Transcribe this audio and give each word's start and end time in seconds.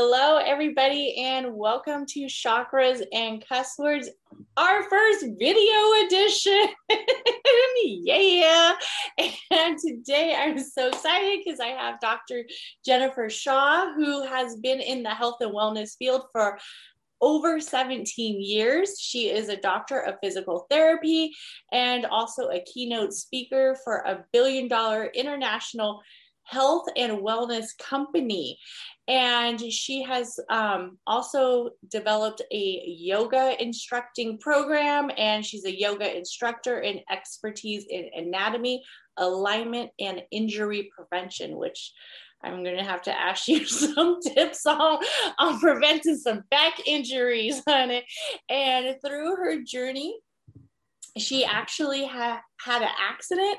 Hello, 0.00 0.36
everybody, 0.36 1.16
and 1.16 1.56
welcome 1.56 2.06
to 2.06 2.26
Chakras 2.26 3.04
and 3.12 3.44
Cuss 3.44 3.74
Words, 3.80 4.08
our 4.56 4.88
first 4.88 5.26
video 5.40 6.06
edition. 6.06 6.68
yeah. 7.84 8.74
And 9.50 9.76
today 9.76 10.36
I'm 10.38 10.56
so 10.60 10.86
excited 10.86 11.40
because 11.44 11.58
I 11.58 11.70
have 11.70 11.98
Dr. 11.98 12.44
Jennifer 12.86 13.28
Shaw, 13.28 13.92
who 13.92 14.24
has 14.24 14.54
been 14.58 14.80
in 14.80 15.02
the 15.02 15.10
health 15.10 15.38
and 15.40 15.52
wellness 15.52 15.96
field 15.98 16.26
for 16.30 16.60
over 17.20 17.58
17 17.58 18.40
years. 18.40 19.00
She 19.00 19.30
is 19.30 19.48
a 19.48 19.56
doctor 19.56 19.98
of 19.98 20.14
physical 20.22 20.68
therapy 20.70 21.34
and 21.72 22.06
also 22.06 22.50
a 22.50 22.62
keynote 22.72 23.14
speaker 23.14 23.76
for 23.82 23.96
a 24.06 24.24
billion 24.32 24.68
dollar 24.68 25.06
international 25.06 26.00
health 26.48 26.86
and 26.96 27.18
wellness 27.18 27.76
company. 27.78 28.58
And 29.06 29.60
she 29.60 30.02
has 30.02 30.38
um, 30.50 30.98
also 31.06 31.70
developed 31.90 32.42
a 32.52 32.82
yoga 32.86 33.56
instructing 33.60 34.38
program, 34.38 35.10
and 35.16 35.44
she's 35.44 35.64
a 35.64 35.78
yoga 35.78 36.14
instructor 36.16 36.80
in 36.80 37.00
expertise 37.10 37.86
in 37.88 38.10
anatomy, 38.14 38.82
alignment, 39.16 39.90
and 39.98 40.22
injury 40.30 40.90
prevention, 40.94 41.56
which 41.56 41.92
I'm 42.42 42.62
going 42.62 42.76
to 42.76 42.84
have 42.84 43.02
to 43.02 43.18
ask 43.18 43.48
you 43.48 43.66
some 43.66 44.20
tips 44.20 44.64
on, 44.66 44.98
on 45.38 45.58
preventing 45.60 46.16
some 46.16 46.44
back 46.50 46.74
injuries 46.86 47.62
on 47.66 47.90
it. 47.90 48.04
And 48.48 48.96
through 49.04 49.36
her 49.36 49.62
journey, 49.62 50.18
she 51.20 51.44
actually 51.44 52.06
ha- 52.06 52.42
had 52.60 52.82
an 52.82 52.88
accident 53.00 53.58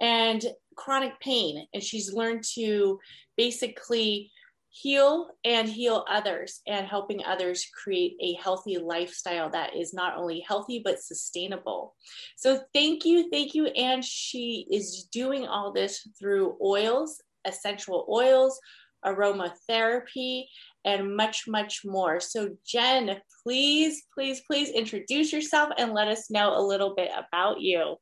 and 0.00 0.44
chronic 0.76 1.18
pain, 1.20 1.66
and 1.72 1.82
she's 1.82 2.12
learned 2.12 2.44
to 2.54 2.98
basically 3.36 4.30
heal 4.68 5.28
and 5.44 5.68
heal 5.68 6.04
others 6.08 6.60
and 6.66 6.86
helping 6.86 7.24
others 7.24 7.66
create 7.82 8.14
a 8.20 8.34
healthy 8.34 8.76
lifestyle 8.76 9.48
that 9.48 9.74
is 9.74 9.94
not 9.94 10.18
only 10.18 10.44
healthy 10.46 10.82
but 10.84 11.00
sustainable. 11.00 11.94
So 12.36 12.60
thank 12.74 13.06
you, 13.06 13.30
thank 13.30 13.54
you. 13.54 13.66
And 13.68 14.04
she 14.04 14.66
is 14.70 15.04
doing 15.10 15.46
all 15.46 15.72
this 15.72 16.06
through 16.18 16.58
oils, 16.62 17.22
essential 17.46 18.06
oils, 18.10 18.60
aromatherapy, 19.04 20.44
and 20.86 21.14
much, 21.14 21.46
much 21.46 21.82
more. 21.84 22.20
So, 22.20 22.56
Jen, 22.66 23.20
please, 23.42 24.04
please, 24.14 24.40
please 24.46 24.70
introduce 24.70 25.32
yourself 25.32 25.70
and 25.76 25.92
let 25.92 26.08
us 26.08 26.30
know 26.30 26.56
a 26.56 26.62
little 26.62 26.94
bit 26.94 27.10
about 27.10 27.60
you. 27.60 27.96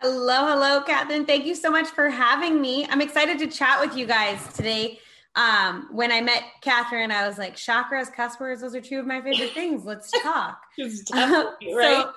Hello, 0.00 0.46
hello, 0.46 0.82
Catherine. 0.82 1.24
Thank 1.24 1.46
you 1.46 1.54
so 1.54 1.70
much 1.70 1.86
for 1.88 2.10
having 2.10 2.60
me. 2.60 2.86
I'm 2.90 3.00
excited 3.00 3.38
to 3.38 3.46
chat 3.46 3.80
with 3.80 3.96
you 3.96 4.06
guys 4.06 4.40
today 4.54 4.98
um, 5.36 5.88
when 5.92 6.10
I 6.10 6.22
met 6.22 6.42
Catherine, 6.62 7.10
I 7.10 7.28
was 7.28 7.36
like, 7.36 7.56
chakras, 7.56 8.12
cuss 8.12 8.40
words, 8.40 8.62
those 8.62 8.74
are 8.74 8.80
two 8.80 8.98
of 8.98 9.06
my 9.06 9.20
favorite 9.20 9.52
things. 9.52 9.84
Let's 9.84 10.10
talk. 10.22 10.58
right. 10.78 11.52
So, 11.60 12.10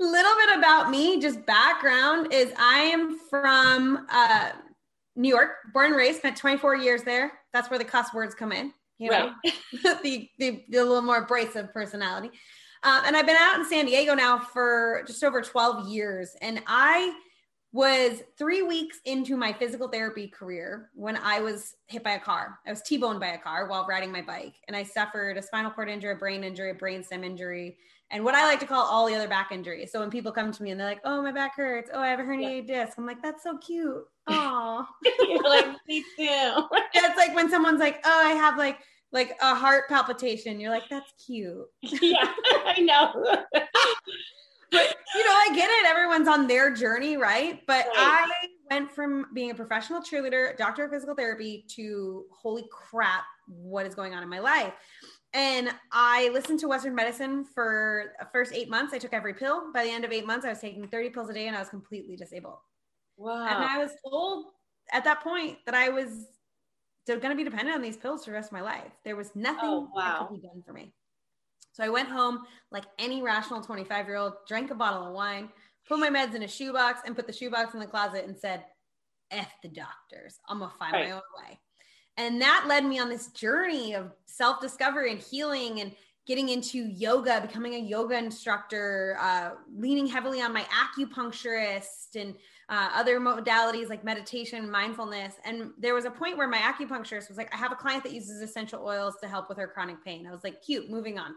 a 0.00 0.04
little 0.04 0.34
bit 0.36 0.58
about 0.58 0.90
me, 0.90 1.20
just 1.20 1.44
background 1.44 2.32
is 2.32 2.52
I 2.56 2.80
am 2.80 3.18
from 3.30 4.06
uh, 4.08 4.50
New 5.16 5.28
York, 5.28 5.50
born 5.72 5.86
and 5.86 5.96
raised, 5.96 6.18
spent 6.18 6.36
24 6.36 6.76
years 6.76 7.02
there. 7.02 7.32
That's 7.52 7.68
where 7.68 7.80
the 7.80 7.84
cuss 7.84 8.14
words 8.14 8.34
come 8.34 8.52
in, 8.52 8.72
you 8.98 9.10
know, 9.10 9.32
right. 9.44 9.54
the, 10.02 10.28
the, 10.38 10.64
the, 10.68 10.82
little 10.82 11.02
more 11.02 11.18
abrasive 11.18 11.72
personality. 11.72 12.30
Um, 12.82 13.02
and 13.06 13.16
I've 13.16 13.26
been 13.26 13.36
out 13.36 13.58
in 13.58 13.64
San 13.64 13.86
Diego 13.86 14.14
now 14.14 14.38
for 14.38 15.02
just 15.06 15.22
over 15.24 15.42
12 15.42 15.88
years. 15.88 16.36
And 16.40 16.62
I 16.66 17.12
was 17.72 18.22
three 18.38 18.62
weeks 18.62 18.98
into 19.04 19.36
my 19.36 19.52
physical 19.52 19.88
therapy 19.88 20.26
career 20.26 20.90
when 20.94 21.16
I 21.16 21.40
was 21.40 21.76
hit 21.86 22.02
by 22.02 22.12
a 22.12 22.20
car. 22.20 22.58
I 22.66 22.70
was 22.70 22.82
T 22.82 22.96
boned 22.96 23.20
by 23.20 23.28
a 23.28 23.38
car 23.38 23.68
while 23.68 23.86
riding 23.86 24.10
my 24.10 24.22
bike, 24.22 24.54
and 24.68 24.76
I 24.76 24.82
suffered 24.82 25.36
a 25.36 25.42
spinal 25.42 25.70
cord 25.70 25.90
injury, 25.90 26.12
a 26.12 26.16
brain 26.16 26.44
injury, 26.44 26.70
a 26.70 26.74
brain 26.74 27.04
stem 27.04 27.24
injury, 27.24 27.76
and 28.10 28.24
what 28.24 28.34
I 28.34 28.44
like 28.46 28.60
to 28.60 28.66
call 28.66 28.84
all 28.84 29.06
the 29.06 29.14
other 29.14 29.28
back 29.28 29.52
injuries. 29.52 29.92
So 29.92 30.00
when 30.00 30.10
people 30.10 30.32
come 30.32 30.50
to 30.50 30.62
me 30.62 30.70
and 30.70 30.80
they're 30.80 30.86
like, 30.86 31.00
"Oh, 31.04 31.22
my 31.22 31.32
back 31.32 31.56
hurts. 31.56 31.90
Oh, 31.92 32.00
I 32.00 32.08
have 32.08 32.20
a 32.20 32.22
herniated 32.22 32.68
yeah. 32.68 32.84
disc," 32.84 32.98
I'm 32.98 33.06
like, 33.06 33.22
"That's 33.22 33.42
so 33.42 33.58
cute." 33.58 34.04
Oh, 34.30 34.86
you're 35.26 35.42
like 35.48 35.74
me 35.88 36.02
too. 36.14 36.68
it's 36.92 37.16
like 37.16 37.34
when 37.34 37.48
someone's 37.48 37.80
like, 37.80 38.00
"Oh, 38.04 38.22
I 38.26 38.32
have 38.32 38.58
like." 38.58 38.78
Like 39.10 39.38
a 39.40 39.54
heart 39.54 39.88
palpitation, 39.88 40.60
you're 40.60 40.70
like, 40.70 40.82
that's 40.90 41.10
cute. 41.24 41.64
Yeah, 41.82 42.30
I 42.66 42.78
know. 42.78 43.10
but 44.70 44.96
you 45.14 45.24
know, 45.24 45.32
I 45.32 45.50
get 45.54 45.70
it. 45.70 45.86
Everyone's 45.86 46.28
on 46.28 46.46
their 46.46 46.74
journey, 46.74 47.16
right? 47.16 47.62
But 47.66 47.86
right. 47.86 47.94
I 47.96 48.48
went 48.70 48.92
from 48.92 49.26
being 49.32 49.50
a 49.50 49.54
professional 49.54 50.02
cheerleader, 50.02 50.56
doctor 50.58 50.84
of 50.84 50.90
physical 50.90 51.14
therapy, 51.14 51.64
to 51.76 52.26
holy 52.30 52.66
crap, 52.70 53.24
what 53.46 53.86
is 53.86 53.94
going 53.94 54.12
on 54.12 54.22
in 54.22 54.28
my 54.28 54.40
life? 54.40 54.74
And 55.34 55.70
I 55.92 56.30
listened 56.32 56.60
to 56.60 56.68
Western 56.68 56.94
medicine 56.94 57.44
for 57.44 58.12
the 58.18 58.26
first 58.32 58.52
eight 58.54 58.70
months. 58.70 58.94
I 58.94 58.98
took 58.98 59.12
every 59.12 59.34
pill. 59.34 59.72
By 59.74 59.84
the 59.84 59.90
end 59.90 60.04
of 60.04 60.12
eight 60.12 60.26
months, 60.26 60.46
I 60.46 60.50
was 60.50 60.60
taking 60.60 60.86
30 60.88 61.10
pills 61.10 61.28
a 61.28 61.34
day 61.34 61.48
and 61.48 61.56
I 61.56 61.60
was 61.60 61.68
completely 61.68 62.16
disabled. 62.16 62.58
Wow. 63.16 63.46
And 63.46 63.64
I 63.64 63.78
was 63.78 63.90
told 64.08 64.46
at 64.92 65.04
that 65.04 65.22
point 65.22 65.58
that 65.66 65.74
I 65.74 65.90
was 65.90 66.26
going 67.06 67.20
to 67.20 67.34
be 67.34 67.44
dependent 67.44 67.74
on 67.74 67.82
these 67.82 67.96
pills 67.96 68.24
for 68.24 68.30
the 68.30 68.34
rest 68.34 68.48
of 68.48 68.52
my 68.52 68.60
life. 68.60 68.92
There 69.04 69.16
was 69.16 69.34
nothing 69.34 69.60
oh, 69.62 69.88
wow. 69.94 70.20
that 70.20 70.28
could 70.28 70.40
be 70.40 70.46
done 70.46 70.62
for 70.66 70.72
me. 70.72 70.92
So 71.72 71.84
I 71.84 71.88
went 71.88 72.08
home 72.08 72.40
like 72.70 72.84
any 72.98 73.22
rational 73.22 73.62
25 73.62 74.06
year 74.06 74.16
old, 74.16 74.32
drank 74.46 74.70
a 74.70 74.74
bottle 74.74 75.06
of 75.06 75.14
wine, 75.14 75.48
put 75.86 75.98
my 75.98 76.10
meds 76.10 76.34
in 76.34 76.42
a 76.42 76.48
shoebox, 76.48 77.00
and 77.06 77.14
put 77.14 77.26
the 77.26 77.32
shoebox 77.32 77.74
in 77.74 77.80
the 77.80 77.86
closet 77.86 78.26
and 78.26 78.36
said, 78.36 78.64
F 79.30 79.50
the 79.62 79.68
doctors. 79.68 80.38
I'm 80.48 80.58
going 80.58 80.70
to 80.70 80.76
find 80.76 80.92
right. 80.92 81.08
my 81.08 81.12
own 81.12 81.22
way. 81.42 81.58
And 82.18 82.40
that 82.42 82.66
led 82.68 82.84
me 82.84 82.98
on 82.98 83.08
this 83.08 83.28
journey 83.28 83.94
of 83.94 84.12
self 84.26 84.60
discovery 84.60 85.12
and 85.12 85.20
healing 85.20 85.80
and 85.80 85.92
getting 86.26 86.50
into 86.50 86.78
yoga, 86.78 87.40
becoming 87.40 87.74
a 87.74 87.78
yoga 87.78 88.18
instructor, 88.18 89.16
uh, 89.18 89.52
leaning 89.74 90.06
heavily 90.06 90.42
on 90.42 90.52
my 90.52 90.62
acupuncturist 90.64 92.16
and 92.16 92.34
uh, 92.68 92.90
other 92.94 93.18
modalities 93.18 93.88
like 93.88 94.04
meditation, 94.04 94.70
mindfulness. 94.70 95.36
And 95.46 95.70
there 95.78 95.94
was 95.94 96.04
a 96.04 96.10
point 96.10 96.36
where 96.36 96.48
my 96.48 96.58
acupuncturist 96.58 97.28
was 97.28 97.38
like, 97.38 97.54
I 97.54 97.56
have 97.56 97.72
a 97.72 97.76
client 97.76 98.02
that 98.02 98.12
uses 98.12 98.42
essential 98.42 98.84
oils 98.84 99.14
to 99.22 99.28
help 99.28 99.48
with 99.48 99.56
her 99.56 99.66
chronic 99.66 100.04
pain. 100.04 100.26
I 100.26 100.32
was 100.32 100.44
like, 100.44 100.62
cute, 100.62 100.90
moving 100.90 101.18
on. 101.18 101.32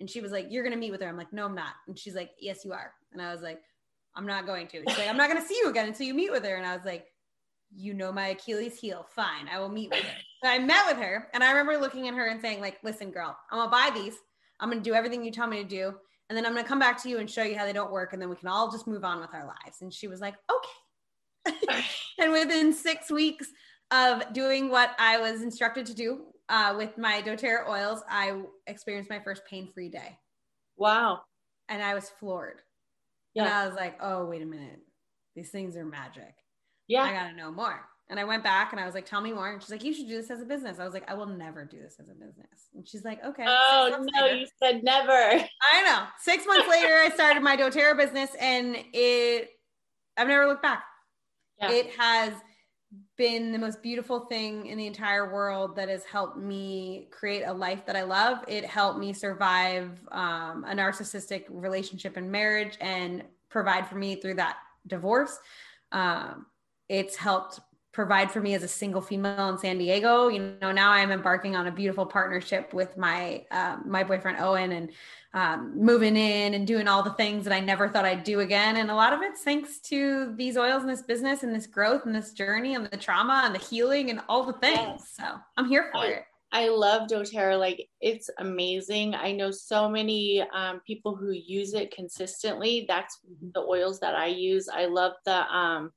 And 0.00 0.10
she 0.10 0.20
was 0.20 0.32
like, 0.32 0.48
You're 0.50 0.64
going 0.64 0.74
to 0.74 0.78
meet 0.78 0.90
with 0.90 1.00
her. 1.00 1.08
I'm 1.08 1.16
like, 1.16 1.32
No, 1.32 1.46
I'm 1.46 1.54
not. 1.54 1.74
And 1.86 1.98
she's 1.98 2.14
like, 2.14 2.32
Yes, 2.38 2.64
you 2.64 2.72
are. 2.72 2.92
And 3.12 3.22
I 3.22 3.32
was 3.32 3.40
like, 3.40 3.60
I'm 4.16 4.26
not 4.26 4.46
going 4.46 4.66
to. 4.68 4.78
She's 4.86 4.98
like, 4.98 5.08
I'm 5.08 5.16
not 5.16 5.30
going 5.30 5.40
to 5.40 5.48
see 5.48 5.56
you 5.56 5.70
again 5.70 5.88
until 5.88 6.06
you 6.06 6.14
meet 6.14 6.30
with 6.30 6.44
her. 6.44 6.56
And 6.56 6.66
I 6.66 6.76
was 6.76 6.84
like, 6.84 7.06
You 7.76 7.94
know 7.94 8.12
my 8.12 8.28
Achilles 8.28 8.78
heel. 8.78 9.06
Fine. 9.14 9.48
I 9.52 9.58
will 9.58 9.68
meet 9.68 9.90
with 9.90 10.02
her. 10.02 10.16
So 10.42 10.50
I 10.50 10.58
met 10.58 10.86
with 10.86 10.98
her. 10.98 11.28
And 11.34 11.42
I 11.42 11.50
remember 11.50 11.78
looking 11.78 12.08
at 12.08 12.14
her 12.14 12.26
and 12.26 12.40
saying, 12.40 12.60
like, 12.60 12.78
listen, 12.82 13.10
girl, 13.10 13.36
I'm 13.50 13.64
to 13.66 13.70
buy 13.70 13.90
these. 13.94 14.14
I'm 14.60 14.70
to 14.70 14.80
do 14.80 14.94
everything 14.94 15.24
you 15.24 15.32
tell 15.32 15.46
me 15.46 15.62
to 15.62 15.68
do. 15.68 15.94
And 16.28 16.36
then 16.36 16.46
I'm 16.46 16.54
to 16.56 16.64
come 16.64 16.78
back 16.78 17.02
to 17.02 17.08
you 17.08 17.18
and 17.18 17.30
show 17.30 17.42
you 17.42 17.56
how 17.56 17.66
they 17.66 17.72
don't 17.72 17.92
work. 17.92 18.12
And 18.12 18.22
then 18.22 18.30
we 18.30 18.36
can 18.36 18.48
all 18.48 18.70
just 18.70 18.86
move 18.86 19.04
on 19.04 19.20
with 19.20 19.34
our 19.34 19.46
lives. 19.46 19.82
And 19.82 19.92
she 19.92 20.08
was 20.08 20.20
like, 20.20 20.34
okay. 20.50 21.56
and 22.18 22.32
within 22.32 22.72
six 22.72 23.10
weeks 23.10 23.48
of 23.90 24.32
doing 24.32 24.70
what 24.70 24.92
I 24.98 25.18
was 25.18 25.42
instructed 25.42 25.86
to 25.86 25.94
do, 25.94 26.22
uh, 26.48 26.74
with 26.76 26.96
my 26.98 27.22
doTERRA 27.22 27.68
oils, 27.68 28.02
I 28.08 28.42
experienced 28.66 29.10
my 29.10 29.20
first 29.20 29.42
pain 29.48 29.70
free 29.72 29.88
day. 29.88 30.18
Wow. 30.76 31.20
And 31.68 31.82
I 31.82 31.94
was 31.94 32.10
floored. 32.20 32.60
Yeah. 33.34 33.44
And 33.44 33.54
I 33.54 33.66
was 33.66 33.76
like, 33.76 33.96
oh, 34.00 34.26
wait 34.26 34.42
a 34.42 34.46
minute. 34.46 34.80
These 35.34 35.50
things 35.50 35.76
are 35.76 35.84
magic. 35.84 36.34
Yeah. 36.88 37.02
I 37.02 37.12
got 37.12 37.30
to 37.30 37.36
know 37.36 37.50
more. 37.50 37.80
And 38.10 38.20
I 38.20 38.24
went 38.24 38.44
back 38.44 38.72
and 38.72 38.80
I 38.80 38.84
was 38.84 38.94
like, 38.94 39.06
tell 39.06 39.22
me 39.22 39.32
more. 39.32 39.50
And 39.50 39.62
she's 39.62 39.70
like, 39.70 39.82
you 39.82 39.94
should 39.94 40.08
do 40.08 40.16
this 40.16 40.30
as 40.30 40.42
a 40.42 40.44
business. 40.44 40.78
I 40.78 40.84
was 40.84 40.92
like, 40.92 41.10
I 41.10 41.14
will 41.14 41.26
never 41.26 41.64
do 41.64 41.80
this 41.80 41.96
as 41.98 42.08
a 42.08 42.14
business. 42.14 42.68
And 42.74 42.86
she's 42.86 43.02
like, 43.02 43.24
okay. 43.24 43.44
Oh, 43.46 43.96
no, 43.98 44.22
later. 44.22 44.36
you 44.36 44.46
said 44.62 44.84
never. 44.84 45.10
I 45.12 45.82
know. 45.84 46.04
Six 46.20 46.46
months 46.46 46.68
later, 46.68 46.94
I 46.94 47.10
started 47.14 47.42
my 47.42 47.56
doTERRA 47.56 47.96
business 47.96 48.30
and 48.38 48.76
it, 48.92 49.50
I've 50.18 50.28
never 50.28 50.46
looked 50.46 50.62
back. 50.62 50.84
Yeah. 51.60 51.70
It 51.70 51.90
has 51.98 52.34
been 53.16 53.52
the 53.52 53.58
most 53.58 53.82
beautiful 53.82 54.20
thing 54.26 54.66
in 54.66 54.76
the 54.76 54.86
entire 54.86 55.32
world 55.32 55.76
that 55.76 55.88
has 55.88 56.04
helped 56.04 56.36
me 56.36 57.08
create 57.10 57.42
a 57.42 57.52
life 57.52 57.86
that 57.86 57.96
I 57.96 58.02
love. 58.02 58.44
It 58.48 58.66
helped 58.66 58.98
me 58.98 59.12
survive 59.12 59.90
um, 60.12 60.64
a 60.68 60.74
narcissistic 60.74 61.44
relationship 61.48 62.16
and 62.16 62.30
marriage 62.30 62.76
and 62.80 63.24
provide 63.48 63.88
for 63.88 63.94
me 63.96 64.16
through 64.16 64.34
that 64.34 64.58
divorce. 64.86 65.38
Um, 65.90 66.46
it's 66.98 67.16
helped 67.16 67.60
provide 67.94 68.30
for 68.30 68.40
me 68.40 68.54
as 68.54 68.62
a 68.62 68.68
single 68.68 69.00
female 69.00 69.48
in 69.48 69.56
San 69.56 69.78
Diego. 69.78 70.28
You 70.28 70.56
know, 70.60 70.72
now 70.72 70.90
I'm 70.90 71.12
embarking 71.12 71.54
on 71.56 71.68
a 71.68 71.70
beautiful 71.70 72.04
partnership 72.04 72.74
with 72.74 72.98
my 72.98 73.44
um, 73.50 73.84
my 73.86 74.02
boyfriend 74.02 74.38
Owen 74.40 74.72
and 74.72 74.90
um, 75.32 75.72
moving 75.76 76.16
in 76.16 76.54
and 76.54 76.66
doing 76.66 76.88
all 76.88 77.02
the 77.02 77.12
things 77.12 77.44
that 77.44 77.54
I 77.54 77.60
never 77.60 77.88
thought 77.88 78.04
I'd 78.04 78.24
do 78.24 78.40
again. 78.40 78.76
And 78.76 78.90
a 78.90 78.94
lot 78.94 79.12
of 79.12 79.22
it's 79.22 79.42
thanks 79.42 79.78
to 79.90 80.34
these 80.36 80.56
oils 80.56 80.82
and 80.82 80.90
this 80.90 81.02
business 81.02 81.42
and 81.42 81.54
this 81.54 81.66
growth 81.66 82.04
and 82.04 82.14
this 82.14 82.32
journey 82.32 82.74
and 82.74 82.86
the 82.86 82.96
trauma 82.96 83.42
and 83.44 83.54
the 83.54 83.60
healing 83.60 84.10
and 84.10 84.20
all 84.28 84.44
the 84.44 84.52
things. 84.54 85.08
So 85.14 85.24
I'm 85.56 85.68
here 85.68 85.88
for 85.92 85.98
I, 85.98 86.06
it. 86.06 86.24
I 86.52 86.68
love 86.68 87.08
doTERRA. 87.08 87.58
Like 87.58 87.88
it's 88.00 88.28
amazing. 88.38 89.14
I 89.14 89.32
know 89.32 89.50
so 89.50 89.88
many 89.88 90.44
um, 90.52 90.80
people 90.86 91.16
who 91.16 91.30
use 91.30 91.74
it 91.74 91.94
consistently. 91.94 92.84
That's 92.86 93.18
mm-hmm. 93.18 93.50
the 93.54 93.60
oils 93.60 94.00
that 94.00 94.14
I 94.14 94.26
use. 94.26 94.68
I 94.68 94.86
love 94.86 95.12
the 95.24 95.46
um, 95.52 95.92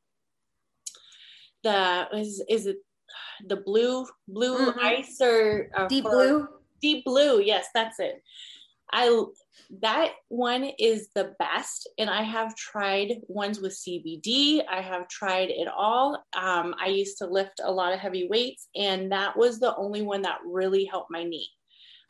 the 1.64 2.08
is 2.14 2.44
is 2.50 2.66
it 2.66 2.78
the 3.46 3.58
blue 3.58 4.06
blue 4.28 4.72
mm-hmm. 4.72 4.80
ice 4.80 5.20
or, 5.22 5.70
or 5.78 5.88
deep 5.88 6.04
blue? 6.04 6.48
Deep 6.82 7.06
blue 7.06 7.42
yes 7.42 7.68
that's 7.74 8.00
it. 8.00 8.22
I 8.92 9.24
that 9.82 10.14
one 10.30 10.64
is 10.80 11.10
the 11.14 11.34
best 11.40 11.90
and 11.98 12.10
i 12.10 12.22
have 12.22 12.56
tried 12.56 13.16
ones 13.28 13.60
with 13.60 13.74
cbd 13.74 14.62
i 14.70 14.80
have 14.80 15.08
tried 15.10 15.50
it 15.50 15.68
all. 15.68 16.24
Um, 16.34 16.74
i 16.80 16.88
used 16.88 17.18
to 17.18 17.28
lift 17.28 17.60
a 17.64 17.72
lot 17.72 17.94
of 17.94 18.00
heavy 18.00 18.28
weights 18.30 18.68
and 18.76 19.12
that 19.12 19.36
was 19.36 19.60
the 19.60 19.76
only 19.76 20.02
one 20.02 20.22
that 20.22 20.40
really 20.46 20.86
helped 20.86 21.12
my 21.12 21.24
knee. 21.24 21.50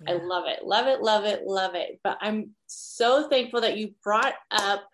Yeah. 0.05 0.15
i 0.15 0.23
love 0.23 0.45
it 0.47 0.63
love 0.65 0.87
it 0.87 1.01
love 1.01 1.25
it 1.25 1.43
love 1.45 1.73
it. 1.75 1.99
But 2.03 2.17
i'm 2.21 2.51
so 2.67 3.27
thankful 3.27 3.61
that 3.61 3.77
you 3.77 3.95
brought 4.03 4.35
up 4.51 4.87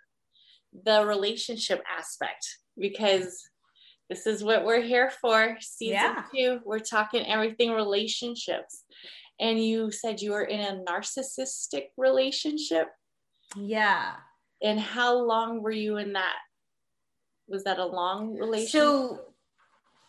the 0.85 1.05
relationship 1.05 1.83
aspect 1.97 2.47
because 2.77 3.43
this 4.09 4.27
is 4.27 4.43
what 4.43 4.65
we're 4.65 4.81
here 4.81 5.11
for. 5.21 5.57
Season 5.59 5.93
yeah. 5.93 6.23
two, 6.33 6.59
we're 6.65 6.79
talking 6.79 7.25
everything 7.25 7.71
relationships. 7.71 8.83
And 9.39 9.63
you 9.63 9.91
said 9.91 10.21
you 10.21 10.31
were 10.31 10.43
in 10.43 10.59
a 10.59 10.83
narcissistic 10.87 11.87
relationship. 11.97 12.87
Yeah. 13.55 14.13
And 14.61 14.79
how 14.79 15.15
long 15.15 15.61
were 15.61 15.71
you 15.71 15.97
in 15.97 16.13
that? 16.13 16.35
Was 17.47 17.63
that 17.63 17.79
a 17.79 17.85
long 17.85 18.37
relationship? 18.37 18.71
So, 18.71 19.21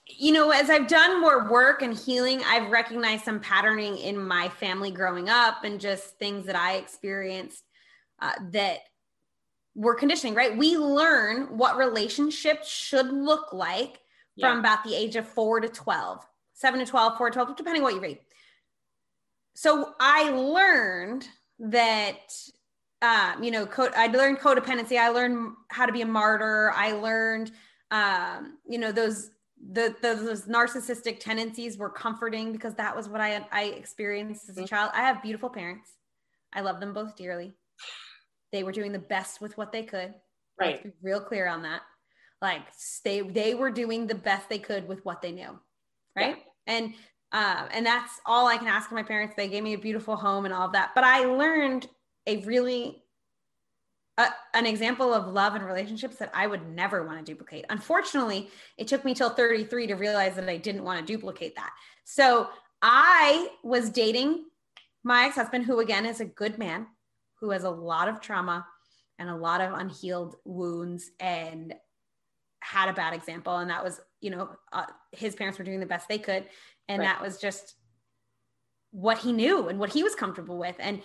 you 0.06 0.32
know, 0.32 0.50
as 0.50 0.70
I've 0.70 0.86
done 0.86 1.20
more 1.20 1.50
work 1.50 1.82
and 1.82 1.96
healing, 1.96 2.42
I've 2.44 2.70
recognized 2.70 3.24
some 3.24 3.40
patterning 3.40 3.96
in 3.96 4.22
my 4.22 4.48
family 4.48 4.90
growing 4.90 5.28
up 5.28 5.64
and 5.64 5.80
just 5.80 6.18
things 6.18 6.46
that 6.46 6.56
I 6.56 6.76
experienced 6.76 7.64
uh, 8.20 8.32
that 8.52 8.80
we're 9.74 9.94
conditioning, 9.94 10.34
right? 10.34 10.56
We 10.56 10.76
learn 10.76 11.58
what 11.58 11.76
relationships 11.76 12.68
should 12.68 13.12
look 13.12 13.52
like 13.52 14.00
yeah. 14.36 14.50
from 14.50 14.60
about 14.60 14.84
the 14.84 14.94
age 14.94 15.16
of 15.16 15.26
four 15.26 15.60
to 15.60 15.68
12, 15.68 16.24
seven 16.52 16.80
to 16.80 16.86
12, 16.86 17.18
four 17.18 17.30
to 17.30 17.34
12, 17.34 17.56
depending 17.56 17.82
what 17.82 17.94
you 17.94 18.00
read. 18.00 18.18
So 19.54 19.94
I 20.00 20.30
learned 20.30 21.26
that, 21.58 22.34
um, 23.02 23.42
you 23.42 23.50
know, 23.50 23.66
co- 23.66 23.90
I 23.96 24.08
learned 24.08 24.38
codependency. 24.38 24.98
I 24.98 25.08
learned 25.08 25.54
how 25.68 25.86
to 25.86 25.92
be 25.92 26.02
a 26.02 26.06
martyr. 26.06 26.72
I 26.74 26.92
learned, 26.92 27.52
um, 27.90 28.58
you 28.68 28.78
know, 28.78 28.92
those, 28.92 29.30
the, 29.72 29.94
the, 30.02 30.14
those 30.14 30.46
narcissistic 30.46 31.20
tendencies 31.20 31.78
were 31.78 31.90
comforting 31.90 32.52
because 32.52 32.74
that 32.74 32.94
was 32.94 33.08
what 33.08 33.20
I, 33.20 33.46
I 33.52 33.64
experienced 33.64 34.48
as 34.48 34.56
a 34.56 34.60
mm-hmm. 34.60 34.66
child. 34.66 34.90
I 34.94 35.02
have 35.02 35.22
beautiful 35.22 35.48
parents. 35.48 35.90
I 36.52 36.60
love 36.60 36.80
them 36.80 36.92
both 36.92 37.16
dearly. 37.16 37.54
They 38.54 38.62
were 38.62 38.70
doing 38.70 38.92
the 38.92 39.00
best 39.00 39.40
with 39.40 39.58
what 39.58 39.72
they 39.72 39.82
could. 39.82 40.14
Right. 40.60 40.80
be 40.84 40.92
real 41.02 41.20
clear 41.20 41.48
on 41.48 41.62
that. 41.62 41.80
Like 42.40 42.62
they 43.04 43.20
they 43.20 43.54
were 43.54 43.72
doing 43.72 44.06
the 44.06 44.14
best 44.14 44.48
they 44.48 44.60
could 44.60 44.86
with 44.86 45.04
what 45.04 45.20
they 45.20 45.32
knew. 45.32 45.58
Right. 46.14 46.36
Yeah. 46.36 46.74
And 46.74 46.94
uh, 47.32 47.66
and 47.72 47.84
that's 47.84 48.20
all 48.24 48.46
I 48.46 48.56
can 48.56 48.68
ask 48.68 48.88
of 48.88 48.94
my 48.94 49.02
parents. 49.02 49.34
They 49.36 49.48
gave 49.48 49.64
me 49.64 49.74
a 49.74 49.78
beautiful 49.78 50.14
home 50.14 50.44
and 50.44 50.54
all 50.54 50.66
of 50.66 50.72
that. 50.74 50.92
But 50.94 51.02
I 51.02 51.24
learned 51.24 51.88
a 52.28 52.36
really 52.44 53.02
uh, 54.18 54.30
an 54.54 54.66
example 54.66 55.12
of 55.12 55.26
love 55.26 55.56
and 55.56 55.66
relationships 55.66 56.14
that 56.18 56.30
I 56.32 56.46
would 56.46 56.68
never 56.68 57.04
want 57.04 57.18
to 57.18 57.24
duplicate. 57.24 57.64
Unfortunately, 57.70 58.50
it 58.78 58.86
took 58.86 59.04
me 59.04 59.14
till 59.14 59.30
33 59.30 59.88
to 59.88 59.94
realize 59.94 60.36
that 60.36 60.48
I 60.48 60.58
didn't 60.58 60.84
want 60.84 61.04
to 61.04 61.12
duplicate 61.12 61.56
that. 61.56 61.72
So 62.04 62.50
I 62.80 63.48
was 63.64 63.90
dating 63.90 64.44
my 65.02 65.26
ex-husband, 65.26 65.64
who 65.64 65.80
again 65.80 66.06
is 66.06 66.20
a 66.20 66.24
good 66.24 66.56
man, 66.56 66.86
who 67.44 67.50
has 67.50 67.64
a 67.64 67.70
lot 67.70 68.08
of 68.08 68.20
trauma 68.22 68.66
and 69.18 69.28
a 69.28 69.36
lot 69.36 69.60
of 69.60 69.78
unhealed 69.78 70.36
wounds 70.46 71.10
and 71.20 71.74
had 72.60 72.88
a 72.88 72.94
bad 72.94 73.12
example. 73.12 73.58
And 73.58 73.68
that 73.70 73.84
was 73.84 74.00
you 74.20 74.30
know 74.30 74.48
uh, 74.72 74.86
his 75.12 75.34
parents 75.34 75.58
were 75.58 75.64
doing 75.64 75.80
the 75.80 75.86
best 75.86 76.08
they 76.08 76.18
could. 76.18 76.46
And 76.88 77.00
right. 77.00 77.06
that 77.06 77.22
was 77.22 77.38
just 77.38 77.74
what 78.92 79.18
he 79.18 79.32
knew 79.32 79.68
and 79.68 79.78
what 79.78 79.92
he 79.92 80.02
was 80.02 80.14
comfortable 80.14 80.58
with. 80.58 80.76
And 80.78 81.02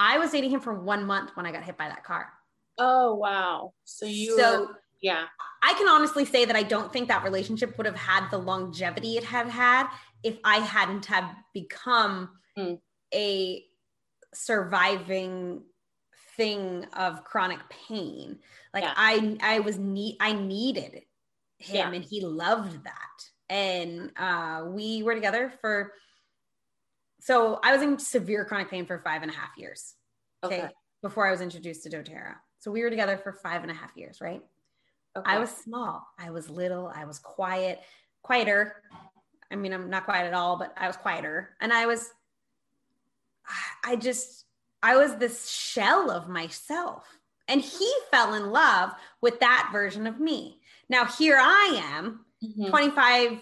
i 0.00 0.16
was 0.18 0.30
dating 0.30 0.50
him 0.50 0.60
for 0.60 0.74
one 0.74 1.04
month 1.04 1.30
when 1.34 1.46
i 1.46 1.50
got 1.50 1.64
hit 1.64 1.78
by 1.78 1.88
that 1.88 2.04
car. 2.04 2.28
Oh 2.76 3.14
wow. 3.14 3.72
So 3.84 4.04
you 4.04 4.36
so 4.36 4.60
were, 4.60 4.66
yeah. 5.00 5.24
I 5.62 5.72
can 5.72 5.88
honestly 5.88 6.26
say 6.26 6.44
that 6.44 6.54
i 6.54 6.62
don't 6.62 6.92
think 6.92 7.08
that 7.08 7.24
relationship 7.24 7.78
would 7.78 7.86
have 7.86 7.96
had 7.96 8.28
the 8.30 8.38
longevity 8.38 9.16
it 9.16 9.24
had 9.24 9.48
had 9.48 9.88
if 10.22 10.36
i 10.44 10.58
hadn't 10.58 11.06
have 11.06 11.34
become 11.54 12.28
mm. 12.56 12.78
a 13.14 13.64
surviving 14.34 15.62
thing 16.38 16.86
of 16.94 17.24
chronic 17.24 17.58
pain. 17.68 18.38
Like 18.72 18.84
yeah. 18.84 18.94
I 18.96 19.36
I 19.42 19.60
was 19.60 19.76
need 19.76 20.16
I 20.20 20.32
needed 20.32 21.02
him 21.58 21.76
yeah. 21.76 21.92
and 21.92 22.02
he 22.02 22.22
loved 22.22 22.84
that. 22.84 23.18
And 23.50 24.12
uh 24.16 24.64
we 24.66 25.02
were 25.02 25.14
together 25.14 25.52
for 25.60 25.92
so 27.20 27.58
I 27.62 27.72
was 27.72 27.82
in 27.82 27.98
severe 27.98 28.46
chronic 28.46 28.70
pain 28.70 28.86
for 28.86 28.98
five 29.00 29.22
and 29.22 29.30
a 29.30 29.34
half 29.34 29.50
years. 29.58 29.94
Okay. 30.42 30.62
okay. 30.62 30.72
Before 31.02 31.26
I 31.26 31.30
was 31.30 31.40
introduced 31.40 31.82
to 31.82 31.90
doTERRA. 31.90 32.36
So 32.60 32.70
we 32.70 32.82
were 32.82 32.90
together 32.90 33.18
for 33.18 33.32
five 33.32 33.62
and 33.62 33.70
a 33.70 33.74
half 33.74 33.96
years, 33.96 34.20
right? 34.20 34.42
Okay. 35.16 35.30
I 35.30 35.38
was 35.38 35.50
small. 35.50 36.06
I 36.18 36.30
was 36.30 36.48
little. 36.48 36.90
I 36.94 37.04
was 37.04 37.18
quiet, 37.18 37.80
quieter. 38.22 38.82
I 39.50 39.56
mean, 39.56 39.72
I'm 39.72 39.90
not 39.90 40.04
quiet 40.04 40.26
at 40.26 40.34
all, 40.34 40.56
but 40.56 40.72
I 40.76 40.86
was 40.86 40.96
quieter. 40.96 41.56
And 41.60 41.72
I 41.72 41.86
was, 41.86 42.08
I 43.84 43.96
just, 43.96 44.44
I 44.82 44.96
was 44.96 45.16
this 45.16 45.48
shell 45.48 46.10
of 46.10 46.28
myself. 46.28 47.04
And 47.48 47.60
he 47.62 47.90
fell 48.10 48.34
in 48.34 48.50
love 48.50 48.92
with 49.22 49.40
that 49.40 49.70
version 49.72 50.06
of 50.06 50.20
me. 50.20 50.60
Now, 50.90 51.06
here 51.06 51.38
I 51.40 51.80
am, 51.94 52.24
mm-hmm. 52.44 52.68
25 52.68 53.38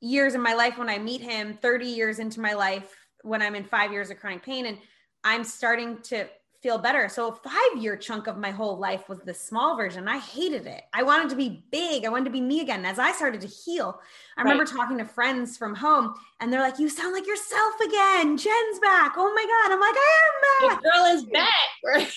years 0.00 0.34
in 0.34 0.40
my 0.40 0.54
life 0.54 0.78
when 0.78 0.88
I 0.88 0.98
meet 0.98 1.20
him, 1.20 1.58
30 1.60 1.86
years 1.86 2.18
into 2.20 2.40
my 2.40 2.54
life 2.54 2.94
when 3.22 3.42
I'm 3.42 3.54
in 3.54 3.64
five 3.64 3.90
years 3.92 4.10
of 4.10 4.20
chronic 4.20 4.44
pain, 4.44 4.66
and 4.66 4.78
I'm 5.24 5.42
starting 5.42 5.98
to 6.02 6.26
feel 6.64 6.78
better. 6.78 7.10
So, 7.10 7.28
a 7.28 7.34
five 7.34 7.82
year 7.82 7.94
chunk 7.94 8.26
of 8.26 8.38
my 8.38 8.50
whole 8.50 8.78
life 8.78 9.06
was 9.06 9.20
the 9.20 9.34
small 9.34 9.76
version. 9.76 10.08
I 10.08 10.18
hated 10.18 10.66
it. 10.66 10.82
I 10.94 11.02
wanted 11.02 11.28
to 11.28 11.36
be 11.36 11.62
big. 11.70 12.06
I 12.06 12.08
wanted 12.08 12.24
to 12.24 12.30
be 12.30 12.40
me 12.40 12.62
again. 12.62 12.86
As 12.86 12.98
I 12.98 13.12
started 13.12 13.42
to 13.42 13.46
heal, 13.46 14.00
I 14.38 14.40
right. 14.40 14.50
remember 14.50 14.64
talking 14.64 14.96
to 14.96 15.04
friends 15.04 15.58
from 15.58 15.74
home 15.74 16.14
and 16.40 16.50
they're 16.50 16.62
like, 16.62 16.78
You 16.78 16.88
sound 16.88 17.12
like 17.12 17.26
yourself 17.26 17.74
again. 17.86 18.38
Jen's 18.38 18.78
back. 18.80 19.12
Oh 19.18 19.30
my 19.34 19.44
God. 19.44 19.74
I'm 19.74 19.80
like, 19.80 19.94
I 19.94 20.18
am 20.24 20.70
back. 20.70 20.82
The 20.82 20.90
girl 20.90 21.04
is 21.14 21.24
back. 21.24 21.50
Right? 21.84 22.10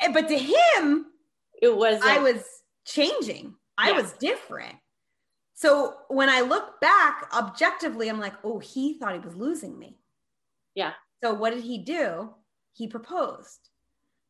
Eh, 0.00 0.12
but 0.12 0.26
to 0.26 0.36
him, 0.36 1.06
it 1.62 1.74
was, 1.76 2.00
I 2.02 2.18
was 2.18 2.42
changing, 2.84 3.54
I 3.78 3.90
yeah. 3.90 4.00
was 4.00 4.12
different. 4.14 4.74
So, 5.54 5.94
when 6.08 6.28
I 6.28 6.40
look 6.40 6.80
back 6.80 7.28
objectively, 7.32 8.10
I'm 8.10 8.18
like, 8.18 8.34
Oh, 8.42 8.58
he 8.58 8.98
thought 8.98 9.14
he 9.14 9.20
was 9.20 9.36
losing 9.36 9.78
me. 9.78 10.00
Yeah. 10.74 10.94
So, 11.22 11.34
what 11.34 11.54
did 11.54 11.62
he 11.62 11.78
do? 11.78 12.30
He 12.72 12.88
proposed 12.88 13.68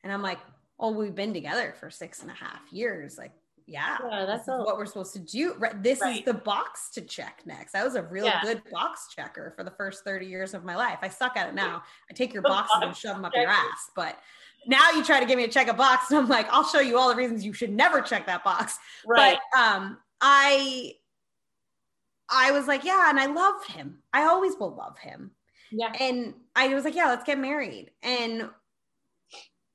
and 0.02 0.12
I'm 0.12 0.23
like, 0.23 0.38
oh, 0.78 0.92
we've 0.92 1.14
been 1.14 1.32
together 1.32 1.75
for 1.78 1.90
six 1.90 2.23
and 2.23 2.30
a 2.30 2.35
half 2.35 2.61
years. 2.73 3.16
Like, 3.18 3.32
yeah, 3.66 3.99
yeah 4.09 4.26
that's 4.26 4.49
a- 4.49 4.59
what 4.59 4.76
we're 4.76 4.87
supposed 4.87 5.12
to 5.14 5.21
do. 5.21 5.54
This 5.76 6.00
right. 6.00 6.18
is 6.18 6.25
the 6.25 6.35
box 6.35 6.90
to 6.90 7.00
check 7.00 7.42
next. 7.47 7.75
I 7.75 7.85
was 7.85 7.94
a 7.94 8.02
real 8.02 8.25
yeah. 8.25 8.42
good 8.42 8.62
box 8.71 9.09
checker 9.14 9.52
for 9.56 9.64
the 9.64 9.71
first 9.71 10.04
30 10.04 10.26
years 10.26 10.54
of 10.54 10.64
my 10.64 10.76
life. 10.76 10.99
I 11.02 11.09
suck 11.09 11.37
at 11.37 11.49
it 11.49 11.54
now. 11.54 11.82
I 12.11 12.14
take 12.14 12.32
your 12.32 12.42
boxes 12.42 12.73
box 12.75 12.87
and 12.87 12.97
shove 12.97 13.16
them 13.16 13.25
up 13.25 13.32
your 13.35 13.47
ass. 13.47 13.90
But 13.94 14.18
now 14.66 14.90
you 14.90 15.04
try 15.04 15.21
to 15.21 15.26
get 15.26 15.37
me 15.37 15.47
to 15.47 15.52
check 15.52 15.68
a 15.68 15.75
box, 15.75 16.11
and 16.11 16.18
I'm 16.18 16.28
like, 16.28 16.49
I'll 16.52 16.64
show 16.64 16.80
you 16.80 16.99
all 16.99 17.09
the 17.09 17.16
reasons 17.16 17.44
you 17.44 17.52
should 17.52 17.73
never 17.73 18.00
check 18.00 18.26
that 18.26 18.44
box. 18.44 18.78
Right. 19.06 19.38
But 19.52 19.61
um, 19.61 19.99
I 20.21 20.94
I 22.28 22.52
was 22.52 22.66
like, 22.66 22.85
yeah, 22.85 23.11
and 23.11 23.21
I 23.21 23.26
love 23.26 23.64
him. 23.66 23.99
I 24.12 24.25
always 24.25 24.56
will 24.59 24.75
love 24.75 24.99
him. 24.99 25.32
Yeah. 25.71 25.92
And 26.00 26.35
I 26.56 26.75
was 26.75 26.85
like, 26.85 26.94
yeah, 26.94 27.06
let's 27.06 27.25
get 27.25 27.38
married. 27.38 27.90
And 28.02 28.49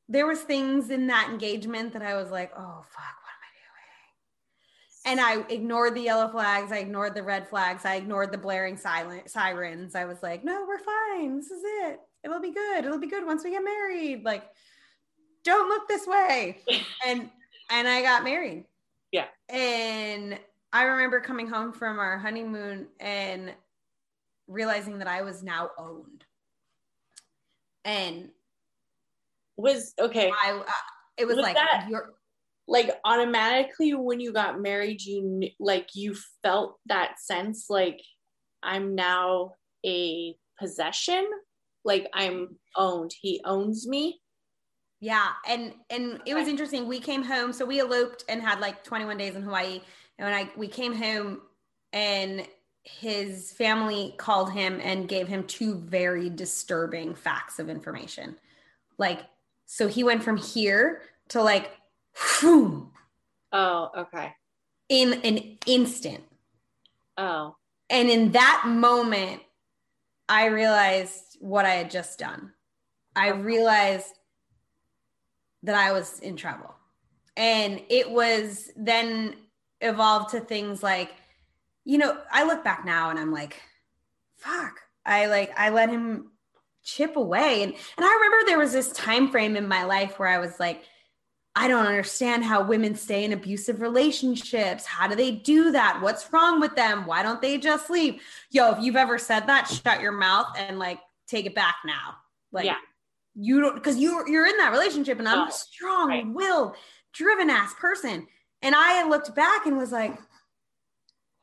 there 0.10 0.26
was 0.26 0.42
things 0.42 0.90
in 0.90 1.08
that 1.08 1.30
engagement 1.30 1.94
that 1.94 2.02
I 2.02 2.16
was 2.16 2.32
like, 2.32 2.52
oh 2.56 2.82
fuck, 2.82 3.16
what 3.22 3.34
am 3.34 3.44
I 3.44 5.12
doing? 5.12 5.20
And 5.20 5.20
I 5.20 5.54
ignored 5.54 5.96
the 5.96 6.02
yellow 6.02 6.30
flags, 6.30 6.72
I 6.72 6.78
ignored 6.78 7.16
the 7.16 7.24
red 7.24 7.48
flags, 7.50 7.86
I 7.86 7.96
ignored 7.96 8.32
the 8.32 8.38
blaring 8.38 8.78
silent 8.78 9.30
sirens. 9.30 9.96
I 9.96 10.06
was 10.06 10.22
like, 10.24 10.44
no, 10.44 10.66
we're 10.68 10.80
fine. 10.80 11.38
This 11.38 11.52
is 11.52 11.64
it. 11.64 12.00
It'll 12.24 12.42
be 12.42 12.52
good. 12.52 12.86
It'll 12.86 13.00
be 13.00 13.08
good 13.08 13.26
once 13.26 13.44
we 13.44 13.52
get 13.52 13.64
married. 13.64 14.24
Like, 14.24 14.44
don't 15.44 15.70
look 15.70 15.88
this 15.88 16.06
way. 16.08 16.60
and 17.06 17.30
and 17.70 17.88
I 17.88 18.02
got 18.02 18.24
married. 18.24 18.66
Yeah. 19.12 19.26
And 19.50 20.40
I 20.74 20.84
remember 20.84 21.20
coming 21.20 21.48
home 21.48 21.74
from 21.74 22.00
our 22.00 22.18
honeymoon 22.18 22.88
and 23.00 23.54
realizing 24.48 25.00
that 25.00 25.08
I 25.08 25.22
was 25.22 25.44
now 25.44 25.72
owned. 25.78 26.26
And 27.86 28.30
was 29.58 29.94
okay. 30.00 30.32
I 30.44 30.52
uh, 30.52 30.64
it 31.18 31.26
was, 31.26 31.38
was 31.38 31.44
like 31.44 31.56
that, 31.56 31.88
you're 31.90 32.14
like 32.68 32.92
automatically 33.06 33.94
when 33.94 34.20
you 34.20 34.34
got 34.34 34.62
married 34.62 35.02
you 35.02 35.50
like 35.60 35.88
you 35.96 36.16
felt 36.44 36.78
that 36.88 37.18
sense 37.18 37.68
like 37.70 38.02
I'm 38.62 38.94
now 38.94 39.54
a 39.86 40.36
possession 40.60 41.26
like 41.88 42.10
I'm 42.14 42.58
owned. 42.76 43.12
He 43.20 43.42
owns 43.46 43.88
me. 43.88 44.20
Yeah, 45.00 45.30
and 45.48 45.74
and 45.90 46.20
it 46.26 46.36
was 46.36 46.48
interesting. 46.48 46.88
We 46.88 47.00
came 47.00 47.24
home, 47.24 47.54
so 47.54 47.66
we 47.66 47.80
eloped 47.80 48.26
and 48.30 48.42
had 48.42 48.60
like 48.60 48.84
21 48.84 49.18
days 49.18 49.36
in 49.36 49.42
Hawaii. 49.42 49.80
And 50.20 50.26
when 50.30 50.34
I 50.34 50.50
we 50.58 50.68
came 50.68 50.94
home, 50.94 51.42
and 51.94 52.46
his 52.84 53.52
family 53.52 54.16
called 54.18 54.52
him 54.52 54.80
and 54.84 55.08
gave 55.08 55.28
him 55.28 55.44
two 55.44 55.76
very 55.76 56.30
disturbing 56.30 57.16
facts 57.16 57.60
of 57.60 57.70
information. 57.70 58.36
Like, 58.98 59.22
so 59.68 59.88
he 59.88 60.04
went 60.04 60.24
from 60.24 60.38
here 60.38 61.04
to 61.30 61.44
like, 61.44 61.70
whew, 62.40 62.92
oh, 63.52 63.92
okay, 63.96 64.34
in 64.90 65.14
an 65.22 65.60
instant. 65.68 66.24
Oh, 67.18 67.56
and 67.90 68.10
in 68.10 68.32
that 68.32 68.64
moment, 68.66 69.42
I 70.28 70.48
realized 70.48 71.38
what 71.40 71.66
I 71.66 71.72
had 71.72 71.92
just 71.92 72.18
done. 72.20 72.52
I 73.16 73.30
realized 73.30 74.14
that 75.64 75.76
I 75.76 75.92
was 75.92 76.20
in 76.20 76.36
trouble. 76.36 76.74
And 77.36 77.82
it 77.90 78.10
was 78.10 78.72
then 78.76 79.36
evolved 79.82 80.30
to 80.32 80.40
things 80.40 80.82
like, 80.82 81.12
you 81.86 81.98
know, 81.98 82.18
I 82.32 82.44
look 82.44 82.64
back 82.64 82.86
now 82.86 83.10
and 83.10 83.20
I'm 83.20 83.32
like, 83.32 83.62
fuck. 84.38 84.80
I 85.06 85.28
like 85.28 85.58
I 85.58 85.70
let 85.70 85.90
him 85.90 86.32
chip 86.88 87.16
away. 87.16 87.64
And 87.64 87.74
and 87.74 88.06
I 88.06 88.14
remember 88.14 88.46
there 88.46 88.60
was 88.60 88.74
this 88.74 88.92
time 88.92 89.30
frame 89.30 89.56
in 89.56 89.68
my 89.68 89.84
life 89.84 90.18
where 90.18 90.30
I 90.30 90.40
was 90.40 90.60
like, 90.60 90.84
I 91.56 91.68
don't 91.68 91.86
understand 91.86 92.44
how 92.44 92.64
women 92.64 92.96
stay 92.96 93.24
in 93.24 93.34
abusive 93.34 93.82
relationships. 93.82 94.86
How 94.86 95.08
do 95.08 95.16
they 95.16 95.32
do 95.32 95.72
that? 95.72 96.00
What's 96.02 96.32
wrong 96.32 96.60
with 96.60 96.76
them? 96.76 97.06
Why 97.06 97.24
don't 97.24 97.42
they 97.42 97.58
just 97.58 97.90
leave? 97.90 98.22
Yo, 98.52 98.72
if 98.72 98.80
you've 98.80 98.96
ever 98.96 99.18
said 99.18 99.48
that, 99.48 99.68
shut 99.68 100.02
your 100.02 100.12
mouth 100.12 100.48
and 100.58 100.80
like 100.80 101.00
take 101.28 101.46
it 101.46 101.56
back 101.56 101.76
now. 101.86 102.16
Like 102.52 102.66
yeah 102.66 102.78
you 103.40 103.62
don't 103.62 103.76
because 103.76 103.98
you're 103.98 104.28
you're 104.28 104.48
in 104.48 104.58
that 104.58 104.72
relationship 104.72 105.20
and 105.20 105.30
I'm 105.30 105.40
oh, 105.40 105.48
a 105.48 105.52
strong 105.52 106.10
right. 106.10 106.28
will 106.28 106.76
driven 107.14 107.50
ass 107.50 107.74
person. 107.80 108.28
And 108.64 108.74
I 108.76 109.08
looked 109.08 109.36
back 109.36 109.68
and 109.68 109.78
was 109.78 109.92
like, 109.92 110.18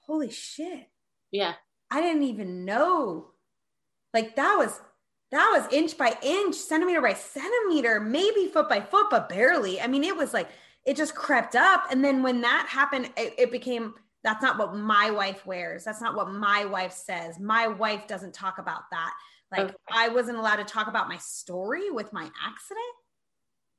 holy 0.00 0.30
shit. 0.30 0.88
Yeah. 1.30 1.54
I 1.90 2.00
didn't 2.00 2.24
even 2.24 2.64
know. 2.64 3.28
Like 4.12 4.34
that 4.36 4.56
was 4.56 4.80
that 5.34 5.50
was 5.52 5.72
inch 5.72 5.98
by 5.98 6.16
inch, 6.22 6.54
centimeter 6.54 7.02
by 7.02 7.14
centimeter, 7.14 7.98
maybe 7.98 8.46
foot 8.46 8.68
by 8.68 8.80
foot, 8.80 9.06
but 9.10 9.28
barely. 9.28 9.80
I 9.80 9.88
mean, 9.88 10.04
it 10.04 10.16
was 10.16 10.32
like 10.32 10.48
it 10.84 10.96
just 10.96 11.14
crept 11.14 11.56
up. 11.56 11.84
And 11.90 12.04
then 12.04 12.22
when 12.22 12.40
that 12.42 12.66
happened, 12.68 13.10
it, 13.16 13.34
it 13.36 13.50
became 13.50 13.94
that's 14.22 14.42
not 14.42 14.58
what 14.58 14.74
my 14.74 15.10
wife 15.10 15.44
wears. 15.44 15.84
That's 15.84 16.00
not 16.00 16.14
what 16.14 16.30
my 16.30 16.64
wife 16.64 16.92
says. 16.92 17.38
My 17.40 17.66
wife 17.66 18.06
doesn't 18.06 18.32
talk 18.32 18.58
about 18.58 18.82
that. 18.92 19.12
Like 19.50 19.64
okay. 19.66 19.74
I 19.92 20.08
wasn't 20.08 20.38
allowed 20.38 20.56
to 20.56 20.64
talk 20.64 20.86
about 20.86 21.08
my 21.08 21.18
story 21.18 21.90
with 21.90 22.12
my 22.12 22.30
accident. 22.46 22.84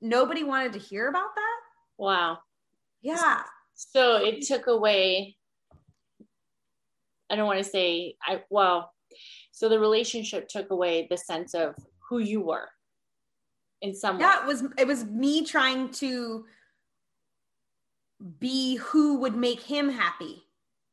Nobody 0.02 0.44
wanted 0.44 0.74
to 0.74 0.80
hear 0.80 1.08
about 1.08 1.36
that. 1.36 1.58
Wow. 1.98 2.40
Yeah. 3.02 3.44
So 3.76 4.18
it 4.18 4.46
took 4.46 4.68
away 4.68 5.38
I 7.30 7.36
don't 7.36 7.48
want 7.48 7.60
to 7.60 7.70
say 7.70 8.18
I 8.22 8.44
well, 8.50 8.94
so 9.56 9.70
the 9.70 9.80
relationship 9.80 10.50
took 10.50 10.70
away 10.70 11.08
the 11.10 11.18
sense 11.18 11.54
of 11.54 11.76
who 12.10 12.20
you 12.20 12.42
were 12.42 12.68
in 13.82 13.96
some 13.96 14.20
yeah, 14.20 14.40
way. 14.40 14.44
it 14.44 14.48
was 14.48 14.64
it 14.78 14.88
was 14.88 15.06
me 15.06 15.46
trying 15.46 15.90
to 15.92 16.44
be 18.40 18.76
who 18.76 19.20
would 19.20 19.34
make 19.36 19.62
him 19.62 19.90
happy 19.90 20.44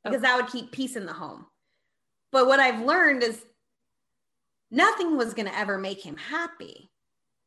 because 0.05 0.19
okay. 0.19 0.23
that 0.23 0.37
would 0.37 0.47
keep 0.47 0.71
peace 0.71 0.95
in 0.95 1.07
the 1.07 1.13
home. 1.13 1.47
But 2.31 2.47
what 2.47 2.61
I've 2.61 2.85
learned 2.85 3.25
is 3.25 3.45
nothing 4.71 5.17
was 5.17 5.35
going 5.35 5.49
to 5.49 5.59
ever 5.59 5.77
make 5.77 6.01
him 6.01 6.17
happy. 6.17 6.89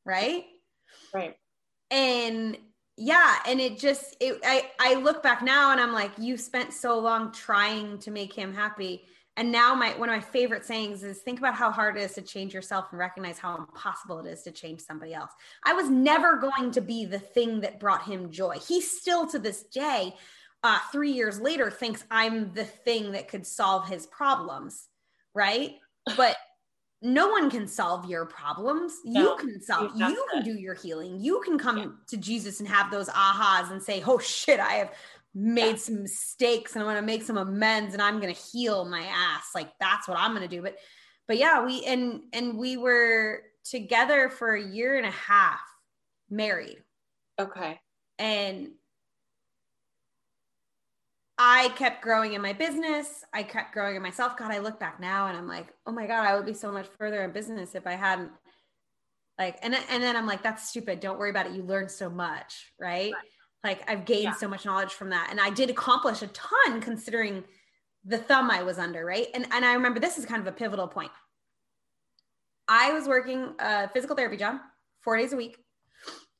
Right. 0.05 0.45
Right. 1.13 1.35
And 1.91 2.57
yeah. 2.97 3.37
And 3.47 3.59
it 3.59 3.79
just, 3.79 4.15
it, 4.19 4.39
I, 4.45 4.69
I 4.79 4.93
look 4.95 5.23
back 5.23 5.41
now 5.41 5.71
and 5.71 5.81
I'm 5.81 5.93
like, 5.93 6.11
you 6.17 6.37
spent 6.37 6.73
so 6.73 6.99
long 6.99 7.31
trying 7.31 7.99
to 7.99 8.11
make 8.11 8.33
him 8.33 8.53
happy. 8.53 9.03
And 9.37 9.51
now 9.51 9.75
my 9.75 9.91
one 9.97 10.09
of 10.09 10.15
my 10.15 10.21
favorite 10.21 10.65
sayings 10.65 11.03
is 11.03 11.19
think 11.19 11.39
about 11.39 11.55
how 11.55 11.69
hard 11.69 11.97
it 11.97 12.03
is 12.03 12.13
to 12.13 12.21
change 12.21 12.53
yourself 12.53 12.87
and 12.91 12.99
recognize 12.99 13.37
how 13.37 13.57
impossible 13.57 14.19
it 14.19 14.29
is 14.31 14.43
to 14.43 14.51
change 14.51 14.81
somebody 14.81 15.13
else. 15.13 15.31
I 15.65 15.73
was 15.73 15.89
never 15.89 16.37
going 16.37 16.71
to 16.71 16.81
be 16.81 17.05
the 17.05 17.19
thing 17.19 17.59
that 17.61 17.79
brought 17.79 18.03
him 18.03 18.31
joy. 18.31 18.57
He 18.65 18.79
still 18.79 19.27
to 19.27 19.39
this 19.39 19.63
day, 19.63 20.15
uh, 20.63 20.79
three 20.91 21.11
years 21.11 21.39
later, 21.39 21.69
thinks 21.69 22.03
I'm 22.09 22.53
the 22.53 22.63
thing 22.63 23.11
that 23.11 23.27
could 23.27 23.45
solve 23.45 23.89
his 23.89 24.05
problems. 24.07 24.87
Right. 25.33 25.75
But 26.15 26.37
no 27.01 27.27
one 27.27 27.51
can 27.51 27.67
solve 27.67 28.09
your 28.09 28.25
problems. 28.25 28.93
No, 29.03 29.21
you 29.21 29.37
can 29.37 29.61
solve, 29.61 29.91
you, 29.95 30.25
can 30.33 30.43
do 30.43 30.53
your 30.53 30.73
healing. 30.73 31.19
You 31.19 31.41
can 31.45 31.59
come 31.59 31.77
yeah. 31.77 31.87
to 32.07 32.17
Jesus 32.17 32.59
and 32.59 32.69
have 32.69 32.89
those 32.89 33.09
ahas 33.09 33.71
and 33.71 33.81
say, 33.81 34.01
Oh 34.07 34.17
shit, 34.17 34.59
I 34.59 34.73
have 34.73 34.91
made 35.35 35.77
some 35.77 36.01
mistakes 36.01 36.73
and 36.73 36.81
I'm 36.81 36.87
gonna 36.87 37.05
make 37.05 37.21
some 37.21 37.37
amends 37.37 37.93
and 37.93 38.01
I'm 38.01 38.21
gonna 38.21 38.31
heal 38.31 38.85
my 38.85 39.01
ass. 39.01 39.49
Like 39.53 39.69
that's 39.79 40.07
what 40.07 40.17
I'm 40.17 40.33
gonna 40.33 40.47
do. 40.47 40.61
But 40.61 40.77
but 41.27 41.37
yeah, 41.37 41.65
we 41.65 41.83
and 41.85 42.21
and 42.31 42.57
we 42.57 42.77
were 42.77 43.41
together 43.65 44.29
for 44.29 44.55
a 44.55 44.63
year 44.63 44.97
and 44.97 45.05
a 45.05 45.11
half, 45.11 45.59
married. 46.29 46.77
Okay. 47.37 47.79
And 48.17 48.69
I 51.37 51.67
kept 51.75 52.01
growing 52.01 52.31
in 52.31 52.41
my 52.41 52.53
business. 52.53 53.25
I 53.33 53.43
kept 53.43 53.73
growing 53.73 53.97
in 53.97 54.01
myself. 54.01 54.37
God, 54.37 54.51
I 54.51 54.59
look 54.59 54.79
back 54.79 55.01
now 55.01 55.27
and 55.27 55.37
I'm 55.37 55.49
like, 55.49 55.67
oh 55.85 55.91
my 55.91 56.07
God, 56.07 56.25
I 56.25 56.35
would 56.35 56.45
be 56.45 56.53
so 56.53 56.71
much 56.71 56.87
further 56.97 57.23
in 57.25 57.31
business 57.31 57.75
if 57.75 57.85
I 57.85 57.93
hadn't 57.93 58.31
like, 59.37 59.57
and, 59.61 59.75
and 59.89 60.01
then 60.01 60.15
I'm 60.15 60.27
like, 60.27 60.43
that's 60.43 60.69
stupid. 60.69 61.01
Don't 61.01 61.19
worry 61.19 61.29
about 61.29 61.47
it. 61.47 61.51
You 61.51 61.63
learn 61.63 61.89
so 61.89 62.09
much, 62.09 62.71
right? 62.79 63.11
right. 63.11 63.15
Like 63.65 63.89
I've 63.89 64.05
gained 64.05 64.23
yeah. 64.23 64.33
so 64.33 64.47
much 64.47 64.63
knowledge 64.63 64.93
from 64.93 65.09
that. 65.09 65.29
And 65.31 65.41
I 65.41 65.49
did 65.49 65.71
accomplish 65.71 66.21
a 66.21 66.27
ton 66.27 66.79
considering 66.81 67.43
the 68.05 68.19
thumb 68.19 68.51
I 68.51 68.61
was 68.61 68.77
under, 68.77 69.03
right? 69.03 69.27
And, 69.33 69.47
and 69.51 69.65
I 69.65 69.73
remember 69.73 69.99
this 69.99 70.19
is 70.19 70.25
kind 70.25 70.39
of 70.39 70.47
a 70.47 70.51
pivotal 70.51 70.87
point. 70.87 71.11
I 72.67 72.93
was 72.93 73.07
working 73.07 73.55
a 73.57 73.89
physical 73.89 74.15
therapy 74.15 74.37
job 74.37 74.57
four 75.01 75.17
days 75.17 75.33
a 75.33 75.35
week, 75.35 75.57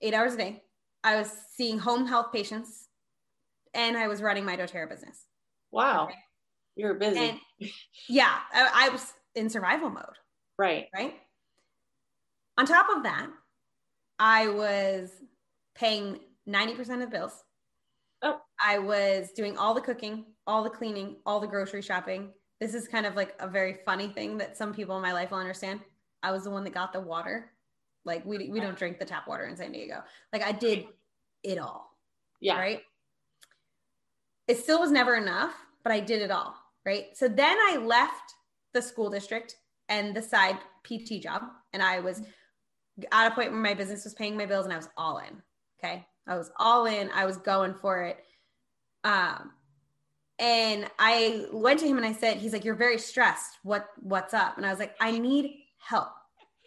eight 0.02 0.14
hours 0.14 0.36
a 0.36 0.38
day. 0.38 0.62
I 1.04 1.16
was 1.16 1.32
seeing 1.56 1.80
home 1.80 2.06
health 2.06 2.28
patients 2.32 2.90
and 3.74 3.98
I 3.98 4.08
was 4.08 4.22
running 4.22 4.46
my 4.46 4.56
doTERRA 4.56 4.88
business. 4.88 5.26
Wow. 5.72 6.10
You're 6.76 6.94
busy. 6.94 7.20
And 7.20 7.40
yeah, 8.08 8.38
I, 8.54 8.88
I 8.88 8.90
was 8.90 9.14
in 9.34 9.50
survival 9.50 9.90
mode. 9.90 10.06
Right. 10.60 10.86
Right. 10.94 11.16
On 12.58 12.68
top 12.68 12.88
of 12.96 13.04
that, 13.04 13.28
I 14.20 14.48
was 14.48 15.12
paying 15.76 16.20
90% 16.48 16.80
of 16.96 17.00
the 17.00 17.08
bills. 17.08 17.44
Oh. 18.22 18.40
I 18.64 18.80
was 18.80 19.32
doing 19.32 19.58
all 19.58 19.74
the 19.74 19.82
cooking, 19.82 20.26
all 20.48 20.64
the 20.64 20.70
cleaning, 20.70 21.18
all 21.26 21.40
the 21.40 21.48
grocery 21.48 21.82
shopping. 21.82 22.30
This 22.60 22.74
is 22.74 22.88
kind 22.88 23.06
of 23.06 23.16
like 23.16 23.36
a 23.40 23.48
very 23.48 23.80
funny 23.86 24.08
thing 24.08 24.38
that 24.38 24.58
some 24.58 24.74
people 24.74 24.96
in 24.96 25.02
my 25.02 25.12
life 25.12 25.32
will 25.32 25.40
understand. 25.40 25.82
I 26.24 26.32
was 26.32 26.46
the 26.46 26.52
one 26.52 26.64
that 26.64 26.74
got 26.74 26.94
the 26.94 27.02
water. 27.02 27.52
Like 28.06 28.26
we 28.26 28.50
we 28.50 28.60
don't 28.60 28.78
drink 28.78 29.00
the 29.00 29.06
tap 29.06 29.28
water 29.28 29.46
in 29.46 29.58
San 29.58 29.72
Diego. 29.72 30.04
Like 30.32 30.44
I 30.44 30.52
did 30.52 30.86
it 31.44 31.58
all. 31.58 31.98
Yeah. 32.40 32.58
Right 32.58 32.82
it 34.48 34.58
still 34.60 34.80
was 34.80 34.92
never 34.92 35.16
enough, 35.16 35.54
but 35.84 35.92
I 35.92 36.00
did 36.00 36.22
it 36.22 36.32
all. 36.32 36.56
Right. 36.86 37.08
So 37.18 37.28
then 37.28 37.58
I 37.60 37.78
left 37.78 38.36
the 38.74 38.82
school 38.82 39.10
district 39.10 39.56
and 39.90 40.16
the 40.16 40.22
side 40.22 40.58
PT 40.84 41.22
job, 41.22 41.44
and 41.74 41.82
I 41.82 42.00
was 42.00 42.22
at 43.12 43.32
a 43.32 43.36
point 43.36 43.52
where 43.52 43.62
my 43.62 43.74
business 43.74 44.04
was 44.04 44.14
paying 44.14 44.38
my 44.38 44.46
bills 44.46 44.66
and 44.66 44.74
I 44.74 44.78
was 44.78 44.90
all 44.96 45.18
in. 45.18 45.42
Okay. 45.80 46.06
I 46.28 46.38
was 46.38 46.52
all 46.58 46.86
in. 46.86 47.10
I 47.12 47.26
was 47.26 47.38
going 47.38 47.74
for 47.76 48.04
it. 48.04 48.18
Um, 49.04 49.52
and 50.40 50.90
I 51.00 51.46
went 51.52 51.80
to 51.80 51.88
him 51.88 51.98
and 51.98 52.06
I 52.06 52.14
said, 52.14 52.38
he's 52.38 52.52
like, 52.52 52.66
you're 52.66 52.76
very 52.76 52.98
stressed. 52.98 53.60
What, 53.64 53.88
what's 54.02 54.34
up? 54.34 54.58
And 54.58 54.66
I 54.66 54.70
was 54.70 54.80
like, 54.80 54.96
I 55.00 55.18
need 55.18 55.56
help. 55.78 56.10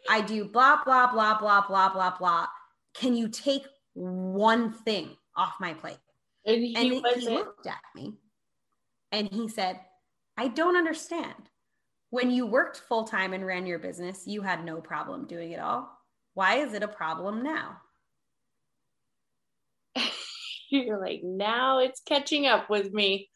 I 0.08 0.20
do 0.20 0.44
blah, 0.44 0.82
blah, 0.84 1.12
blah, 1.12 1.38
blah, 1.38 1.66
blah, 1.66 1.92
blah, 1.92 2.16
blah. 2.16 2.46
Can 2.94 3.14
you 3.14 3.28
take 3.28 3.66
one 3.94 4.72
thing 4.72 5.16
off 5.36 5.54
my 5.60 5.74
plate? 5.74 5.98
And 6.46 6.62
he, 6.62 6.74
and 6.76 7.20
he 7.20 7.28
looked 7.28 7.66
at 7.66 7.82
me 7.94 8.14
and 9.12 9.28
he 9.28 9.48
said, 9.48 9.80
I 10.36 10.48
don't 10.48 10.76
understand. 10.76 11.50
When 12.10 12.30
you 12.30 12.46
worked 12.46 12.78
full 12.88 13.04
time 13.04 13.34
and 13.34 13.44
ran 13.44 13.66
your 13.66 13.78
business, 13.78 14.26
you 14.26 14.40
had 14.40 14.64
no 14.64 14.80
problem 14.80 15.26
doing 15.26 15.52
it 15.52 15.60
all. 15.60 15.90
Why 16.32 16.58
is 16.58 16.72
it 16.72 16.82
a 16.82 16.88
problem 16.88 17.42
now? 17.42 17.76
You're 20.70 21.00
like, 21.00 21.22
now 21.22 21.78
it's 21.78 22.00
catching 22.00 22.46
up 22.46 22.68
with 22.68 22.92
me. 22.92 23.28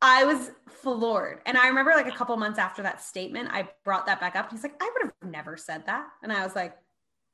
I 0.00 0.24
was 0.24 0.50
floored. 0.68 1.40
And 1.46 1.56
I 1.56 1.68
remember 1.68 1.92
like 1.92 2.06
a 2.06 2.16
couple 2.16 2.36
months 2.36 2.58
after 2.58 2.82
that 2.82 3.02
statement, 3.02 3.48
I 3.50 3.68
brought 3.84 4.06
that 4.06 4.20
back 4.20 4.36
up. 4.36 4.50
He's 4.50 4.62
like, 4.62 4.80
I 4.80 4.90
would 4.92 5.12
have 5.22 5.30
never 5.30 5.56
said 5.56 5.86
that. 5.86 6.06
And 6.22 6.32
I 6.32 6.44
was 6.44 6.54
like, 6.54 6.76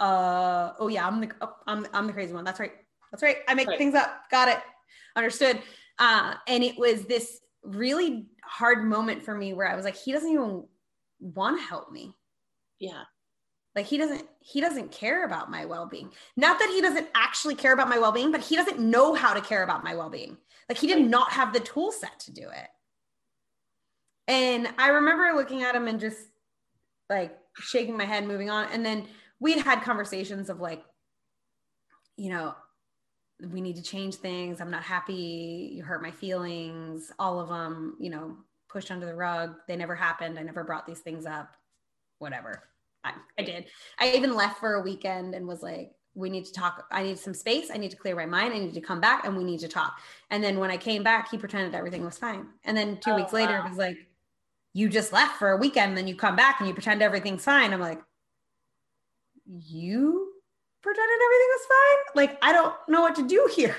uh, 0.01 0.73
oh 0.79 0.89
yeah, 0.89 1.07
I'm 1.07 1.21
the, 1.21 1.31
oh, 1.41 1.55
I'm, 1.67 1.87
I'm 1.93 2.07
the 2.07 2.13
crazy 2.13 2.33
one. 2.33 2.45
That's 2.45 2.61
right. 2.61 2.73
That's 3.11 3.23
right. 3.23 3.39
I 3.49 3.55
make 3.55 3.69
right. 3.69 3.79
things 3.79 3.95
up. 3.95 4.23
Got 4.31 4.49
it. 4.49 4.59
Understood. 5.17 5.61
Uh, 5.99 6.35
and 6.49 6.65
it 6.65 6.79
was 6.79 7.05
this 7.05 7.41
really 7.63 8.27
hard 8.43 8.85
moment 8.85 9.23
for 9.23 9.35
me 9.35 9.53
where 9.53 9.69
I 9.69 9.77
was 9.77 9.85
like, 9.85 9.97
he 9.97 10.13
doesn't 10.13 10.31
even 10.31 10.65
want 11.21 11.61
to 11.61 11.67
help 11.67 11.93
me. 11.93 12.15
Yeah. 12.79 13.03
Like 13.75 13.87
he 13.87 13.97
doesn't 13.97 14.29
he 14.41 14.61
doesn't 14.61 14.93
care 14.93 15.25
about 15.25 15.51
my 15.51 15.65
well-being. 15.65 16.13
Not 16.37 16.59
that 16.59 16.71
he 16.71 16.81
doesn't 16.81 17.09
actually 17.15 17.55
care 17.55 17.73
about 17.73 17.89
my 17.89 17.99
well-being, 17.99 18.31
but 18.31 18.43
he 18.43 18.57
doesn't 18.57 18.79
know 18.79 19.15
how 19.15 19.33
to 19.33 19.41
care 19.41 19.63
about 19.63 19.85
my 19.85 19.95
well-being. 19.95 20.37
Like 20.69 20.79
he 20.79 20.87
did 20.87 21.05
not 21.05 21.33
have 21.33 21.53
the 21.53 21.61
tool 21.61 21.91
set 21.93 22.21
to 22.21 22.33
do 22.33 22.43
it. 22.43 22.69
And 24.29 24.69
I 24.79 24.89
remember 24.89 25.33
looking 25.35 25.63
at 25.63 25.75
him 25.75 25.89
and 25.89 25.99
just 25.99 26.19
like 27.09 27.37
shaking 27.59 27.97
my 27.97 28.05
head, 28.05 28.27
moving 28.27 28.51
on. 28.51 28.69
And 28.73 28.85
then 28.85 29.07
we'd 29.41 29.59
had 29.59 29.83
conversations 29.83 30.49
of 30.51 30.61
like, 30.61 30.85
you 32.17 32.31
know, 32.31 32.55
we 33.51 33.61
need 33.61 33.77
to 33.77 33.83
change 33.83 34.17
things. 34.17 34.61
I'm 34.61 34.71
not 34.71 34.85
happy. 34.85 35.73
You 35.75 35.83
hurt 35.83 36.03
my 36.03 36.11
feelings. 36.11 37.11
All 37.19 37.41
of 37.41 37.49
them, 37.49 37.97
you 37.99 38.11
know, 38.11 38.37
pushed 38.69 38.91
under 38.91 39.07
the 39.07 39.15
rug. 39.15 39.57
They 39.67 39.77
never 39.77 39.97
happened. 39.97 40.39
I 40.39 40.43
never 40.43 40.63
brought 40.63 40.87
these 40.87 41.01
things 41.01 41.27
up. 41.27 41.57
Whatever. 42.19 42.63
I, 43.05 43.13
I 43.39 43.43
did. 43.43 43.67
I 43.99 44.13
even 44.13 44.35
left 44.35 44.61
for 44.61 44.75
a 44.75 44.83
weekend 44.83 45.35
and 45.35 45.47
was 45.47 45.63
like, 45.63 45.93
we 46.15 46.29
need 46.29 46.45
to 46.45 46.53
talk. 46.53 46.87
I 46.91 47.03
need 47.03 47.19
some 47.19 47.35
space. 47.35 47.71
I 47.73 47.79
need 47.79 47.91
to 47.91 47.97
clear 47.97 48.15
my 48.15 48.27
mind. 48.27 48.53
I 48.53 48.59
need 48.59 48.75
to 48.75 48.81
come 48.81 49.01
back 49.01 49.25
and 49.25 49.37
we 49.37 49.45
need 49.45 49.61
to 49.61 49.69
talk. 49.69 49.99
And 50.31 50.45
then 50.45 50.59
when 50.59 50.71
I 50.71 50.77
came 50.77 51.03
back, 51.03 51.31
he 51.31 51.39
pretended 51.39 51.75
everything 51.75 52.05
was 52.05 52.19
fine. 52.19 52.49
And 52.65 52.77
then 52.77 52.99
two 52.99 53.13
oh, 53.13 53.17
weeks 53.17 53.33
later, 53.33 53.55
wow. 53.55 53.65
it 53.65 53.69
was 53.69 53.79
like, 53.79 53.97
you 54.75 54.89
just 54.89 55.13
left 55.13 55.39
for 55.39 55.51
a 55.51 55.57
weekend, 55.57 55.97
then 55.97 56.07
you 56.07 56.17
come 56.17 56.37
back 56.37 56.61
and 56.61 56.69
you 56.69 56.75
pretend 56.75 57.03
everything's 57.03 57.45
fine. 57.45 57.73
I'm 57.73 57.81
like, 57.81 58.01
you 59.47 60.33
pretended 60.83 61.19
everything 61.25 61.49
was 61.51 61.67
fine? 61.69 62.27
Like, 62.27 62.39
I 62.43 62.53
don't 62.53 62.75
know 62.89 63.01
what 63.01 63.15
to 63.17 63.27
do 63.27 63.49
here. 63.55 63.77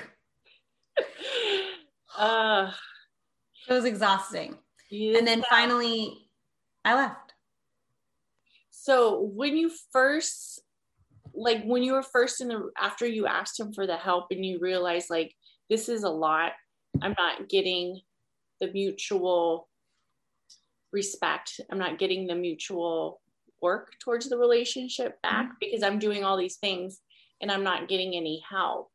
uh, 2.18 2.70
it 3.68 3.72
was 3.72 3.84
exhausting. 3.84 4.56
And 4.90 5.26
then 5.26 5.42
finally, 5.50 6.28
I 6.84 6.94
left. 6.94 7.23
So 8.84 9.30
when 9.32 9.56
you 9.56 9.70
first, 9.92 10.60
like 11.32 11.64
when 11.64 11.82
you 11.82 11.94
were 11.94 12.02
first 12.02 12.42
in 12.42 12.48
the, 12.48 12.70
after 12.78 13.06
you 13.06 13.26
asked 13.26 13.58
him 13.58 13.72
for 13.72 13.86
the 13.86 13.96
help 13.96 14.26
and 14.30 14.44
you 14.44 14.58
realized 14.60 15.08
like, 15.08 15.34
this 15.70 15.88
is 15.88 16.02
a 16.02 16.10
lot, 16.10 16.52
I'm 17.00 17.14
not 17.16 17.48
getting 17.48 18.02
the 18.60 18.70
mutual 18.70 19.70
respect, 20.92 21.62
I'm 21.72 21.78
not 21.78 21.98
getting 21.98 22.26
the 22.26 22.34
mutual 22.34 23.22
work 23.62 23.92
towards 24.00 24.28
the 24.28 24.36
relationship 24.36 25.16
back 25.22 25.46
mm-hmm. 25.46 25.54
because 25.60 25.82
I'm 25.82 25.98
doing 25.98 26.22
all 26.22 26.36
these 26.36 26.56
things 26.56 27.00
and 27.40 27.50
I'm 27.50 27.64
not 27.64 27.88
getting 27.88 28.14
any 28.14 28.44
help. 28.46 28.90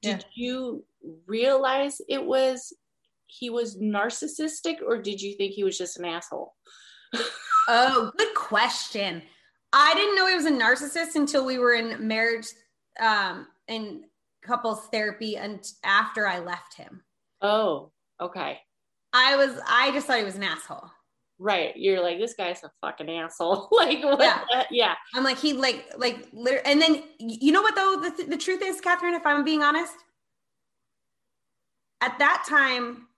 Did 0.00 0.24
yeah. 0.34 0.46
you 0.46 0.84
realize 1.26 2.00
it 2.08 2.24
was 2.24 2.72
he 3.26 3.50
was 3.50 3.76
narcissistic 3.76 4.76
or 4.80 4.96
did 4.96 5.20
you 5.20 5.34
think 5.34 5.52
he 5.52 5.62
was 5.62 5.76
just 5.76 5.98
an 5.98 6.06
asshole? 6.06 6.54
Oh, 7.68 8.12
good 8.16 8.34
question. 8.34 9.22
I 9.72 9.94
didn't 9.94 10.16
know 10.16 10.26
he 10.26 10.36
was 10.36 10.46
a 10.46 10.50
narcissist 10.50 11.16
until 11.16 11.44
we 11.44 11.58
were 11.58 11.74
in 11.74 12.06
marriage 12.06 12.46
um 13.00 13.46
in 13.68 14.04
couples 14.42 14.86
therapy 14.90 15.36
and 15.36 15.60
after 15.84 16.26
I 16.26 16.38
left 16.38 16.74
him. 16.74 17.02
Oh, 17.42 17.92
okay. 18.20 18.60
I 19.12 19.36
was 19.36 19.58
I 19.66 19.90
just 19.92 20.06
thought 20.06 20.18
he 20.18 20.24
was 20.24 20.36
an 20.36 20.42
asshole. 20.42 20.90
Right. 21.38 21.76
You're 21.76 22.02
like, 22.02 22.18
this 22.18 22.34
guy's 22.34 22.64
a 22.64 22.70
fucking 22.80 23.10
asshole. 23.10 23.68
like, 23.72 23.98
yeah. 24.00 24.64
Yeah. 24.70 24.94
I'm 25.14 25.22
like, 25.22 25.38
he 25.38 25.52
like, 25.52 25.84
like, 25.98 26.28
literally. 26.32 26.64
And 26.64 26.80
then, 26.80 27.02
you 27.18 27.52
know 27.52 27.60
what 27.60 27.74
though? 27.74 28.00
The, 28.02 28.10
th- 28.10 28.28
the 28.30 28.38
truth 28.38 28.62
is, 28.62 28.80
Catherine, 28.80 29.14
if 29.14 29.26
I'm 29.26 29.44
being 29.44 29.62
honest, 29.62 29.92
at 32.00 32.18
that 32.18 32.44
time, 32.48 33.08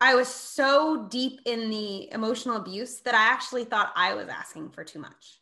I 0.00 0.14
was 0.14 0.28
so 0.28 1.06
deep 1.10 1.40
in 1.46 1.70
the 1.70 2.12
emotional 2.12 2.56
abuse 2.56 3.00
that 3.00 3.14
I 3.14 3.32
actually 3.32 3.64
thought 3.64 3.92
I 3.96 4.14
was 4.14 4.28
asking 4.28 4.70
for 4.70 4.84
too 4.84 4.98
much. 4.98 5.40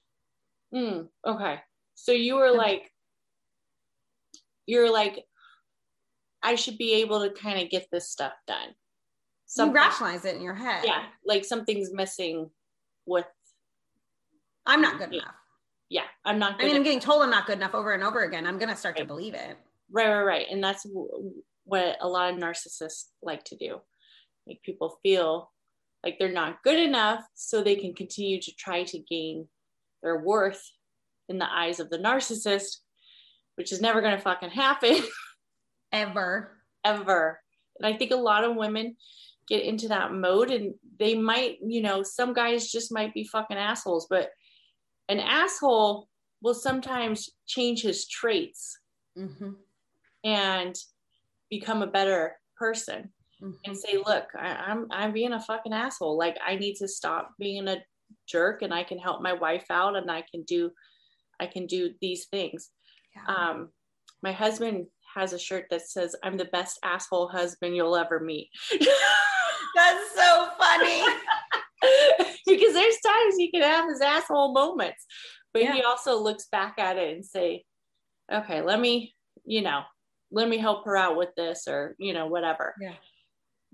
Mm, 0.72 1.08
okay. 1.26 1.60
So 1.94 2.12
you 2.12 2.36
were 2.36 2.52
like, 2.52 2.90
you're 4.66 4.92
like, 4.92 5.24
I 6.42 6.54
should 6.54 6.78
be 6.78 6.94
able 6.94 7.22
to 7.22 7.30
kind 7.30 7.60
of 7.60 7.70
get 7.70 7.86
this 7.90 8.10
stuff 8.10 8.32
done. 8.46 8.68
Something, 9.46 9.74
you 9.74 9.82
rationalize 9.82 10.24
it 10.24 10.36
in 10.36 10.42
your 10.42 10.54
head. 10.54 10.84
Yeah. 10.84 11.04
Like 11.26 11.44
something's 11.44 11.92
missing 11.92 12.50
with. 13.06 13.26
I'm 14.66 14.80
not 14.80 14.98
good 14.98 15.12
yeah. 15.12 15.22
enough. 15.22 15.34
Yeah. 15.88 16.04
I'm 16.24 16.38
not 16.38 16.60
I 16.60 16.64
mean, 16.64 16.76
I'm 16.76 16.82
getting 16.82 17.00
told 17.00 17.22
I'm 17.22 17.30
not 17.30 17.46
good 17.46 17.58
enough 17.58 17.74
over 17.74 17.92
and 17.92 18.02
over 18.02 18.22
again. 18.22 18.46
I'm 18.46 18.58
going 18.58 18.70
to 18.70 18.76
start 18.76 18.94
right. 18.96 19.02
to 19.02 19.06
believe 19.06 19.34
it. 19.34 19.56
Right, 19.90 20.08
right, 20.08 20.22
right. 20.22 20.46
And 20.50 20.62
that's 20.62 20.86
what 21.64 21.96
a 22.00 22.08
lot 22.08 22.32
of 22.32 22.38
narcissists 22.38 23.06
like 23.22 23.44
to 23.44 23.56
do 23.56 23.80
make 24.46 24.62
people 24.62 24.98
feel 25.02 25.50
like 26.02 26.18
they're 26.18 26.30
not 26.30 26.62
good 26.62 26.78
enough 26.78 27.24
so 27.34 27.62
they 27.62 27.76
can 27.76 27.94
continue 27.94 28.40
to 28.40 28.52
try 28.54 28.84
to 28.84 28.98
gain 28.98 29.48
their 30.02 30.18
worth 30.18 30.62
in 31.28 31.38
the 31.38 31.50
eyes 31.50 31.80
of 31.80 31.88
the 31.88 31.98
narcissist, 31.98 32.78
which 33.56 33.72
is 33.72 33.80
never 33.80 34.02
going 34.02 34.14
to 34.14 34.22
fucking 34.22 34.50
happen. 34.50 34.96
Ever. 35.92 36.58
Ever. 36.84 37.40
And 37.78 37.86
I 37.92 37.96
think 37.96 38.10
a 38.10 38.16
lot 38.16 38.44
of 38.44 38.56
women 38.56 38.96
get 39.48 39.64
into 39.64 39.88
that 39.88 40.12
mode 40.12 40.50
and 40.50 40.74
they 40.98 41.14
might, 41.14 41.58
you 41.64 41.80
know, 41.80 42.02
some 42.02 42.34
guys 42.34 42.70
just 42.70 42.92
might 42.92 43.14
be 43.14 43.24
fucking 43.24 43.56
assholes, 43.56 44.06
but 44.08 44.30
an 45.08 45.20
asshole 45.20 46.08
will 46.42 46.54
sometimes 46.54 47.30
change 47.46 47.82
his 47.82 48.06
traits 48.06 48.78
mm-hmm. 49.18 49.52
and 50.22 50.76
become 51.50 51.82
a 51.82 51.86
better 51.86 52.36
person 52.56 53.10
mm-hmm. 53.42 53.52
and 53.64 53.76
say, 53.76 53.96
look, 53.96 54.26
I, 54.38 54.54
I'm 54.54 54.86
I'm 54.90 55.12
being 55.12 55.32
a 55.32 55.40
fucking 55.40 55.72
asshole. 55.72 56.18
Like 56.18 56.38
I 56.46 56.56
need 56.56 56.76
to 56.76 56.88
stop 56.88 57.32
being 57.38 57.68
a 57.68 57.82
jerk 58.28 58.62
and 58.62 58.72
I 58.72 58.84
can 58.84 58.98
help 58.98 59.22
my 59.22 59.32
wife 59.32 59.66
out 59.70 59.96
and 59.96 60.10
I 60.10 60.24
can 60.30 60.42
do 60.42 60.70
I 61.40 61.46
can 61.46 61.66
do 61.66 61.90
these 62.00 62.26
things. 62.26 62.70
Yeah. 63.14 63.34
Um 63.34 63.68
my 64.22 64.32
husband 64.32 64.86
has 65.14 65.32
a 65.32 65.38
shirt 65.38 65.66
that 65.70 65.88
says, 65.88 66.16
I'm 66.22 66.36
the 66.36 66.46
best 66.46 66.78
asshole 66.82 67.28
husband 67.28 67.76
you'll 67.76 67.96
ever 67.96 68.20
meet. 68.20 68.48
That's 68.70 70.14
so 70.14 70.48
funny. 70.58 71.04
because 72.46 72.72
there's 72.72 72.98
times 73.06 73.36
he 73.36 73.50
can 73.50 73.62
have 73.62 73.88
his 73.88 74.00
asshole 74.00 74.52
moments, 74.52 75.04
but 75.52 75.62
yeah. 75.62 75.74
he 75.74 75.82
also 75.82 76.18
looks 76.18 76.46
back 76.50 76.78
at 76.78 76.96
it 76.96 77.14
and 77.14 77.24
say, 77.24 77.64
okay, 78.32 78.62
let 78.62 78.80
me, 78.80 79.14
you 79.44 79.60
know, 79.60 79.82
let 80.32 80.48
me 80.48 80.56
help 80.56 80.86
her 80.86 80.96
out 80.96 81.16
with 81.16 81.34
this 81.36 81.68
or, 81.68 81.94
you 81.98 82.14
know, 82.14 82.26
whatever. 82.26 82.74
Yeah 82.80 82.94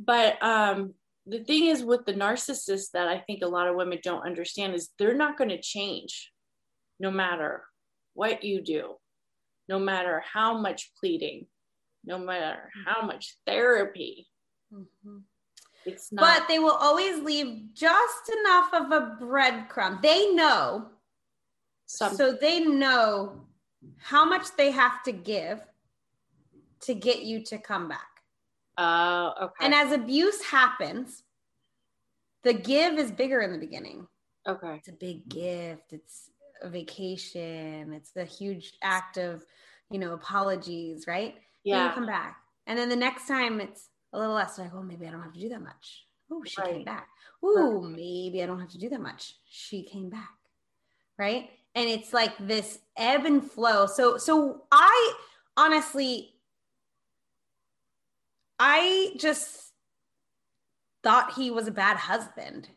but 0.04 0.42
um 0.42 0.94
the 1.26 1.44
thing 1.44 1.66
is 1.66 1.84
with 1.84 2.04
the 2.06 2.14
narcissist 2.14 2.92
that 2.92 3.06
I 3.06 3.18
think 3.18 3.42
a 3.42 3.48
lot 3.48 3.68
of 3.68 3.76
women 3.76 4.00
don't 4.02 4.26
understand 4.26 4.74
is 4.74 4.90
they're 4.98 5.14
not 5.14 5.36
going 5.36 5.50
to 5.50 5.60
change 5.60 6.32
no 6.98 7.10
matter 7.10 7.64
what 8.14 8.42
you 8.42 8.62
do, 8.62 8.96
no 9.68 9.78
matter 9.78 10.22
how 10.32 10.58
much 10.58 10.92
pleading, 10.98 11.46
no 12.04 12.18
matter 12.18 12.70
how 12.86 13.06
much 13.06 13.36
therapy. 13.46 14.26
Mm-hmm. 14.72 15.18
It's 15.86 16.12
not. 16.12 16.22
But 16.22 16.48
they 16.48 16.58
will 16.58 16.72
always 16.72 17.22
leave 17.22 17.74
just 17.74 18.32
enough 18.40 18.74
of 18.74 18.92
a 18.92 19.16
breadcrumb. 19.20 20.02
They 20.02 20.32
know. 20.32 20.88
Some, 21.86 22.14
so 22.14 22.32
they 22.32 22.60
know 22.60 23.46
how 23.98 24.24
much 24.24 24.54
they 24.56 24.70
have 24.70 25.02
to 25.04 25.12
give 25.12 25.60
to 26.82 26.94
get 26.94 27.22
you 27.22 27.42
to 27.44 27.58
come 27.58 27.88
back. 27.88 28.09
Oh, 28.78 29.34
okay. 29.42 29.64
And 29.64 29.74
as 29.74 29.92
abuse 29.92 30.42
happens, 30.42 31.22
the 32.42 32.52
give 32.52 32.98
is 32.98 33.10
bigger 33.10 33.40
in 33.40 33.52
the 33.52 33.58
beginning. 33.58 34.06
Okay. 34.46 34.76
It's 34.76 34.88
a 34.88 34.92
big 34.92 35.28
gift. 35.28 35.92
It's 35.92 36.30
a 36.62 36.68
vacation. 36.68 37.92
It's 37.92 38.12
the 38.12 38.24
huge 38.24 38.72
act 38.82 39.18
of, 39.18 39.44
you 39.90 39.98
know, 39.98 40.14
apologies, 40.14 41.06
right? 41.06 41.34
Yeah. 41.64 41.88
you 41.88 41.94
come 41.94 42.06
back. 42.06 42.38
And 42.66 42.78
then 42.78 42.88
the 42.88 42.96
next 42.96 43.26
time 43.26 43.60
it's 43.60 43.88
a 44.12 44.18
little 44.18 44.34
less 44.34 44.58
like, 44.58 44.70
oh, 44.74 44.82
maybe 44.82 45.06
I 45.06 45.10
don't 45.10 45.22
have 45.22 45.34
to 45.34 45.40
do 45.40 45.48
that 45.50 45.62
much. 45.62 46.06
Oh, 46.30 46.42
she 46.44 46.60
right. 46.60 46.72
came 46.72 46.84
back. 46.84 47.08
Oh, 47.42 47.82
right. 47.82 47.96
maybe 47.96 48.42
I 48.42 48.46
don't 48.46 48.60
have 48.60 48.70
to 48.70 48.78
do 48.78 48.88
that 48.90 49.00
much. 49.00 49.34
She 49.48 49.82
came 49.82 50.08
back. 50.08 50.30
Right. 51.18 51.50
And 51.74 51.88
it's 51.88 52.12
like 52.12 52.32
this 52.38 52.80
ebb 52.96 53.26
and 53.26 53.44
flow. 53.48 53.86
So, 53.86 54.16
so 54.16 54.62
I 54.72 55.12
honestly, 55.56 56.34
I 58.60 59.14
just 59.16 59.72
thought 61.02 61.32
he 61.32 61.50
was 61.50 61.66
a 61.66 61.72
bad 61.72 61.96
husband. 61.96 62.68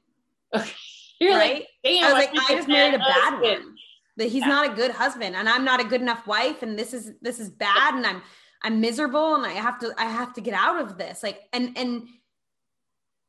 You're 1.20 1.36
right? 1.36 1.66
Like, 1.84 1.94
I 2.02 2.06
was 2.06 2.14
like, 2.14 2.30
I 2.36 2.56
just 2.56 2.68
married 2.70 2.94
a 2.94 3.00
bad 3.00 3.34
husband. 3.34 3.66
one. 3.66 3.76
That 4.18 4.30
he's 4.30 4.42
yeah. 4.42 4.48
not 4.48 4.72
a 4.72 4.76
good 4.76 4.92
husband, 4.92 5.36
and 5.36 5.50
I'm 5.50 5.66
not 5.66 5.82
a 5.82 5.84
good 5.84 6.02
enough 6.02 6.26
wife, 6.26 6.64
and 6.64 6.78
this 6.78 6.94
is 6.94 7.12
this 7.22 7.40
is 7.40 7.50
bad, 7.50 7.96
and 7.96 8.06
I'm 8.06 8.22
I'm 8.62 8.80
miserable, 8.80 9.36
and 9.36 9.46
I 9.46 9.54
have 9.54 9.80
to 9.80 9.94
I 9.98 10.06
have 10.06 10.34
to 10.34 10.42
get 10.42 10.54
out 10.54 10.80
of 10.80 10.98
this. 10.98 11.22
Like, 11.22 11.42
and 11.52 11.78
and 11.78 12.08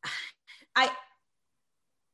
I 0.76 0.90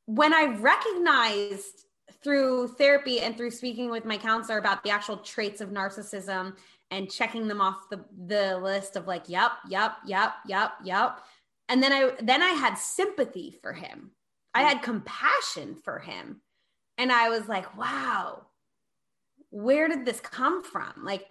when 0.06 0.32
I 0.32 0.56
recognized 0.58 1.84
through 2.22 2.68
therapy 2.68 3.20
and 3.20 3.36
through 3.36 3.50
speaking 3.50 3.90
with 3.90 4.04
my 4.04 4.18
counselor 4.18 4.58
about 4.58 4.84
the 4.84 4.90
actual 4.90 5.16
traits 5.18 5.60
of 5.60 5.70
narcissism 5.70 6.54
and 6.90 7.10
checking 7.10 7.48
them 7.48 7.60
off 7.60 7.88
the, 7.90 8.04
the 8.26 8.58
list 8.58 8.96
of 8.96 9.06
like, 9.06 9.28
yep, 9.28 9.52
yep, 9.68 9.92
yep, 10.06 10.34
yep, 10.46 10.72
yep. 10.84 11.20
And 11.68 11.82
then 11.82 11.92
I 11.92 12.12
then 12.20 12.42
I 12.42 12.50
had 12.50 12.74
sympathy 12.74 13.54
for 13.62 13.72
him. 13.72 14.10
I 14.54 14.62
had 14.62 14.82
compassion 14.82 15.76
for 15.76 16.00
him. 16.00 16.40
And 16.98 17.12
I 17.12 17.28
was 17.28 17.48
like, 17.48 17.76
wow, 17.78 18.46
where 19.50 19.88
did 19.88 20.04
this 20.04 20.20
come 20.20 20.62
from? 20.62 20.92
Like, 21.02 21.26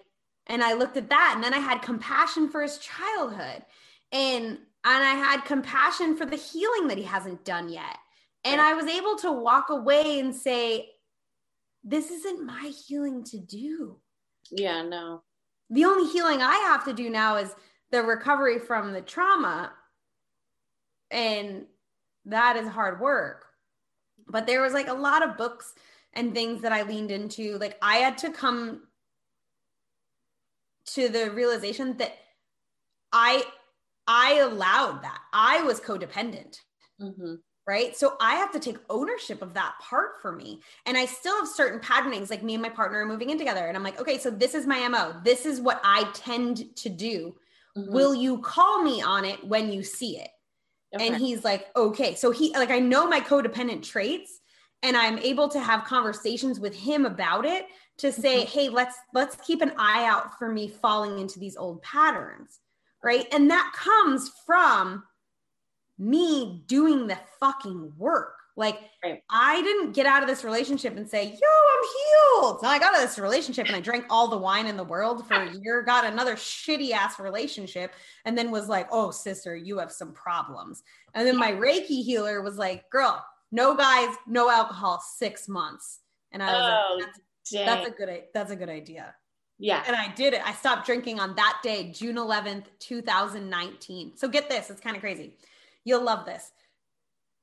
and 0.48 0.63
I 0.63 0.74
looked 0.74 0.98
at 0.98 1.10
that 1.10 1.34
and 1.36 1.43
then 1.43 1.54
I 1.54 1.60
had 1.60 1.82
compassion 1.82 2.50
for 2.50 2.62
his 2.62 2.78
childhood. 2.78 3.65
And 4.12 4.60
and 4.86 5.04
I 5.04 5.13
had 5.13 5.43
compassion 5.43 6.15
for 6.15 6.26
the 6.26 6.38
healing 6.38 6.88
that 6.88 6.98
he 6.98 7.04
hasn't 7.04 7.43
done 7.43 7.67
yet. 7.67 7.98
And 8.45 8.62
I 8.62 8.74
was 8.74 8.86
able 8.86 9.17
to 9.17 9.32
walk 9.32 9.69
away 9.69 10.19
and 10.19 10.34
say, 10.34 10.89
this 11.84 12.10
isn't 12.10 12.45
my 12.45 12.72
healing 12.88 13.24
to 13.26 13.38
do. 13.38 13.98
Yeah, 14.50 14.84
no. 14.84 15.24
The 15.69 15.86
only 15.86 16.12
healing 16.12 16.41
I 16.41 16.55
have 16.55 16.84
to 16.86 16.93
do 16.93 17.10
now 17.10 17.38
is 17.38 17.53
the 17.91 18.01
recovery 18.03 18.60
from 18.60 18.93
the 18.93 19.01
trauma. 19.01 19.71
And 21.12 21.65
that 22.25 22.55
is 22.55 22.67
hard 22.67 22.99
work. 22.99 23.45
But 24.27 24.45
there 24.45 24.62
was 24.62 24.73
like 24.73 24.88
a 24.88 24.93
lot 24.93 25.23
of 25.23 25.38
books 25.38 25.73
and 26.13 26.34
things 26.34 26.62
that 26.62 26.71
I 26.71 26.84
leaned 26.84 27.12
into. 27.12 27.58
Like 27.58 27.77
I 27.82 27.97
had 27.97 28.17
to 28.19 28.32
come 28.32 28.84
to 30.93 31.10
the 31.10 31.32
realization 31.32 31.97
that 31.97 32.17
I 33.12 33.43
I 34.08 34.39
allowed 34.39 35.03
that. 35.03 35.21
I 35.34 35.62
was 35.63 35.79
codependent. 35.79 36.58
Mm-hmm. 36.99 37.36
Right. 37.69 37.95
So 37.95 38.15
I 38.19 38.34
have 38.34 38.51
to 38.53 38.60
take 38.60 38.77
ownership 38.89 39.43
of 39.43 39.53
that 39.53 39.75
part 39.79 40.19
for 40.23 40.32
me. 40.32 40.60
And 40.88 40.97
I 40.97 41.05
still 41.05 41.36
have 41.36 41.47
certain 41.47 41.79
patternings, 41.79 42.32
like 42.32 42.41
me 42.41 42.55
and 42.55 42.63
my 42.63 42.69
partner 42.69 42.97
are 42.97 43.05
moving 43.05 43.29
in 43.29 43.38
together. 43.38 43.67
And 43.67 43.77
I'm 43.77 43.84
like, 43.84 44.01
okay, 44.01 44.17
so 44.17 44.32
this 44.32 44.55
is 44.55 44.65
my 44.65 44.88
MO. 44.88 45.13
This 45.23 45.45
is 45.45 45.62
what 45.62 45.79
I 45.84 46.10
tend 46.15 46.75
to 46.77 46.89
do. 46.89 47.36
Mm-hmm. 47.77 47.93
Will 47.93 48.15
you 48.15 48.39
call 48.39 48.82
me 48.82 49.03
on 49.03 49.23
it 49.23 49.43
when 49.43 49.71
you 49.71 49.84
see 49.84 50.17
it? 50.17 50.29
Okay. 50.95 51.10
And 51.10 51.17
he's 51.17 51.43
like, 51.43 51.67
okay. 51.75 52.15
So 52.15 52.32
he, 52.32 52.51
like, 52.53 52.71
I 52.71 52.79
know 52.79 53.08
my 53.08 53.19
codependent 53.19 53.84
traits 53.84 54.39
and 54.82 54.97
I'm 54.97 55.19
able 55.19 55.47
to 55.49 55.60
have 55.60 55.84
conversations 55.84 56.60
with 56.60 56.73
him 56.73 57.05
about 57.05 57.45
it 57.45 57.67
to 57.99 58.12
say, 58.12 58.45
mm-hmm. 58.45 58.51
hey, 58.51 58.69
let's, 58.69 58.95
let's 59.13 59.36
keep 59.45 59.62
an 59.62 59.73
eye 59.77 60.08
out 60.08 60.39
for 60.39 60.51
me 60.51 60.69
falling 60.69 61.19
into 61.19 61.38
these 61.38 61.55
old 61.55 61.84
patterns 61.84 62.62
right? 63.03 63.25
And 63.32 63.49
that 63.49 63.71
comes 63.75 64.32
from 64.45 65.03
me 65.99 66.63
doing 66.67 67.05
the 67.07 67.17
fucking 67.39 67.93
work. 67.97 68.35
Like 68.55 68.79
right. 69.03 69.21
I 69.29 69.62
didn't 69.62 69.93
get 69.93 70.05
out 70.05 70.21
of 70.21 70.27
this 70.27 70.43
relationship 70.43 70.97
and 70.97 71.07
say, 71.07 71.25
"Yo, 71.25 71.31
I'm 71.31 72.43
healed." 72.43 72.62
Now 72.62 72.69
I 72.69 72.79
got 72.79 72.93
out 72.93 73.01
of 73.01 73.07
this 73.07 73.17
relationship 73.17 73.67
and 73.67 73.75
I 73.75 73.79
drank 73.79 74.05
all 74.09 74.27
the 74.27 74.38
wine 74.38 74.67
in 74.67 74.75
the 74.75 74.83
world 74.83 75.25
for 75.27 75.35
a 75.35 75.53
year, 75.59 75.81
got 75.81 76.05
another 76.05 76.35
shitty 76.35 76.91
ass 76.91 77.19
relationship, 77.19 77.93
and 78.25 78.38
then 78.38 78.51
was 78.51 78.67
like, 78.67 78.88
"Oh, 78.91 79.12
sister, 79.12 79.55
you 79.55 79.77
have 79.77 79.91
some 79.91 80.12
problems." 80.12 80.83
And 81.13 81.25
then 81.25 81.38
my 81.38 81.51
Reiki 81.51 82.03
healer 82.03 82.41
was 82.41 82.57
like, 82.57 82.89
"Girl, 82.89 83.23
no 83.51 83.75
guys, 83.75 84.13
no 84.27 84.49
alcohol, 84.49 84.99
six 84.99 85.47
months." 85.47 85.99
And 86.33 86.43
I 86.43 86.47
was 86.47 86.62
oh, 86.62 86.95
like, 86.95 87.05
that's, 87.05 87.65
"That's 87.65 87.88
a 87.88 87.91
good. 87.91 88.23
That's 88.33 88.51
a 88.51 88.57
good 88.57 88.69
idea." 88.69 89.15
Yeah. 89.59 89.83
And 89.85 89.95
I 89.95 90.07
did 90.13 90.33
it. 90.33 90.41
I 90.45 90.53
stopped 90.53 90.85
drinking 90.85 91.19
on 91.19 91.35
that 91.35 91.59
day, 91.62 91.91
June 91.91 92.15
11th, 92.15 92.65
2019. 92.79 94.15
So 94.15 94.29
get 94.29 94.49
this, 94.49 94.69
it's 94.69 94.79
kind 94.79 94.95
of 94.95 95.01
crazy. 95.01 95.35
You'll 95.86 96.04
love 96.04 96.26
this. 96.26 96.52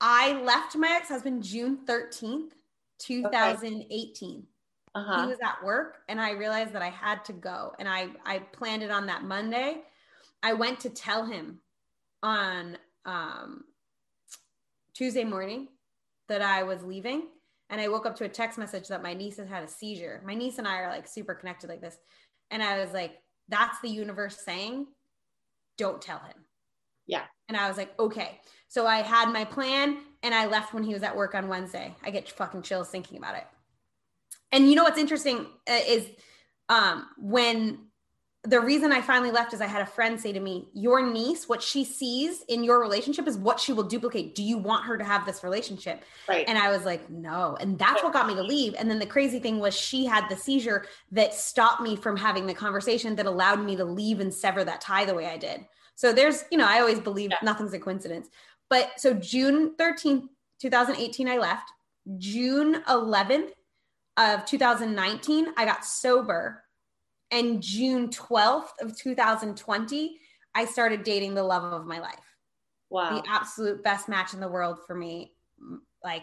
I 0.00 0.40
left 0.42 0.76
my 0.76 0.94
ex 0.96 1.08
husband 1.08 1.42
June 1.42 1.78
13th, 1.86 2.50
2018. 2.98 4.30
Okay. 4.30 4.46
Uh-huh. 4.94 5.22
He 5.22 5.28
was 5.28 5.38
at 5.44 5.62
work 5.62 5.98
and 6.08 6.20
I 6.20 6.30
realized 6.32 6.72
that 6.72 6.82
I 6.82 6.88
had 6.88 7.24
to 7.26 7.34
go. 7.34 7.72
And 7.78 7.88
I, 7.88 8.08
I 8.24 8.38
planned 8.38 8.82
it 8.82 8.90
on 8.90 9.06
that 9.06 9.24
Monday. 9.24 9.82
I 10.42 10.54
went 10.54 10.80
to 10.80 10.90
tell 10.90 11.26
him 11.26 11.60
on 12.22 12.78
um, 13.04 13.64
Tuesday 14.94 15.24
morning 15.24 15.68
that 16.28 16.40
I 16.40 16.62
was 16.62 16.82
leaving 16.82 17.28
and 17.68 17.80
I 17.80 17.88
woke 17.88 18.06
up 18.06 18.16
to 18.16 18.24
a 18.24 18.28
text 18.28 18.58
message 18.58 18.88
that 18.88 19.02
my 19.02 19.12
niece 19.12 19.36
had 19.36 19.48
had 19.48 19.64
a 19.64 19.68
seizure. 19.68 20.22
My 20.24 20.34
niece 20.34 20.58
and 20.58 20.66
I 20.66 20.78
are 20.78 20.88
like 20.88 21.06
super 21.06 21.34
connected 21.34 21.68
like 21.68 21.80
this. 21.80 21.98
And 22.50 22.62
I 22.62 22.78
was 22.78 22.92
like, 22.92 23.18
that's 23.48 23.80
the 23.80 23.88
universe 23.88 24.38
saying, 24.44 24.86
don't 25.76 26.00
tell 26.00 26.20
him. 26.20 26.45
Yeah. 27.06 27.22
And 27.48 27.56
I 27.56 27.68
was 27.68 27.76
like, 27.76 27.98
okay. 27.98 28.40
So 28.68 28.86
I 28.86 29.02
had 29.02 29.32
my 29.32 29.44
plan 29.44 29.98
and 30.22 30.34
I 30.34 30.46
left 30.46 30.74
when 30.74 30.82
he 30.82 30.92
was 30.92 31.02
at 31.02 31.16
work 31.16 31.34
on 31.34 31.48
Wednesday. 31.48 31.94
I 32.02 32.10
get 32.10 32.28
fucking 32.28 32.62
chills 32.62 32.88
thinking 32.88 33.18
about 33.18 33.36
it. 33.36 33.44
And 34.52 34.68
you 34.68 34.74
know 34.74 34.84
what's 34.84 34.98
interesting 34.98 35.46
uh, 35.68 35.80
is 35.86 36.06
um, 36.68 37.06
when 37.18 37.86
the 38.46 38.60
reason 38.60 38.92
I 38.92 39.00
finally 39.00 39.32
left 39.32 39.54
is 39.54 39.60
I 39.60 39.66
had 39.66 39.82
a 39.82 39.86
friend 39.86 40.20
say 40.20 40.32
to 40.32 40.40
me, 40.40 40.68
Your 40.72 41.04
niece, 41.04 41.48
what 41.48 41.62
she 41.62 41.84
sees 41.84 42.42
in 42.48 42.62
your 42.62 42.80
relationship 42.80 43.26
is 43.26 43.36
what 43.36 43.58
she 43.58 43.72
will 43.72 43.82
duplicate. 43.82 44.34
Do 44.34 44.42
you 44.42 44.56
want 44.56 44.84
her 44.84 44.96
to 44.96 45.04
have 45.04 45.26
this 45.26 45.42
relationship? 45.42 46.02
Right. 46.28 46.44
And 46.48 46.56
I 46.56 46.70
was 46.70 46.84
like, 46.84 47.10
No. 47.10 47.56
And 47.60 47.78
that's 47.78 48.02
what 48.02 48.12
got 48.12 48.26
me 48.26 48.34
to 48.34 48.42
leave. 48.42 48.74
And 48.78 48.88
then 48.88 48.98
the 48.98 49.06
crazy 49.06 49.40
thing 49.40 49.58
was, 49.58 49.74
she 49.74 50.04
had 50.06 50.28
the 50.28 50.36
seizure 50.36 50.86
that 51.12 51.34
stopped 51.34 51.82
me 51.82 51.96
from 51.96 52.16
having 52.16 52.46
the 52.46 52.54
conversation 52.54 53.16
that 53.16 53.26
allowed 53.26 53.64
me 53.64 53.76
to 53.76 53.84
leave 53.84 54.20
and 54.20 54.32
sever 54.32 54.64
that 54.64 54.80
tie 54.80 55.04
the 55.04 55.14
way 55.14 55.26
I 55.26 55.36
did. 55.36 55.66
So 55.96 56.12
there's, 56.12 56.44
you 56.50 56.58
know, 56.58 56.66
I 56.66 56.78
always 56.78 57.00
believe 57.00 57.30
yeah. 57.30 57.38
nothing's 57.42 57.74
a 57.74 57.78
coincidence. 57.78 58.28
But 58.70 58.92
so 58.98 59.12
June 59.12 59.74
13th, 59.76 60.28
2018, 60.60 61.28
I 61.28 61.38
left. 61.38 61.70
June 62.18 62.82
11th 62.88 63.50
of 64.16 64.44
2019, 64.44 65.48
I 65.56 65.64
got 65.64 65.84
sober 65.84 66.62
and 67.30 67.62
June 67.62 68.08
12th 68.08 68.70
of 68.80 68.96
2020, 68.96 70.18
I 70.54 70.64
started 70.64 71.02
dating 71.02 71.34
the 71.34 71.42
love 71.42 71.64
of 71.64 71.86
my 71.86 71.98
life. 71.98 72.14
Wow. 72.88 73.20
The 73.20 73.28
absolute 73.28 73.82
best 73.82 74.08
match 74.08 74.32
in 74.32 74.40
the 74.40 74.48
world 74.48 74.78
for 74.86 74.94
me. 74.94 75.32
Like 76.04 76.22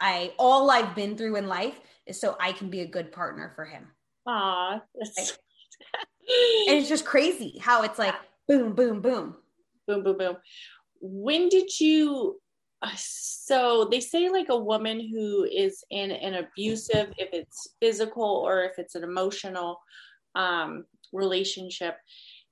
I 0.00 0.32
all 0.38 0.70
I've 0.70 0.94
been 0.94 1.16
through 1.16 1.36
in 1.36 1.48
life 1.48 1.80
is 2.06 2.20
so 2.20 2.36
I 2.38 2.52
can 2.52 2.70
be 2.70 2.80
a 2.80 2.86
good 2.86 3.10
partner 3.10 3.52
for 3.54 3.64
him. 3.64 3.88
Aw. 4.26 4.80
Like, 4.94 5.26
and 6.68 6.78
it's 6.78 6.88
just 6.88 7.04
crazy 7.04 7.58
how 7.60 7.82
it's 7.82 7.98
like 7.98 8.14
boom, 8.48 8.74
boom, 8.74 9.00
boom. 9.00 9.36
Boom, 9.86 10.04
boom, 10.04 10.18
boom. 10.18 10.36
When 11.00 11.48
did 11.48 11.80
you 11.80 12.40
so 12.96 13.86
they 13.90 14.00
say 14.00 14.28
like 14.28 14.48
a 14.48 14.56
woman 14.56 15.00
who 15.00 15.44
is 15.44 15.84
in 15.90 16.10
an 16.10 16.34
abusive 16.34 17.12
if 17.16 17.28
it's 17.32 17.68
physical 17.80 18.24
or 18.24 18.64
if 18.64 18.72
it's 18.78 18.94
an 18.94 19.04
emotional 19.04 19.80
um, 20.34 20.84
relationship 21.12 21.96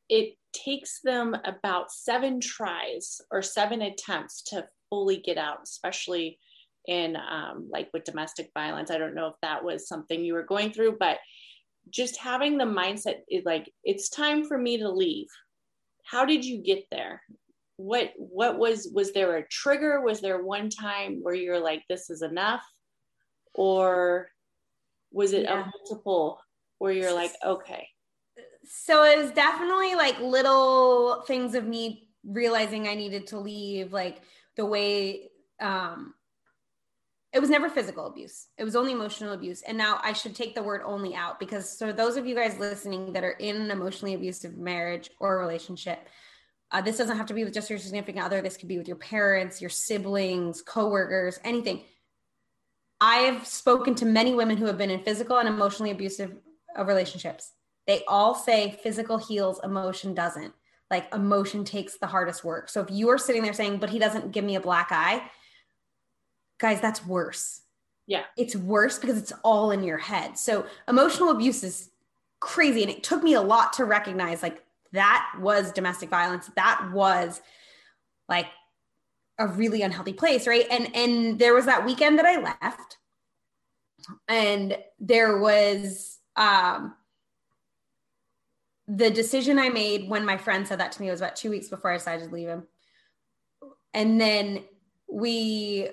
it 0.09 0.35
takes 0.53 1.01
them 1.03 1.37
about 1.45 1.91
seven 1.91 2.41
tries 2.41 3.21
or 3.31 3.43
seven 3.43 3.83
attempts 3.83 4.43
to 4.43 4.65
fully 4.89 5.17
get 5.17 5.39
out 5.39 5.59
especially 5.65 6.39
in 6.87 7.17
um, 7.17 7.69
like 7.73 7.89
with 7.93 8.05
domestic 8.05 8.51
violence 8.55 8.91
i 8.91 8.99
don't 8.99 9.15
know 9.15 9.27
if 9.27 9.35
that 9.43 9.65
was 9.65 9.89
something 9.89 10.25
you 10.25 10.35
were 10.35 10.45
going 10.45 10.73
through 10.73 10.97
but 11.01 11.19
just 11.91 12.19
having 12.19 12.59
the 12.59 12.65
mindset 12.65 13.21
is 13.31 13.45
like 13.45 13.71
it's 13.85 14.09
time 14.09 14.45
for 14.45 14.57
me 14.57 14.79
to 14.79 14.91
leave. 14.91 15.29
How 16.05 16.25
did 16.25 16.45
you 16.45 16.59
get 16.59 16.85
there? 16.91 17.23
What 17.77 18.13
what 18.17 18.59
was 18.59 18.91
was 18.95 19.13
there 19.13 19.37
a 19.37 19.49
trigger? 19.49 20.01
Was 20.01 20.21
there 20.21 20.43
one 20.43 20.71
time 20.71 21.21
where 21.23 21.35
you're 21.35 21.61
like 21.61 21.83
this 21.89 22.11
is 22.11 22.23
enough? 22.23 22.65
Or 23.55 24.29
was 25.13 25.33
it 25.33 25.43
yeah. 25.43 25.63
a 25.63 25.67
multiple 25.67 26.41
where 26.79 26.93
you're 26.93 27.15
like 27.15 27.33
okay. 27.45 27.89
So 28.65 29.05
it 29.05 29.19
was 29.19 29.33
definitely 29.33 29.95
like 29.95 30.21
little 30.21 31.23
things 31.23 31.55
of 31.55 31.67
me 31.67 32.11
realizing 32.25 32.87
i 32.87 32.95
needed 32.95 33.27
to 33.29 33.39
leave 33.39 33.93
like 33.93 34.23
the 34.57 34.67
way 34.67 35.31
um 35.61 36.15
it 37.33 37.41
was 37.41 37.51
never 37.51 37.69
physical 37.69 38.07
abuse 38.07 38.49
it 38.59 38.65
was 38.65 38.77
only 38.77 38.93
emotional 38.93 39.33
abuse 39.33 39.63
and 39.63 39.79
now 39.79 40.01
i 40.03 40.13
should 40.13 40.35
take 40.35 40.55
the 40.55 40.63
word 40.63 40.83
only 40.85 41.15
out 41.15 41.39
because 41.39 41.79
so 41.79 41.93
those 41.93 42.17
of 42.17 42.27
you 42.27 42.35
guys 42.35 42.59
listening 42.59 43.13
that 43.13 43.25
are 43.25 43.33
in 43.33 43.57
an 43.57 43.71
emotionally 43.71 44.15
abusive 44.15 44.57
marriage 44.57 45.11
or 45.21 45.39
relationship 45.39 46.09
uh, 46.73 46.81
this 46.81 46.99
doesn't 46.99 47.17
have 47.17 47.27
to 47.27 47.35
be 47.35 47.45
with 47.45 47.53
just 47.53 47.69
your 47.69 47.79
significant 47.79 48.25
other. 48.25 48.41
This 48.41 48.57
could 48.57 48.69
be 48.69 48.79
with 48.79 48.87
your 48.87 48.97
parents, 48.97 49.61
your 49.61 49.71
siblings, 49.71 50.63
coworkers, 50.63 51.41
anything. 51.45 51.83
I 53.01 53.17
have 53.21 53.47
spoken 53.47 53.95
to 53.97 54.07
many 54.07 54.35
women 54.35 54.57
who 54.57 54.67
have 54.67 54.79
been 54.79 54.91
in 54.91 55.03
physical 55.03 55.39
and 55.39 55.49
emotionally 55.49 55.91
abusive 55.91 56.37
uh, 56.79 56.85
relationships. 56.85 57.53
They 57.87 58.05
all 58.07 58.35
say 58.35 58.79
physical 58.83 59.19
heals, 59.19 59.61
emotion 59.65 60.15
doesn't. 60.15 60.53
Like 60.91 61.13
emotion 61.15 61.65
takes 61.65 61.99
the 61.99 62.07
hardest 62.07 62.45
work. 62.45 62.69
So 62.69 62.81
if 62.81 62.91
you 62.91 63.09
are 63.09 63.19
sitting 63.19 63.43
there 63.43 63.53
saying, 63.53 63.79
but 63.79 63.91
he 63.91 63.99
doesn't 63.99 64.33
give 64.33 64.45
me 64.45 64.57
a 64.57 64.61
black 64.61 64.89
eye, 64.91 65.23
guys, 66.61 66.81
that's 66.81 67.05
worse. 67.05 67.63
Yeah. 68.07 68.25
It's 68.37 68.57
worse 68.57 68.99
because 68.99 69.19
it's 69.19 69.33
all 69.43 69.71
in 69.71 69.83
your 69.83 69.99
head. 69.99 70.39
So 70.39 70.67
emotional 70.89 71.31
abuse 71.31 71.63
is 71.63 71.91
crazy. 72.41 72.83
And 72.83 72.91
it 72.91 73.03
took 73.03 73.23
me 73.23 73.35
a 73.35 73.41
lot 73.41 73.73
to 73.75 73.85
recognize 73.85 74.43
like 74.43 74.63
that 74.93 75.33
was 75.41 75.73
domestic 75.73 76.09
violence. 76.09 76.51
That 76.57 76.91
was 76.93 77.41
like 78.29 78.47
a 79.39 79.47
really 79.47 79.83
unhealthy 79.83 80.13
place, 80.13 80.47
right? 80.47 80.67
And 80.71 80.95
and 80.95 81.39
there 81.39 81.55
was 81.55 81.67
that 81.67 81.87
weekend 81.87 82.19
that 82.19 82.27
I 82.27 82.41
left, 82.41 82.99
and 84.29 84.77
there 84.99 85.39
was 85.39 86.19
um 86.37 86.95
the 88.87 89.11
decision 89.11 89.59
I 89.59 89.69
made 89.69 90.09
when 90.09 90.27
my 90.27 90.37
friend 90.37 90.67
said 90.67 90.81
that 90.81 90.93
to 90.93 91.03
me 91.03 91.11
was 91.11 91.21
about 91.21 91.37
two 91.37 91.51
weeks 91.51 91.69
before 91.69 91.93
I 91.93 91.97
decided 91.97 92.29
to 92.29 92.35
leave 92.35 92.49
him. 92.49 92.67
And 93.95 94.21
then 94.21 94.65
we 95.09 95.91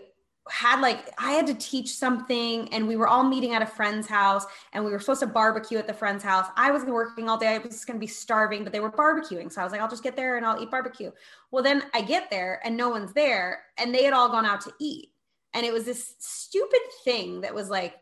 had 0.49 0.81
like 0.81 1.09
I 1.17 1.31
had 1.31 1.47
to 1.47 1.53
teach 1.53 1.95
something 1.95 2.71
and 2.73 2.87
we 2.87 2.95
were 2.95 3.07
all 3.07 3.23
meeting 3.23 3.53
at 3.53 3.61
a 3.61 3.65
friend's 3.65 4.07
house 4.07 4.45
and 4.73 4.83
we 4.83 4.91
were 4.91 4.99
supposed 4.99 5.19
to 5.21 5.27
barbecue 5.27 5.77
at 5.77 5.87
the 5.87 5.93
friend's 5.93 6.23
house. 6.23 6.47
I 6.55 6.71
was 6.71 6.83
working 6.83 7.29
all 7.29 7.37
day. 7.37 7.55
I 7.55 7.57
was 7.57 7.85
going 7.85 7.97
to 7.97 7.99
be 7.99 8.07
starving, 8.07 8.63
but 8.63 8.73
they 8.73 8.79
were 8.79 8.91
barbecuing. 8.91 9.51
So 9.51 9.61
I 9.61 9.63
was 9.63 9.71
like, 9.71 9.81
I'll 9.81 9.89
just 9.89 10.03
get 10.03 10.15
there 10.15 10.37
and 10.37 10.45
I'll 10.45 10.61
eat 10.61 10.71
barbecue. 10.71 11.11
Well, 11.51 11.63
then 11.63 11.83
I 11.93 12.01
get 12.01 12.29
there 12.29 12.61
and 12.63 12.75
no 12.75 12.89
one's 12.89 13.13
there 13.13 13.63
and 13.77 13.93
they 13.93 14.03
had 14.03 14.13
all 14.13 14.29
gone 14.29 14.45
out 14.45 14.61
to 14.61 14.73
eat. 14.79 15.09
And 15.53 15.65
it 15.65 15.73
was 15.73 15.85
this 15.85 16.15
stupid 16.19 16.81
thing 17.03 17.41
that 17.41 17.55
was 17.55 17.69
like, 17.69 17.95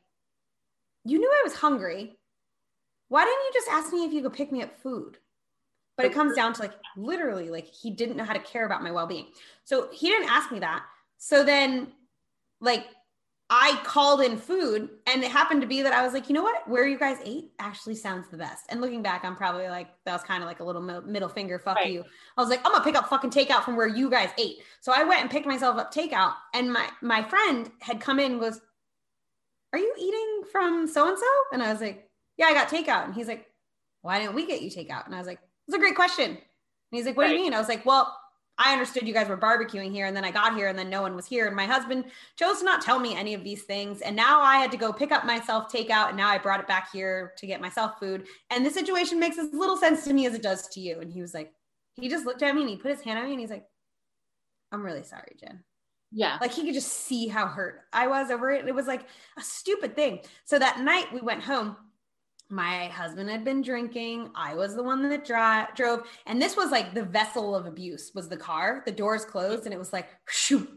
you 1.03 1.19
knew 1.19 1.31
I 1.31 1.43
was 1.43 1.55
hungry. 1.55 2.17
Why 3.07 3.23
didn't 3.23 3.43
you 3.43 3.51
just 3.53 3.69
ask 3.69 3.93
me 3.93 4.05
if 4.05 4.13
you 4.13 4.21
could 4.21 4.33
pick 4.33 4.51
me 4.51 4.63
up 4.63 4.79
food? 4.79 5.17
But 5.97 6.05
it 6.05 6.13
comes 6.13 6.35
down 6.35 6.51
to 6.53 6.61
like 6.61 6.73
literally, 6.97 7.49
like 7.49 7.67
he 7.67 7.89
didn't 7.89 8.17
know 8.17 8.25
how 8.25 8.33
to 8.33 8.39
care 8.39 8.65
about 8.65 8.83
my 8.83 8.91
well 8.91 9.07
being. 9.07 9.27
So 9.63 9.89
he 9.93 10.09
didn't 10.09 10.29
ask 10.29 10.51
me 10.51 10.59
that. 10.59 10.83
So 11.17 11.43
then 11.43 11.93
like 12.65 12.87
I 13.49 13.79
called 13.83 14.21
in 14.21 14.37
food 14.37 14.89
and 15.05 15.23
it 15.23 15.29
happened 15.29 15.61
to 15.61 15.67
be 15.67 15.83
that 15.83 15.93
I 15.93 16.03
was 16.03 16.13
like, 16.13 16.29
you 16.29 16.33
know 16.33 16.41
what? 16.41 16.67
Where 16.67 16.87
you 16.87 16.97
guys 16.97 17.17
ate 17.23 17.51
actually 17.59 17.93
sounds 17.93 18.27
the 18.29 18.37
best. 18.37 18.63
And 18.69 18.81
looking 18.81 19.03
back, 19.03 19.23
I'm 19.23 19.35
probably 19.35 19.67
like, 19.67 19.87
that 20.05 20.13
was 20.13 20.23
kind 20.23 20.41
of 20.41 20.47
like 20.47 20.61
a 20.61 20.63
little 20.63 20.81
middle 20.81 21.29
finger, 21.29 21.59
fuck 21.59 21.75
right. 21.75 21.91
you. 21.91 22.03
I 22.37 22.41
was 22.41 22.49
like, 22.49 22.61
I'm 22.65 22.71
gonna 22.71 22.83
pick 22.83 22.95
up 22.95 23.07
fucking 23.07 23.29
takeout 23.29 23.63
from 23.63 23.75
where 23.75 23.87
you 23.87 24.09
guys 24.09 24.29
ate. 24.39 24.57
So 24.81 24.91
I 24.95 25.03
went 25.03 25.21
and 25.21 25.29
picked 25.29 25.45
myself 25.45 25.77
up 25.77 25.93
takeout. 25.93 26.33
And 26.55 26.73
my 26.73 26.89
my 27.03 27.21
friend 27.21 27.69
had 27.81 28.01
come 28.01 28.19
in 28.19 28.31
and 28.31 28.41
goes, 28.41 28.59
Are 29.73 29.79
you 29.79 29.93
eating 29.99 30.49
from 30.51 30.87
so 30.87 31.07
and 31.07 31.17
so? 31.17 31.25
And 31.53 31.61
I 31.61 31.71
was 31.71 31.81
like, 31.81 32.09
Yeah, 32.37 32.47
I 32.47 32.53
got 32.53 32.69
takeout. 32.69 33.05
And 33.05 33.13
he's 33.13 33.27
like, 33.27 33.45
Why 34.01 34.19
didn't 34.19 34.33
we 34.33 34.47
get 34.47 34.63
you 34.63 34.71
takeout? 34.71 35.05
And 35.05 35.13
I 35.13 35.19
was 35.19 35.27
like, 35.27 35.39
It's 35.67 35.77
a 35.77 35.79
great 35.79 35.95
question. 35.95 36.31
And 36.31 36.39
he's 36.89 37.05
like, 37.05 37.15
What 37.15 37.25
right. 37.25 37.29
do 37.29 37.35
you 37.35 37.43
mean? 37.43 37.53
I 37.53 37.59
was 37.59 37.69
like, 37.69 37.85
Well, 37.85 38.17
I 38.57 38.71
understood 38.71 39.07
you 39.07 39.13
guys 39.13 39.27
were 39.27 39.37
barbecuing 39.37 39.91
here 39.91 40.05
and 40.05 40.15
then 40.15 40.23
I 40.23 40.31
got 40.31 40.55
here 40.55 40.69
and 40.69 40.79
then 40.79 40.89
no 40.89 41.01
one 41.01 41.15
was 41.15 41.25
here 41.25 41.47
and 41.47 41.55
my 41.55 41.65
husband 41.65 42.05
chose 42.37 42.59
to 42.59 42.65
not 42.65 42.81
tell 42.81 42.99
me 42.99 43.15
any 43.15 43.33
of 43.33 43.43
these 43.43 43.63
things 43.63 44.01
and 44.01 44.15
now 44.15 44.41
I 44.41 44.57
had 44.57 44.71
to 44.71 44.77
go 44.77 44.93
pick 44.93 45.11
up 45.11 45.25
myself 45.25 45.71
takeout 45.71 46.09
and 46.09 46.17
now 46.17 46.29
I 46.29 46.37
brought 46.37 46.61
it 46.61 46.67
back 46.67 46.91
here 46.91 47.33
to 47.37 47.47
get 47.47 47.61
myself 47.61 47.99
food 47.99 48.27
and 48.49 48.65
the 48.65 48.69
situation 48.69 49.19
makes 49.19 49.37
as 49.37 49.53
little 49.53 49.77
sense 49.77 50.05
to 50.05 50.13
me 50.13 50.25
as 50.25 50.33
it 50.33 50.41
does 50.41 50.67
to 50.69 50.79
you. 50.79 50.99
And 50.99 51.11
he 51.11 51.21
was 51.21 51.33
like 51.33 51.53
he 51.95 52.09
just 52.09 52.25
looked 52.25 52.43
at 52.43 52.55
me 52.55 52.61
and 52.61 52.69
he 52.69 52.77
put 52.77 52.91
his 52.91 53.01
hand 53.01 53.19
on 53.19 53.25
me 53.25 53.31
and 53.31 53.41
he's 53.41 53.49
like 53.49 53.65
I'm 54.71 54.83
really 54.83 55.03
sorry 55.03 55.35
Jen. 55.39 55.63
Yeah. 56.11 56.37
Like 56.39 56.53
he 56.53 56.63
could 56.63 56.73
just 56.73 56.91
see 56.91 57.27
how 57.27 57.47
hurt 57.47 57.81
I 57.91 58.07
was 58.07 58.31
over 58.31 58.51
it. 58.51 58.67
It 58.67 58.75
was 58.75 58.87
like 58.87 59.05
a 59.37 59.41
stupid 59.41 59.95
thing. 59.95 60.19
So 60.45 60.57
that 60.59 60.79
night 60.79 61.11
we 61.13 61.19
went 61.19 61.43
home 61.43 61.75
my 62.49 62.87
husband 62.87 63.29
had 63.29 63.43
been 63.43 63.61
drinking 63.61 64.29
i 64.35 64.53
was 64.53 64.75
the 64.75 64.83
one 64.83 65.01
that 65.09 65.25
drove 65.75 66.07
and 66.27 66.41
this 66.41 66.55
was 66.55 66.71
like 66.71 66.93
the 66.93 67.03
vessel 67.03 67.55
of 67.55 67.65
abuse 67.65 68.11
was 68.13 68.29
the 68.29 68.37
car. 68.37 68.83
The 68.85 68.91
doors 68.91 69.25
closed 69.25 69.65
and 69.65 69.73
it 69.73 69.77
was 69.77 69.93
like 69.93 70.07
shoot 70.27 70.69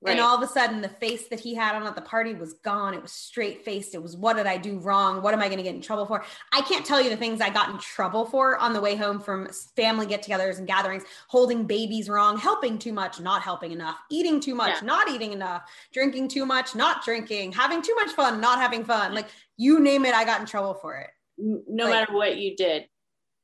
right. 0.00 0.12
and 0.12 0.20
all 0.20 0.36
of 0.36 0.42
a 0.42 0.52
sudden 0.52 0.80
the 0.80 0.88
face 0.88 1.28
that 1.28 1.40
he 1.40 1.54
had 1.54 1.74
on 1.74 1.86
at 1.86 1.94
the 1.94 2.00
party 2.00 2.34
was 2.34 2.54
gone 2.54 2.94
it 2.94 3.02
was 3.02 3.12
straight 3.12 3.64
faced 3.64 3.94
it 3.94 4.02
was 4.02 4.16
what 4.16 4.36
did 4.36 4.46
i 4.46 4.56
do 4.56 4.78
wrong 4.78 5.22
what 5.22 5.34
am 5.34 5.40
i 5.40 5.46
going 5.46 5.58
to 5.58 5.62
get 5.62 5.74
in 5.74 5.80
trouble 5.80 6.06
for 6.06 6.24
i 6.52 6.60
can't 6.62 6.84
tell 6.84 7.00
you 7.00 7.10
the 7.10 7.16
things 7.16 7.40
i 7.40 7.50
got 7.50 7.70
in 7.70 7.78
trouble 7.78 8.24
for 8.24 8.56
on 8.58 8.72
the 8.72 8.80
way 8.80 8.96
home 8.96 9.18
from 9.20 9.48
family 9.76 10.06
get-togethers 10.06 10.58
and 10.58 10.66
gatherings 10.66 11.04
holding 11.28 11.64
babies 11.64 12.08
wrong 12.08 12.36
helping 12.38 12.78
too 12.78 12.92
much 12.92 13.20
not 13.20 13.42
helping 13.42 13.72
enough 13.72 13.98
eating 14.10 14.40
too 14.40 14.54
much 14.54 14.74
yeah. 14.76 14.86
not 14.86 15.08
eating 15.08 15.32
enough 15.32 15.62
drinking 15.92 16.28
too 16.28 16.46
much 16.46 16.74
not 16.74 17.04
drinking 17.04 17.52
having 17.52 17.82
too 17.82 17.94
much 17.94 18.10
fun 18.10 18.40
not 18.40 18.58
having 18.58 18.84
fun 18.84 19.14
like 19.14 19.28
you 19.58 19.80
name 19.80 20.06
it, 20.06 20.14
I 20.14 20.24
got 20.24 20.40
in 20.40 20.46
trouble 20.46 20.74
for 20.74 20.96
it. 20.96 21.10
No 21.36 21.84
like, 21.84 21.92
matter 21.92 22.12
what 22.14 22.38
you 22.38 22.56
did. 22.56 22.88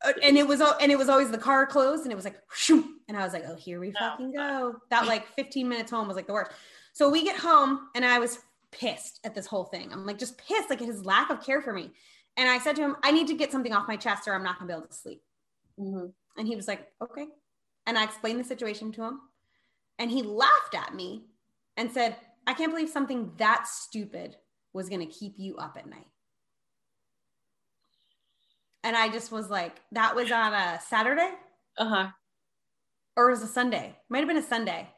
Uh, 0.02 0.12
and 0.22 0.37
it 0.37 0.46
was 0.46 0.61
and 0.61 0.90
it 0.90 0.98
was 0.98 1.09
always 1.09 1.30
the 1.30 1.38
car 1.38 1.66
closed 1.66 2.02
and 2.04 2.12
it 2.12 2.16
was 2.16 2.24
like 2.24 2.40
shoot 2.54 2.87
and 3.09 3.16
I 3.16 3.24
was 3.24 3.33
like, 3.33 3.44
oh, 3.48 3.54
here 3.54 3.80
we 3.80 3.92
fucking 3.92 4.33
go. 4.33 4.76
That 4.90 5.07
like 5.07 5.26
15 5.35 5.68
minutes 5.68 5.90
home 5.90 6.09
was 6.09 6.16
like 6.16 6.26
the 6.26 6.33
worst. 6.33 6.52
So 6.92 7.11
we 7.11 7.24
get 7.24 7.37
home 7.37 7.88
and 7.94 8.04
I 8.04 8.18
was 8.18 8.38
pissed 8.70 9.20
at 9.24 9.35
this 9.35 9.46
whole 9.46 9.64
thing. 9.64 9.92
I'm 9.92 10.07
like 10.07 10.18
just 10.18 10.38
pissed 10.38 10.70
like 10.70 10.80
at 10.80 10.88
his 10.88 11.04
lack 11.04 11.30
of 11.30 11.44
care 11.44 11.62
for 11.62 11.72
me. 11.72 11.90
And 12.37 12.48
I 12.48 12.59
said 12.59 12.76
to 12.76 12.83
him, 12.83 12.96
I 13.02 13.12
need 13.12 13.28
to 13.28 13.35
get 13.35 13.52
something 13.52 13.72
off 13.72 13.88
my 13.88 13.96
chest 13.96 14.26
or 14.26 14.35
I'm 14.35 14.42
not 14.42 14.59
gonna 14.59 14.68
be 14.68 14.76
able 14.76 14.88
to 14.88 14.94
sleep. 14.94 15.22
Mm-hmm. 15.78 16.07
And 16.37 16.48
he 16.48 16.57
was 16.57 16.68
like, 16.68 16.88
okay. 17.00 17.26
And 17.87 17.98
I 17.98 18.04
explained 18.04 18.40
the 18.40 18.44
situation 18.44 18.92
to 18.92 19.04
him. 19.04 19.20
And 19.98 20.11
he 20.11 20.22
laughed 20.22 20.74
at 20.74 20.94
me 20.94 21.24
and 21.76 21.90
said, 21.90 22.16
I 22.46 22.54
can't 22.54 22.72
believe 22.72 22.88
something 22.88 23.33
that 23.37 23.66
stupid 23.66 24.37
was 24.72 24.88
going 24.88 25.00
to 25.00 25.12
keep 25.12 25.35
you 25.38 25.57
up 25.57 25.76
at 25.78 25.88
night. 25.88 26.07
And 28.85 28.97
I 28.97 29.09
just 29.09 29.33
was 29.33 29.51
like, 29.51 29.81
that 29.92 30.14
was 30.14 30.31
on 30.31 30.53
a 30.53 30.79
Saturday. 30.88 31.31
Uh 31.77 31.88
huh. 31.88 32.07
Or 33.16 33.29
it 33.29 33.33
was 33.33 33.42
a 33.42 33.49
Sunday. 33.49 33.97
Might 34.09 34.18
have 34.18 34.29
been 34.29 34.37
a 34.37 34.42
Sunday. 34.42 34.88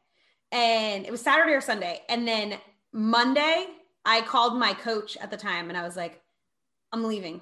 And 0.53 1.07
it 1.07 1.11
was 1.11 1.21
Saturday 1.23 1.53
or 1.53 1.61
Sunday. 1.61 2.03
And 2.09 2.27
then 2.27 2.59
Monday, 2.93 3.67
I 4.05 4.21
called 4.23 4.59
my 4.59 4.75
coach 4.75 5.17
at 5.19 5.31
the 5.31 5.37
time 5.37 5.69
and 5.69 5.79
I 5.79 5.83
was 5.83 5.97
like, 5.97 6.21
I'm 6.93 7.05
leaving. 7.05 7.41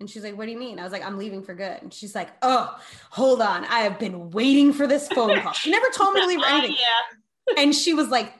And 0.00 0.08
she's 0.08 0.22
like, 0.24 0.36
What 0.36 0.46
do 0.46 0.52
you 0.52 0.58
mean? 0.58 0.78
I 0.78 0.84
was 0.84 0.92
like, 0.92 1.04
I'm 1.04 1.18
leaving 1.18 1.42
for 1.42 1.54
good. 1.54 1.82
And 1.82 1.92
she's 1.92 2.14
like, 2.14 2.30
Oh, 2.42 2.76
hold 3.10 3.42
on. 3.42 3.64
I 3.66 3.80
have 3.80 3.98
been 3.98 4.30
waiting 4.30 4.72
for 4.72 4.86
this 4.86 5.08
phone 5.08 5.40
call. 5.40 5.52
She 5.52 5.70
never 5.70 5.86
told 5.94 6.14
me 6.14 6.20
to 6.22 6.26
leave 6.26 6.40
anything. 6.46 6.76
yeah. 6.78 7.62
And 7.62 7.74
she 7.74 7.94
was 7.94 8.08
like, 8.08 8.32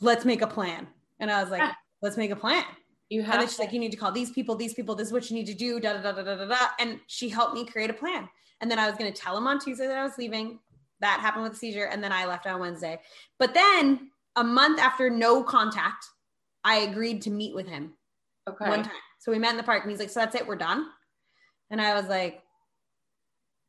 Let's 0.00 0.24
make 0.24 0.42
a 0.42 0.46
plan. 0.46 0.86
And 1.18 1.30
I 1.30 1.40
was 1.40 1.50
like, 1.52 1.62
let's 2.02 2.16
make 2.16 2.32
a 2.32 2.36
plan. 2.36 2.64
You 3.08 3.22
have 3.22 3.34
and 3.34 3.40
then 3.42 3.48
she's 3.48 3.56
to- 3.56 3.62
like, 3.62 3.72
you 3.72 3.78
need 3.80 3.92
to 3.92 3.96
call 3.96 4.12
these 4.12 4.30
people, 4.30 4.54
these 4.54 4.74
people, 4.74 4.94
this 4.94 5.08
is 5.08 5.12
what 5.12 5.30
you 5.30 5.36
need 5.36 5.46
to 5.46 5.54
do, 5.54 5.80
da 5.80 5.94
da 5.94 6.12
da 6.12 6.22
da 6.22 6.36
da 6.36 6.44
da. 6.46 6.66
And 6.78 7.00
she 7.06 7.28
helped 7.28 7.54
me 7.54 7.64
create 7.64 7.90
a 7.90 7.94
plan. 7.94 8.28
And 8.60 8.70
then 8.70 8.78
I 8.78 8.88
was 8.88 8.96
going 8.96 9.12
to 9.12 9.20
tell 9.20 9.36
him 9.36 9.46
on 9.46 9.58
Tuesday 9.58 9.86
that 9.86 9.98
I 9.98 10.04
was 10.04 10.16
leaving. 10.18 10.58
That 11.00 11.20
happened 11.20 11.42
with 11.42 11.52
the 11.52 11.58
seizure. 11.58 11.86
And 11.86 12.02
then 12.02 12.12
I 12.12 12.26
left 12.26 12.46
on 12.46 12.60
Wednesday. 12.60 13.00
But 13.38 13.54
then 13.54 14.10
a 14.36 14.44
month 14.44 14.78
after 14.78 15.10
no 15.10 15.42
contact, 15.42 16.06
I 16.64 16.78
agreed 16.78 17.22
to 17.22 17.30
meet 17.30 17.54
with 17.54 17.66
him. 17.66 17.94
Okay. 18.48 18.68
One 18.68 18.84
time. 18.84 18.92
So 19.18 19.30
we 19.30 19.38
met 19.38 19.50
in 19.50 19.56
the 19.56 19.62
park 19.62 19.82
and 19.82 19.90
he's 19.90 20.00
like, 20.00 20.10
so 20.10 20.20
that's 20.20 20.34
it, 20.34 20.46
we're 20.46 20.56
done. 20.56 20.86
And 21.70 21.80
I 21.80 21.94
was 21.94 22.06
like, 22.08 22.42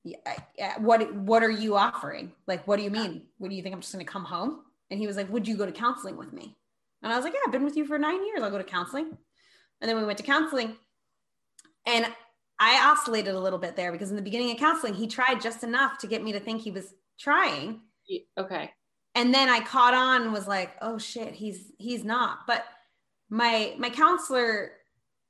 yeah, 0.03 0.17
yeah, 0.57 0.79
what 0.79 1.13
what 1.15 1.43
are 1.43 1.49
you 1.49 1.77
offering? 1.77 2.33
Like, 2.45 2.67
what 2.67 2.77
do 2.77 2.83
you 2.83 2.89
mean? 2.89 3.21
What 3.37 3.49
do 3.49 3.55
you 3.55 3.63
think 3.63 3.73
I'm 3.73 3.81
just 3.81 3.93
gonna 3.93 4.03
come 4.03 4.25
home? 4.25 4.59
And 4.91 4.99
he 4.99 5.07
was 5.07 5.15
like, 5.15 5.31
Would 5.31 5.47
you 5.47 5.55
go 5.55 5.65
to 5.65 5.71
counseling 5.71 6.17
with 6.17 6.33
me? 6.33 6.55
And 7.03 7.11
I 7.11 7.15
was 7.15 7.25
like, 7.25 7.33
yeah, 7.33 7.41
I've 7.45 7.51
been 7.51 7.65
with 7.65 7.75
you 7.75 7.85
for 7.85 7.99
nine 7.99 8.25
years. 8.25 8.41
I'll 8.41 8.49
go 8.49 8.57
to 8.57 8.63
counseling. 8.63 9.17
And 9.81 9.89
then 9.89 9.97
we 9.97 10.05
went 10.05 10.17
to 10.19 10.23
counseling. 10.23 10.77
And 11.85 12.07
I 12.59 12.91
oscillated 12.91 13.35
a 13.35 13.39
little 13.39 13.59
bit 13.59 13.75
there 13.75 13.91
because 13.91 14.09
in 14.09 14.15
the 14.15 14.21
beginning 14.21 14.51
of 14.51 14.57
counseling, 14.57 14.93
he 14.93 15.07
tried 15.07 15.41
just 15.41 15.63
enough 15.63 15.97
to 15.99 16.07
get 16.07 16.23
me 16.23 16.31
to 16.31 16.39
think 16.39 16.61
he 16.61 16.71
was 16.71 16.93
trying. 17.19 17.81
Okay. 18.37 18.71
And 19.15 19.33
then 19.33 19.49
I 19.49 19.59
caught 19.59 19.93
on 19.93 20.23
and 20.23 20.33
was 20.33 20.47
like, 20.47 20.71
oh 20.81 20.97
shit, 20.97 21.33
he's 21.33 21.71
he's 21.77 22.03
not. 22.03 22.39
But 22.47 22.63
my 23.29 23.75
my 23.77 23.89
counselor 23.89 24.71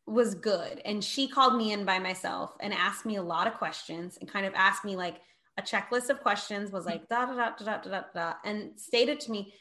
was 0.05 0.35
good 0.35 0.81
and 0.83 1.01
she 1.03 1.27
called 1.27 1.55
me 1.55 1.71
in 1.71 1.85
by 1.85 1.97
myself 1.97 2.55
and 2.59 2.73
asked 2.73 3.05
me 3.05 3.15
a 3.15 3.23
lot 3.23 3.47
of 3.47 3.53
questions 3.53 4.17
and 4.19 4.29
kind 4.29 4.45
of 4.45 4.53
asked 4.53 4.83
me 4.83 4.97
like 4.97 5.21
a 5.57 5.61
checklist 5.61 6.09
of 6.09 6.19
questions 6.19 6.71
was 6.71 6.85
like 6.85 7.07
da 7.07 7.25
da 7.25 7.33
da 7.33 7.51
da 7.57 7.77
da 7.77 7.89
da 7.89 8.01
da 8.13 8.33
and 8.43 8.71
stated 8.77 9.21
to 9.21 9.31
me 9.31 9.53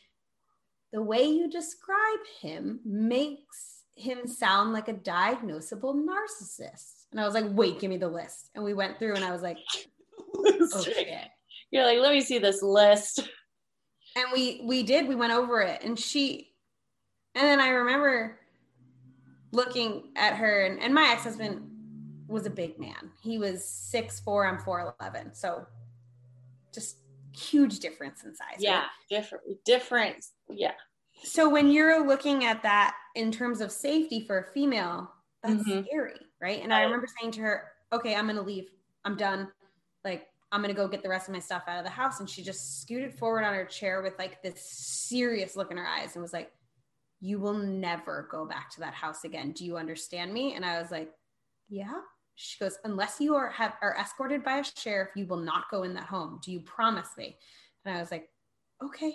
the 0.93 1.03
way 1.03 1.25
you 1.25 1.49
describe 1.49 2.21
him 2.41 2.81
makes 2.85 3.83
him 3.97 4.27
sound 4.27 4.73
like 4.73 4.89
a 4.89 4.95
diagnosable 4.95 5.95
narcissist. 5.95 7.07
And 7.11 7.21
I 7.21 7.25
was 7.25 7.35
like, 7.35 7.47
wait, 7.49 7.81
give 7.81 7.91
me 7.91 7.97
the 7.97 8.09
list. 8.09 8.51
And 8.55 8.65
we 8.65 8.75
went 8.75 8.99
through 8.99 9.15
and 9.15 9.25
I 9.25 9.33
was 9.33 9.43
like, 9.43 9.59
oh 10.37 10.83
shit. 10.85 11.09
You're 11.71 11.85
like, 11.85 11.99
let 11.99 12.13
me 12.13 12.21
see 12.21 12.39
this 12.39 12.63
list. 12.63 13.21
And 14.17 14.27
we 14.33 14.61
we 14.65 14.83
did, 14.83 15.09
we 15.09 15.15
went 15.15 15.33
over 15.33 15.61
it. 15.63 15.83
And 15.83 15.99
she 15.99 16.53
and 17.35 17.45
then 17.45 17.61
I 17.61 17.69
remember 17.69 18.39
looking 19.53 20.11
at 20.17 20.35
her 20.37 20.67
and, 20.67 20.81
and 20.81 20.95
my 20.95 21.11
ex-husband 21.13 21.63
was 22.29 22.47
a 22.47 22.51
big 22.51 22.79
man. 22.79 23.11
He 23.23 23.39
was 23.39 23.65
six 23.65 24.21
four, 24.21 24.47
I'm 24.47 24.59
four 24.59 24.95
eleven. 25.01 25.35
So 25.35 25.67
just 26.75 26.97
huge 27.37 27.81
difference 27.81 28.25
in 28.25 28.35
size. 28.35 28.57
Yeah, 28.59 28.81
right? 28.81 28.89
different, 29.11 29.45
different. 29.65 30.25
Yeah. 30.49 30.73
So 31.25 31.49
when 31.49 31.71
you're 31.71 32.07
looking 32.07 32.45
at 32.45 32.63
that 32.63 32.95
in 33.15 33.31
terms 33.31 33.61
of 33.61 33.71
safety 33.71 34.21
for 34.27 34.41
a 34.41 34.53
female, 34.53 35.13
that's 35.43 35.63
mm-hmm. 35.63 35.85
scary, 35.85 36.21
right? 36.41 36.63
And 36.63 36.73
I 36.73 36.83
remember 36.83 37.07
saying 37.21 37.33
to 37.33 37.41
her, 37.43 37.73
"Okay, 37.93 38.15
I'm 38.15 38.27
gonna 38.27 38.43
leave. 38.43 38.71
I'm 39.05 39.17
done. 39.17 39.49
Like, 40.05 40.29
I'm 40.51 40.61
gonna 40.61 40.75
go 40.75 40.89
get 40.89 41.03
the 41.03 41.09
rest 41.09 41.29
of 41.29 41.35
my 41.35 41.41
stuff 41.41 41.65
out 41.67 41.79
of 41.79 41.85
the 41.85 41.91
house." 41.91 42.21
And 42.21 42.29
she 42.29 42.43
just 42.43 42.83
scooted 42.83 43.15
forward 43.15 43.45
on 43.45 43.55
her 43.55 43.65
chair 43.65 44.03
with 44.03 44.19
like 44.19 44.43
this 44.43 44.63
serious 44.63 45.57
look 45.57 45.71
in 45.71 45.77
her 45.77 45.87
eyes 45.87 46.15
and 46.15 46.23
was 46.23 46.33
like, 46.33 46.53
"You 47.21 47.39
will 47.39 47.55
never 47.55 48.29
go 48.31 48.47
back 48.47 48.71
to 48.71 48.81
that 48.81 48.95
house 48.95 49.25
again. 49.25 49.53
Do 49.53 49.65
you 49.65 49.77
understand 49.77 50.33
me?" 50.33 50.55
And 50.55 50.65
I 50.65 50.81
was 50.81 50.91
like, 50.91 51.13
"Yeah." 51.69 52.01
She 52.43 52.59
goes, 52.59 52.79
unless 52.85 53.21
you 53.21 53.37
are 53.37 53.51
have 53.51 53.75
are 53.81 53.97
escorted 53.97 54.43
by 54.43 54.59
a 54.59 54.65
sheriff, 54.65 55.11
you 55.15 55.27
will 55.27 55.39
not 55.39 55.71
go 55.71 55.85
in 55.85 55.95
that 55.95 56.05
home. 56.05 56.41
Do 56.43 56.51
you 56.51 56.61
promise 56.61 57.09
me? 57.17 57.37
And 57.85 57.97
I 57.97 58.01
was 58.01 58.11
like, 58.11 58.29
okay. 58.83 59.15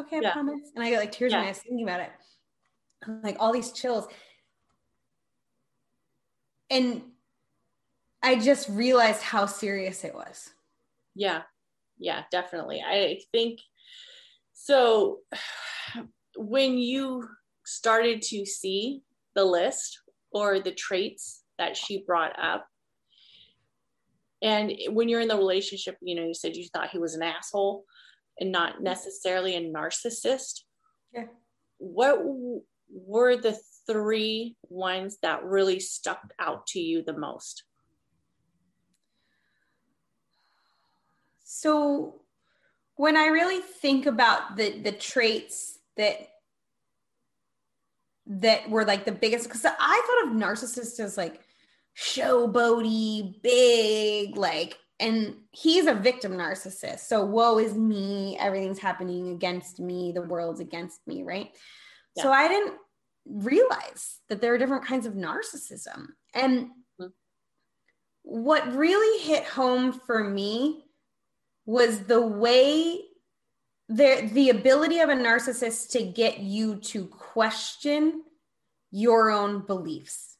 okay, 0.00 0.18
I 0.18 0.20
yeah. 0.20 0.32
promise. 0.32 0.70
And 0.74 0.84
I 0.84 0.90
got 0.90 1.00
like 1.00 1.12
tears 1.12 1.32
yeah. 1.32 1.38
in 1.38 1.44
my 1.44 1.50
eyes 1.50 1.58
thinking 1.58 1.82
about 1.82 2.00
it. 2.00 2.12
like 3.24 3.36
all 3.40 3.52
these 3.52 3.72
chills. 3.72 4.06
And 6.70 7.02
I 8.22 8.36
just 8.36 8.68
realized 8.68 9.22
how 9.22 9.46
serious 9.46 10.04
it 10.04 10.14
was. 10.14 10.50
Yeah. 11.14 11.42
Yeah, 11.98 12.22
definitely. 12.30 12.82
I 12.86 13.20
think 13.32 13.60
so 14.52 15.18
when 16.36 16.78
you 16.78 17.28
started 17.64 18.22
to 18.22 18.46
see 18.46 19.02
the 19.34 19.44
list 19.44 20.00
or 20.30 20.60
the 20.60 20.72
traits 20.72 21.42
that 21.58 21.76
she 21.76 22.04
brought 22.06 22.38
up. 22.38 22.66
And 24.42 24.72
when 24.90 25.08
you're 25.08 25.20
in 25.20 25.28
the 25.28 25.36
relationship 25.36 25.96
you 26.02 26.14
know 26.14 26.26
you 26.26 26.34
said 26.34 26.56
you 26.56 26.66
thought 26.72 26.90
he 26.90 26.98
was 26.98 27.14
an 27.14 27.22
asshole 27.22 27.84
and 28.38 28.52
not 28.52 28.82
necessarily 28.82 29.56
a 29.56 29.60
narcissist. 29.60 30.62
Yeah. 31.12 31.24
What 31.78 32.20
were 32.90 33.36
the 33.36 33.58
three 33.86 34.56
ones 34.68 35.18
that 35.22 35.44
really 35.44 35.80
stuck 35.80 36.20
out 36.38 36.66
to 36.68 36.80
you 36.80 37.02
the 37.02 37.16
most? 37.16 37.64
So 41.44 42.20
when 42.96 43.16
i 43.16 43.26
really 43.26 43.60
think 43.60 44.06
about 44.06 44.56
the 44.56 44.78
the 44.80 44.92
traits 44.92 45.78
that 45.96 46.28
that 48.26 48.68
were 48.68 48.84
like 48.84 49.04
the 49.04 49.12
biggest 49.12 49.44
because 49.44 49.64
I 49.64 50.22
thought 50.24 50.30
of 50.30 50.36
narcissists 50.36 50.98
as 50.98 51.16
like 51.16 51.40
showboaty, 51.96 53.42
big, 53.42 54.36
like, 54.36 54.78
and 54.98 55.36
he's 55.50 55.86
a 55.86 55.94
victim 55.94 56.32
narcissist. 56.32 57.00
So 57.00 57.24
woe 57.24 57.58
is 57.58 57.74
me, 57.74 58.36
everything's 58.38 58.78
happening 58.78 59.30
against 59.30 59.80
me, 59.80 60.12
the 60.12 60.22
world's 60.22 60.60
against 60.60 61.06
me, 61.06 61.22
right? 61.22 61.50
Yeah. 62.16 62.22
So 62.22 62.32
I 62.32 62.48
didn't 62.48 62.74
realize 63.26 64.20
that 64.28 64.40
there 64.40 64.54
are 64.54 64.58
different 64.58 64.86
kinds 64.86 65.06
of 65.06 65.14
narcissism. 65.14 66.08
And 66.34 66.68
mm-hmm. 67.00 67.06
what 68.22 68.74
really 68.74 69.22
hit 69.22 69.44
home 69.44 69.92
for 69.92 70.22
me 70.22 70.84
was 71.66 72.00
the 72.00 72.20
way 72.20 73.00
the 73.88 74.28
the 74.32 74.50
ability 74.50 74.98
of 74.98 75.08
a 75.10 75.14
narcissist 75.14 75.90
to 75.90 76.02
get 76.02 76.38
you 76.38 76.76
to 76.76 77.06
question 77.06 78.22
your 78.90 79.30
own 79.30 79.64
beliefs 79.64 80.35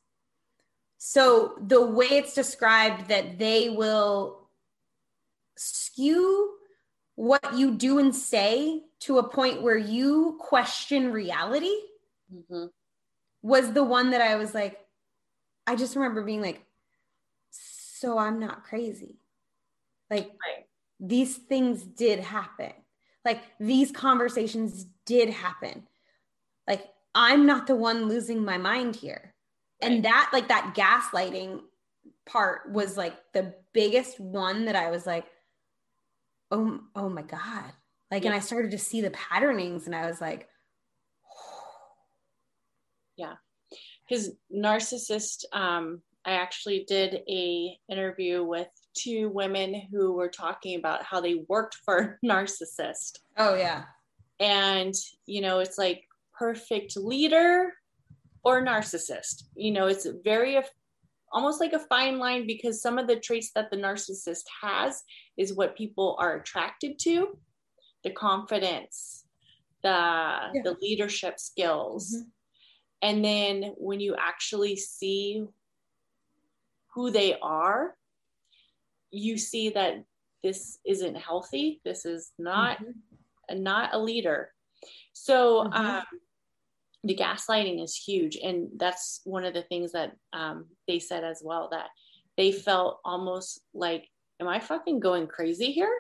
so 0.99 1.55
the 1.61 1.85
way 1.85 2.07
it's 2.07 2.35
described 2.35 3.09
that 3.09 3.39
they 3.39 3.69
will 3.69 4.49
skew 5.57 6.55
what 7.15 7.57
you 7.57 7.75
do 7.75 7.99
and 7.99 8.15
say 8.15 8.83
to 9.01 9.19
a 9.19 9.29
point 9.29 9.63
where 9.63 9.77
you 9.77 10.37
question 10.41 11.13
reality 11.13 11.75
mm-hmm. 12.33 12.67
was 13.43 13.73
the 13.73 13.85
one 13.85 14.11
that 14.11 14.21
I 14.21 14.37
was 14.37 14.55
like, 14.55 14.79
I 15.67 15.77
just 15.77 15.97
remember 15.97 16.23
being 16.23 16.43
like, 16.43 16.63
so 17.51 18.19
I'm 18.19 18.39
not 18.39 18.65
crazy. 18.65 19.17
Like 20.11 20.27
right. 20.27 20.67
these 21.01 21.37
things 21.37 21.83
did 21.83 22.21
happen 22.21 22.73
like 23.27 23.43
these 23.59 23.91
conversations 23.91 24.87
did 25.05 25.29
happen 25.29 25.83
like 26.67 26.87
i'm 27.15 27.45
not 27.45 27.67
the 27.67 27.75
one 27.75 28.07
losing 28.09 28.43
my 28.43 28.57
mind 28.57 28.97
here. 28.97 29.35
And 29.83 30.05
that 30.05 30.31
like 30.33 30.49
that 30.49 30.75
gaslighting 30.75 31.61
part 32.25 32.71
was 32.73 32.97
like 32.97 33.15
the 33.33 33.55
biggest 33.73 34.19
one 34.19 34.67
that 34.67 34.77
i 34.77 34.91
was 34.91 35.07
like 35.07 35.27
oh 36.51 36.81
oh 36.95 37.09
my 37.09 37.23
god 37.23 37.73
like 38.11 38.23
yeah. 38.23 38.31
and 38.31 38.37
i 38.37 38.41
started 38.41 38.71
to 38.71 38.79
see 38.79 39.01
the 39.01 39.11
patternings 39.11 39.87
and 39.87 39.95
i 39.95 40.07
was 40.07 40.21
like 40.21 40.49
yeah 43.17 43.35
his 44.09 44.35
narcissist 44.55 45.45
um 45.53 46.01
i 46.25 46.33
actually 46.33 46.85
did 46.89 47.23
a 47.29 47.79
interview 47.89 48.43
with 48.43 48.69
two 48.97 49.29
women 49.29 49.83
who 49.91 50.13
were 50.13 50.29
talking 50.29 50.79
about 50.79 51.05
how 51.05 51.21
they 51.21 51.45
worked 51.49 51.77
for 51.85 52.19
a 52.23 52.27
narcissist. 52.27 53.19
Oh, 53.37 53.55
yeah. 53.55 53.85
And, 54.41 54.95
you 55.27 55.41
know, 55.41 55.61
it's 55.61 55.79
like 55.79 56.05
perfect 56.39 56.97
leader 56.97 57.73
or 58.47 58.63
narcissist. 58.63 59.43
You 59.57 59.73
know, 59.73 59.89
it's 59.89 60.07
very 60.23 60.57
almost 61.33 61.61
like 61.61 61.73
a 61.73 61.81
fine 61.81 62.21
line 62.21 62.47
because 62.47 62.81
some 62.81 62.97
of 62.97 63.09
the 63.09 63.17
traits 63.17 63.51
that 63.57 63.73
the 63.73 63.77
narcissist 63.77 64.45
has 64.63 65.03
is 65.37 65.57
what 65.57 65.77
people 65.77 66.17
are 66.21 66.37
attracted 66.37 66.97
to 67.01 67.37
the 68.05 68.11
confidence, 68.11 69.25
the, 69.83 69.89
yeah. 69.89 70.63
the 70.63 70.77
leadership 70.81 71.41
skills. 71.41 72.15
Mm-hmm. 72.15 72.29
And 73.03 73.25
then 73.25 73.75
when 73.79 73.99
you 73.99 74.15
actually 74.17 74.77
see 74.77 75.45
who 76.95 77.11
they 77.11 77.37
are, 77.43 77.97
you 79.11 79.39
see 79.39 79.71
that 79.71 80.05
this 80.45 80.79
isn't 80.87 81.17
healthy. 81.17 81.81
This 81.85 82.05
is 82.05 82.31
not 82.39 82.79
mm-hmm. 82.79 83.63
not 83.65 83.91
a 83.93 83.99
leader. 83.99 84.53
So 85.15 85.65
mm-hmm. 85.65 85.73
um, 85.73 86.05
the 87.07 87.17
gaslighting 87.17 87.83
is 87.83 87.95
huge, 87.95 88.37
and 88.37 88.69
that's 88.77 89.21
one 89.25 89.45
of 89.45 89.55
the 89.55 89.63
things 89.63 89.93
that 89.93 90.13
um, 90.33 90.67
they 90.87 90.99
said 90.99 91.25
as 91.25 91.43
well 91.45 91.69
that 91.73 91.87
they 92.37 92.53
felt 92.53 93.01
almost 93.05 93.61
like, 93.75 94.09
"Am 94.41 94.49
I 94.49 94.61
fucking 94.61 95.01
going 95.01 95.27
crazy 95.27 95.73
here?" 95.73 95.95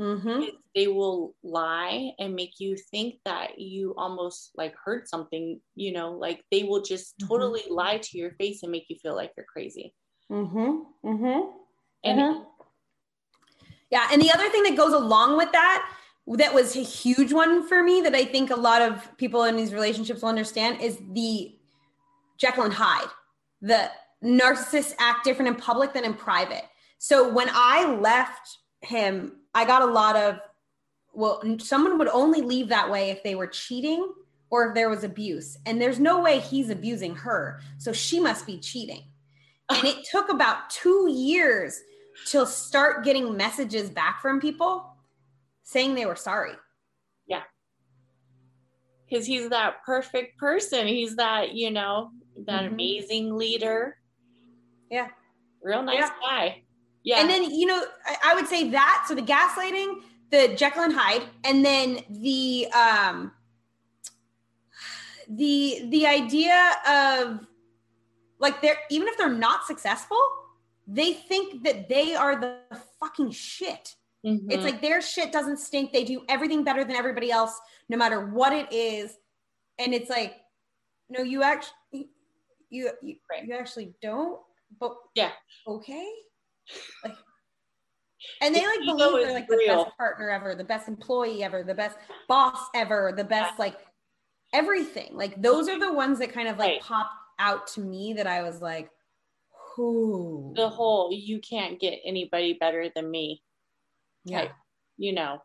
Mm-hmm. 0.00 0.44
They 0.74 0.88
will 0.88 1.34
lie 1.42 2.12
and 2.18 2.34
make 2.34 2.54
you 2.58 2.74
think 2.90 3.16
that 3.26 3.58
you 3.58 3.94
almost 3.98 4.52
like 4.56 4.74
heard 4.82 5.06
something, 5.06 5.60
you 5.74 5.92
know, 5.92 6.12
like 6.12 6.42
they 6.50 6.62
will 6.62 6.80
just 6.80 7.18
mm-hmm. 7.18 7.28
totally 7.28 7.62
lie 7.68 7.98
to 7.98 8.18
your 8.18 8.30
face 8.32 8.62
and 8.62 8.72
make 8.72 8.86
you 8.88 8.96
feel 8.96 9.14
like 9.14 9.32
you're 9.36 9.44
crazy. 9.44 9.94
Mm-hmm. 10.32 11.06
Mm-hmm. 11.06 11.50
And 12.04 12.18
mm-hmm. 12.18 12.42
yeah, 13.90 14.08
and 14.10 14.22
the 14.22 14.32
other 14.32 14.48
thing 14.48 14.62
that 14.62 14.76
goes 14.76 14.94
along 14.94 15.36
with 15.36 15.52
that 15.52 15.86
that 16.26 16.54
was 16.54 16.76
a 16.76 16.82
huge 16.82 17.32
one 17.32 17.66
for 17.66 17.82
me 17.82 18.00
that 18.02 18.14
I 18.14 18.24
think 18.24 18.50
a 18.50 18.56
lot 18.56 18.82
of 18.82 19.16
people 19.16 19.44
in 19.44 19.56
these 19.56 19.72
relationships 19.72 20.22
will 20.22 20.28
understand 20.28 20.80
is 20.80 20.98
the 21.12 21.54
Jekyll 22.38 22.64
and 22.64 22.74
Hyde. 22.74 23.08
The 23.62 23.90
narcissists 24.22 24.94
act 24.98 25.24
different 25.24 25.48
in 25.48 25.54
public 25.56 25.92
than 25.92 26.04
in 26.04 26.14
private. 26.14 26.64
So 26.98 27.32
when 27.32 27.48
I 27.50 27.94
left 27.94 28.58
him, 28.82 29.32
I 29.54 29.64
got 29.64 29.82
a 29.82 29.86
lot 29.86 30.16
of 30.16 30.38
well, 31.12 31.42
someone 31.58 31.98
would 31.98 32.08
only 32.08 32.40
leave 32.40 32.68
that 32.68 32.90
way 32.90 33.10
if 33.10 33.22
they 33.22 33.34
were 33.34 33.48
cheating 33.48 34.12
or 34.50 34.68
if 34.68 34.74
there 34.74 34.88
was 34.88 35.04
abuse. 35.04 35.58
And 35.66 35.80
there's 35.80 35.98
no 35.98 36.20
way 36.20 36.38
he's 36.38 36.70
abusing 36.70 37.14
her. 37.16 37.60
So 37.78 37.92
she 37.92 38.20
must 38.20 38.46
be 38.46 38.58
cheating. 38.58 39.02
And 39.68 39.84
it 39.84 40.04
took 40.10 40.30
about 40.30 40.70
two 40.70 41.08
years 41.10 41.80
to 42.26 42.46
start 42.46 43.04
getting 43.04 43.36
messages 43.36 43.90
back 43.90 44.20
from 44.20 44.40
people 44.40 44.89
saying 45.70 45.94
they 45.94 46.06
were 46.06 46.16
sorry. 46.16 46.54
Yeah. 47.28 47.42
Because 49.08 49.24
he's 49.24 49.48
that 49.50 49.84
perfect 49.86 50.36
person. 50.36 50.88
He's 50.88 51.14
that, 51.16 51.54
you 51.54 51.70
know, 51.70 52.10
that 52.46 52.64
mm-hmm. 52.64 52.74
amazing 52.74 53.36
leader. 53.36 53.96
Yeah. 54.90 55.08
Real 55.62 55.82
nice 55.82 55.98
yeah. 55.98 56.10
guy. 56.20 56.62
Yeah. 57.04 57.20
And 57.20 57.30
then, 57.30 57.50
you 57.50 57.66
know, 57.66 57.84
I, 58.04 58.32
I 58.32 58.34
would 58.34 58.48
say 58.48 58.70
that. 58.70 59.04
So 59.06 59.14
the 59.14 59.22
gaslighting, 59.22 60.00
the 60.30 60.54
Jekyll 60.56 60.82
and 60.82 60.92
Hyde, 60.92 61.22
and 61.44 61.64
then 61.64 62.00
the 62.08 62.66
um 62.72 63.32
the 65.28 65.86
the 65.90 66.06
idea 66.06 66.72
of 66.88 67.46
like 68.40 68.60
they're 68.60 68.78
even 68.90 69.06
if 69.06 69.16
they're 69.16 69.28
not 69.28 69.66
successful, 69.66 70.20
they 70.86 71.12
think 71.12 71.62
that 71.62 71.88
they 71.88 72.16
are 72.16 72.40
the 72.40 72.58
fucking 72.98 73.30
shit. 73.30 73.94
Mm-hmm. 74.24 74.50
It's 74.50 74.64
like 74.64 74.82
their 74.82 75.00
shit 75.00 75.32
doesn't 75.32 75.58
stink. 75.58 75.92
They 75.92 76.04
do 76.04 76.22
everything 76.28 76.62
better 76.62 76.84
than 76.84 76.96
everybody 76.96 77.30
else, 77.30 77.58
no 77.88 77.96
matter 77.96 78.26
what 78.26 78.52
it 78.52 78.72
is. 78.72 79.16
And 79.78 79.94
it's 79.94 80.10
like, 80.10 80.36
no, 81.08 81.22
you 81.22 81.42
actually, 81.42 82.10
you 82.68 82.90
you, 83.02 83.16
right. 83.30 83.46
you 83.46 83.54
actually 83.54 83.94
don't. 84.02 84.40
But 84.78 84.94
yeah, 85.14 85.32
okay. 85.66 86.08
Like, 87.02 87.16
and 88.42 88.54
they 88.54 88.64
like 88.64 88.80
believe 88.80 89.26
they're 89.26 89.32
like 89.32 89.48
the 89.48 89.64
best 89.66 89.96
partner 89.96 90.30
ever, 90.30 90.54
the 90.54 90.64
best 90.64 90.88
employee 90.88 91.42
ever, 91.42 91.62
the 91.62 91.74
best 91.74 91.96
boss 92.28 92.58
ever, 92.74 93.12
the 93.16 93.24
best 93.24 93.58
like 93.58 93.76
everything. 94.52 95.10
Like 95.12 95.40
those 95.40 95.68
are 95.68 95.78
the 95.78 95.92
ones 95.92 96.18
that 96.18 96.32
kind 96.32 96.48
of 96.48 96.58
like 96.58 96.68
right. 96.72 96.80
pop 96.82 97.10
out 97.38 97.66
to 97.68 97.80
me 97.80 98.12
that 98.14 98.26
I 98.26 98.42
was 98.42 98.60
like, 98.60 98.90
who 99.74 100.52
the 100.56 100.68
whole 100.68 101.10
you 101.12 101.40
can't 101.40 101.80
get 101.80 102.00
anybody 102.04 102.54
better 102.60 102.90
than 102.94 103.10
me. 103.10 103.42
Yeah. 104.24 104.42
Type, 104.42 104.52
you 104.96 105.12
know. 105.12 105.42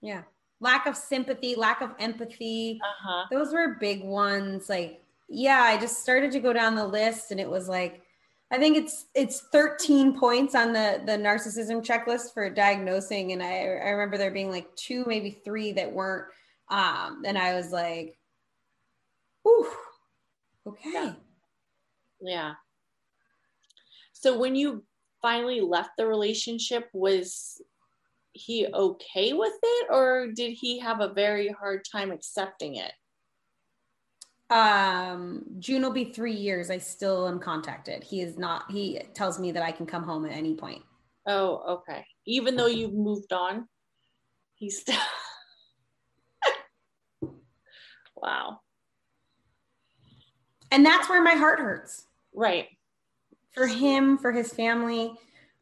Yeah. 0.00 0.22
Lack 0.60 0.86
of 0.86 0.96
sympathy, 0.96 1.54
lack 1.54 1.80
of 1.80 1.90
empathy. 1.98 2.80
Uh-huh. 2.82 3.26
Those 3.30 3.52
were 3.52 3.76
big 3.78 4.02
ones. 4.04 4.68
Like, 4.68 5.02
yeah, 5.28 5.60
I 5.62 5.76
just 5.78 6.02
started 6.02 6.32
to 6.32 6.40
go 6.40 6.52
down 6.52 6.74
the 6.74 6.86
list 6.86 7.30
and 7.30 7.40
it 7.40 7.48
was 7.48 7.68
like, 7.68 8.02
I 8.52 8.58
think 8.58 8.76
it's 8.76 9.06
it's 9.14 9.40
13 9.50 10.16
points 10.18 10.54
on 10.54 10.72
the 10.72 11.02
the 11.04 11.12
narcissism 11.12 11.84
checklist 11.84 12.32
for 12.32 12.48
diagnosing. 12.48 13.32
And 13.32 13.42
I, 13.42 13.58
I 13.58 13.90
remember 13.90 14.16
there 14.16 14.30
being 14.30 14.50
like 14.50 14.74
two, 14.76 15.04
maybe 15.06 15.42
three 15.44 15.72
that 15.72 15.92
weren't 15.92 16.26
Um, 16.68 17.22
and 17.24 17.36
I 17.36 17.54
was 17.54 17.72
like, 17.72 18.16
"Ooh, 19.46 19.68
okay." 20.66 20.90
Yeah. 20.92 21.12
yeah. 22.20 22.54
So 24.12 24.38
when 24.38 24.54
you 24.54 24.84
finally 25.22 25.60
left 25.60 25.90
the 25.98 26.06
relationship, 26.06 26.88
was 26.92 27.60
he 28.36 28.66
okay 28.72 29.32
with 29.32 29.54
it, 29.62 29.86
or 29.90 30.28
did 30.34 30.52
he 30.52 30.78
have 30.80 31.00
a 31.00 31.12
very 31.12 31.48
hard 31.48 31.84
time 31.90 32.10
accepting 32.10 32.76
it? 32.76 32.92
Um, 34.48 35.42
June 35.58 35.82
will 35.82 35.92
be 35.92 36.04
three 36.04 36.34
years. 36.34 36.70
I 36.70 36.78
still 36.78 37.26
am 37.26 37.40
contacted. 37.40 38.04
He 38.04 38.20
is 38.20 38.38
not. 38.38 38.70
He 38.70 39.00
tells 39.14 39.40
me 39.40 39.52
that 39.52 39.62
I 39.62 39.72
can 39.72 39.86
come 39.86 40.04
home 40.04 40.24
at 40.24 40.32
any 40.32 40.54
point. 40.54 40.82
Oh, 41.26 41.80
okay. 41.80 42.04
Even 42.26 42.56
though 42.56 42.66
you've 42.66 42.94
moved 42.94 43.32
on, 43.32 43.66
he's 44.54 44.80
still. 44.80 44.96
wow. 48.16 48.60
And 50.70 50.86
that's 50.86 51.08
where 51.08 51.22
my 51.22 51.34
heart 51.34 51.58
hurts. 51.58 52.06
Right. 52.32 52.68
For 53.52 53.66
him, 53.66 54.18
for 54.18 54.30
his 54.30 54.52
family, 54.52 55.12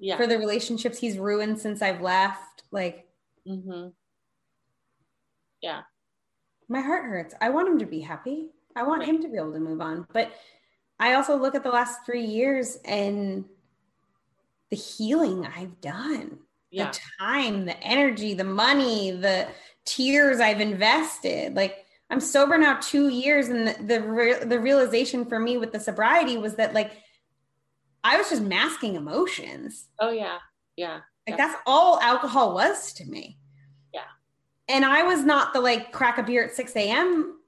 Yeah. 0.04 0.18
for 0.18 0.26
the 0.26 0.38
relationships 0.38 0.98
he's 0.98 1.16
ruined 1.16 1.58
since 1.58 1.80
I've 1.80 2.02
left. 2.02 2.64
Like, 2.70 3.06
mm-hmm. 3.48 3.88
my 6.68 6.80
heart 6.80 7.06
hurts. 7.06 7.34
I 7.40 7.48
want 7.48 7.68
him 7.68 7.78
to 7.78 7.86
be 7.86 8.00
happy. 8.00 8.50
I 8.76 8.82
want 8.82 9.04
him 9.04 9.22
to 9.22 9.28
be 9.28 9.38
able 9.38 9.54
to 9.54 9.60
move 9.60 9.80
on. 9.80 10.06
But 10.12 10.30
I 11.00 11.14
also 11.14 11.36
look 11.36 11.54
at 11.54 11.62
the 11.62 11.70
last 11.70 12.00
three 12.04 12.24
years 12.24 12.76
and 12.84 13.46
the 14.68 14.76
healing 14.76 15.46
I've 15.46 15.80
done, 15.80 16.38
Yeah. 16.70 16.90
the 16.90 17.00
time, 17.18 17.64
the 17.64 17.82
energy, 17.82 18.34
the 18.34 18.44
money, 18.44 19.10
the 19.10 19.48
tears 19.86 20.38
I've 20.38 20.60
invested. 20.60 21.54
Like 21.54 21.86
I'm 22.10 22.20
sober 22.20 22.58
now 22.58 22.78
two 22.80 23.08
years, 23.08 23.48
and 23.48 23.68
the 23.68 23.82
the, 23.82 24.02
re- 24.02 24.44
the 24.44 24.60
realization 24.60 25.24
for 25.24 25.40
me 25.40 25.56
with 25.56 25.72
the 25.72 25.80
sobriety 25.80 26.36
was 26.36 26.56
that 26.56 26.74
like 26.74 26.92
I 28.04 28.16
was 28.18 28.28
just 28.28 28.42
masking 28.42 28.94
emotions. 28.96 29.86
Oh, 29.98 30.10
yeah. 30.10 30.38
Yeah. 30.76 31.00
Like 31.26 31.38
that's 31.38 31.54
all 31.66 31.98
alcohol 32.00 32.54
was 32.54 32.92
to 32.94 33.04
me. 33.06 33.38
Yeah. 33.94 34.02
And 34.68 34.84
I 34.84 35.02
was 35.04 35.24
not 35.24 35.54
the 35.54 35.60
like 35.60 35.90
crack 35.90 36.18
a 36.18 36.22
beer 36.22 36.44
at 36.44 36.54
6 36.54 36.76
a.m. 36.76 37.38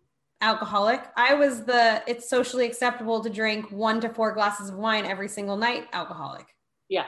alcoholic. 0.41 1.03
I 1.17 1.35
was 1.35 1.65
the 1.65 2.03
it's 2.07 2.29
socially 2.29 2.65
acceptable 2.65 3.23
to 3.23 3.29
drink 3.29 3.71
one 3.71 4.01
to 4.01 4.09
four 4.09 4.33
glasses 4.33 4.71
of 4.71 4.77
wine 4.77 5.05
every 5.05 5.29
single 5.29 5.57
night 5.59 5.89
alcoholic. 5.93 6.47
Yeah. 6.89 7.05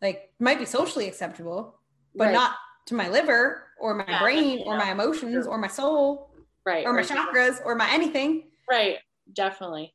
Like 0.00 0.32
might 0.38 0.58
be 0.58 0.64
socially 0.64 1.06
acceptable, 1.06 1.78
but 2.14 2.26
Right. 2.26 2.32
not 2.32 2.54
to 2.86 2.94
my 2.94 3.08
liver 3.10 3.66
or 3.78 3.94
my 3.94 4.04
Yeah, 4.08 4.20
brain 4.22 4.62
or 4.64 4.74
yeah. 4.78 4.84
my 4.84 4.92
emotions 4.92 5.46
or 5.46 5.58
my 5.58 5.68
soul 5.68 6.30
Right. 6.64 6.86
or 6.86 6.92
my 6.94 7.00
Right. 7.00 7.08
chakras 7.08 7.60
or 7.66 7.74
my 7.74 7.90
anything. 7.92 8.50
right 8.70 8.98
definitely 9.32 9.92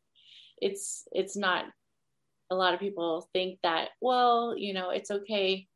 it's 0.61 1.07
it's 1.13 1.35
not 1.37 1.65
a 2.51 2.55
lot 2.55 2.73
of 2.73 2.79
people 2.79 3.27
think 3.33 3.59
that 3.63 3.89
well 4.01 4.55
you 4.57 4.73
know 4.73 4.89
it's 4.91 5.11
okay 5.11 5.67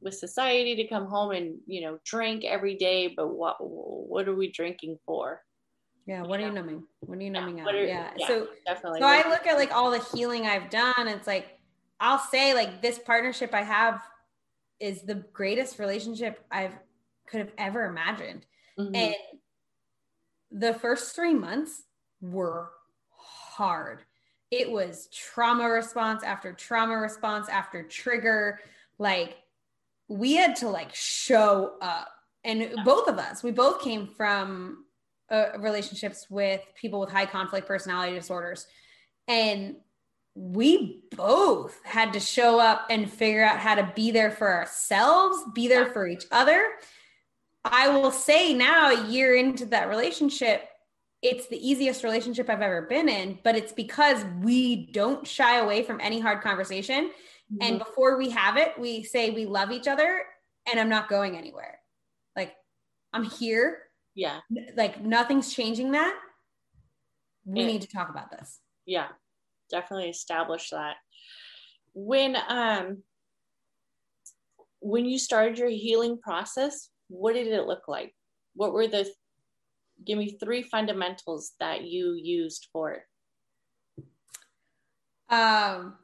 with 0.00 0.14
society 0.14 0.76
to 0.76 0.86
come 0.86 1.06
home 1.06 1.32
and 1.32 1.58
you 1.66 1.80
know 1.80 1.98
drink 2.04 2.44
every 2.44 2.76
day 2.76 3.12
but 3.16 3.28
what 3.34 3.56
what 3.60 4.28
are 4.28 4.34
we 4.36 4.50
drinking 4.52 4.96
for 5.04 5.42
Yeah. 6.06 6.22
What 6.22 6.40
are 6.40 6.46
you 6.46 6.52
numbing? 6.52 6.84
What 7.00 7.18
are 7.18 7.20
you 7.20 7.26
Yeah, 7.26 7.32
numbing 7.40 7.60
out? 7.60 7.74
are- 7.74 7.84
yeah. 7.84 8.10
yeah. 8.16 8.26
So 8.26 8.48
definitely 8.64 9.00
So 9.00 9.06
I 9.06 9.28
look 9.28 9.46
at 9.46 9.56
like 9.58 9.72
all 9.72 9.90
the 9.90 10.02
healing 10.14 10.46
I've 10.46 10.70
done. 10.70 11.06
It's 11.08 11.26
like 11.26 11.58
I'll 12.00 12.18
say 12.18 12.54
like 12.54 12.80
this 12.80 12.98
partnership 12.98 13.52
I 13.52 13.62
have 13.62 14.00
is 14.80 15.02
the 15.02 15.16
greatest 15.34 15.78
relationship 15.78 16.44
I've 16.50 16.72
could 17.28 17.40
have 17.40 17.52
ever 17.58 17.84
imagined. 17.84 18.46
Mhm. 18.78 18.96
And 18.96 19.14
the 20.50 20.72
first 20.74 21.14
three 21.14 21.34
months 21.34 21.82
were 22.22 22.70
hard. 23.56 24.04
It 24.50 24.70
was 24.70 25.08
trauma 25.12 25.68
response 25.68 26.22
after 26.22 26.52
trauma 26.52 26.96
response 26.96 27.48
after 27.48 27.82
trigger. 27.82 28.60
Like 28.98 29.36
we 30.08 30.34
had 30.34 30.56
to 30.56 30.68
like 30.68 30.94
show 30.94 31.74
up. 31.80 32.08
And 32.44 32.74
both 32.84 33.08
of 33.08 33.18
us, 33.18 33.42
we 33.42 33.50
both 33.50 33.82
came 33.82 34.06
from 34.06 34.84
uh, 35.30 35.58
relationships 35.58 36.26
with 36.30 36.62
people 36.74 37.00
with 37.00 37.10
high 37.10 37.26
conflict 37.26 37.66
personality 37.66 38.14
disorders. 38.14 38.66
And 39.26 39.76
we 40.34 41.02
both 41.16 41.78
had 41.84 42.12
to 42.12 42.20
show 42.20 42.60
up 42.60 42.86
and 42.90 43.10
figure 43.10 43.44
out 43.44 43.58
how 43.58 43.74
to 43.74 43.92
be 43.94 44.10
there 44.10 44.30
for 44.30 44.50
ourselves, 44.52 45.42
be 45.52 45.68
there 45.68 45.86
for 45.86 46.06
each 46.06 46.24
other. 46.30 46.64
I 47.64 47.88
will 47.88 48.12
say 48.12 48.54
now, 48.54 48.90
a 48.90 49.06
year 49.08 49.34
into 49.34 49.66
that 49.66 49.88
relationship, 49.88 50.67
it's 51.22 51.48
the 51.48 51.56
easiest 51.68 52.04
relationship 52.04 52.48
I've 52.48 52.62
ever 52.62 52.82
been 52.82 53.08
in, 53.08 53.38
but 53.42 53.56
it's 53.56 53.72
because 53.72 54.24
we 54.42 54.86
don't 54.92 55.26
shy 55.26 55.58
away 55.58 55.82
from 55.82 56.00
any 56.00 56.20
hard 56.20 56.42
conversation. 56.42 57.10
And 57.60 57.76
Mhm. 57.76 57.78
before 57.86 58.16
we 58.18 58.30
have 58.30 58.56
it, 58.56 58.78
we 58.78 59.02
say 59.02 59.30
we 59.30 59.46
love 59.46 59.72
each 59.72 59.88
other 59.88 60.24
and 60.66 60.78
I'm 60.78 60.88
not 60.88 61.08
going 61.08 61.36
anywhere. 61.36 61.80
Like, 62.36 62.54
I'm 63.12 63.24
here. 63.24 63.84
yeah 64.14 64.40
Like, 64.74 65.00
nothing's 65.00 65.54
changing 65.54 65.92
that. 65.92 66.18
We 67.44 67.60
Yeah. 67.60 67.66
need 67.66 67.82
to 67.82 67.88
talk 67.88 68.10
about 68.10 68.30
this. 68.30 68.60
yeah 68.84 69.08
definitely 69.70 70.08
establish 70.08 70.70
that 70.70 70.96
when 71.92 72.36
um 72.48 73.02
when 74.80 75.04
you 75.04 75.18
started 75.18 75.58
your 75.58 75.68
healing 75.68 76.18
process 76.18 76.88
what 77.08 77.34
did 77.34 77.48
it 77.48 77.66
look 77.66 77.86
like 77.86 78.14
what 78.54 78.72
were 78.72 78.86
the 78.88 79.12
give 80.04 80.18
me 80.18 80.36
three 80.40 80.62
fundamentals 80.62 81.52
that 81.60 81.84
you 81.84 82.14
used 82.14 82.68
for 82.72 82.92
it 82.92 83.02
Um, 85.30 85.96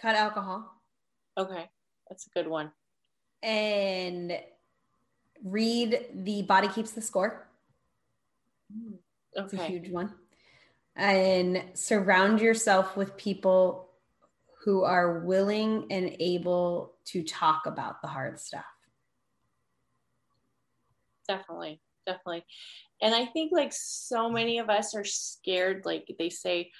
cut 0.00 0.16
alcohol 0.16 0.70
okay 1.36 1.68
that's 2.08 2.26
a 2.26 2.30
good 2.30 2.48
one 2.48 2.70
and 3.42 4.32
read 5.44 6.06
The 6.14 6.42
Body 6.42 6.68
Keeps 6.68 6.92
the 6.92 7.02
Score. 7.02 7.46
It's 9.34 9.52
a 9.52 9.66
huge 9.66 9.90
one. 9.90 10.14
And 10.96 11.62
surround 11.74 12.40
yourself 12.40 12.96
with 12.96 13.16
people 13.16 13.90
who 14.64 14.84
are 14.84 15.20
willing 15.20 15.86
and 15.90 16.16
able 16.20 16.94
to 17.06 17.22
talk 17.22 17.66
about 17.66 18.00
the 18.00 18.08
hard 18.08 18.40
stuff. 18.40 18.64
definitely 21.26 21.80
definitely 22.06 22.44
and 23.02 23.14
i 23.14 23.24
think 23.26 23.52
like 23.52 23.72
so 23.72 24.28
many 24.30 24.58
of 24.58 24.68
us 24.70 24.94
are 24.94 25.04
scared 25.04 25.82
like 25.84 26.06
they 26.18 26.28
say 26.30 26.70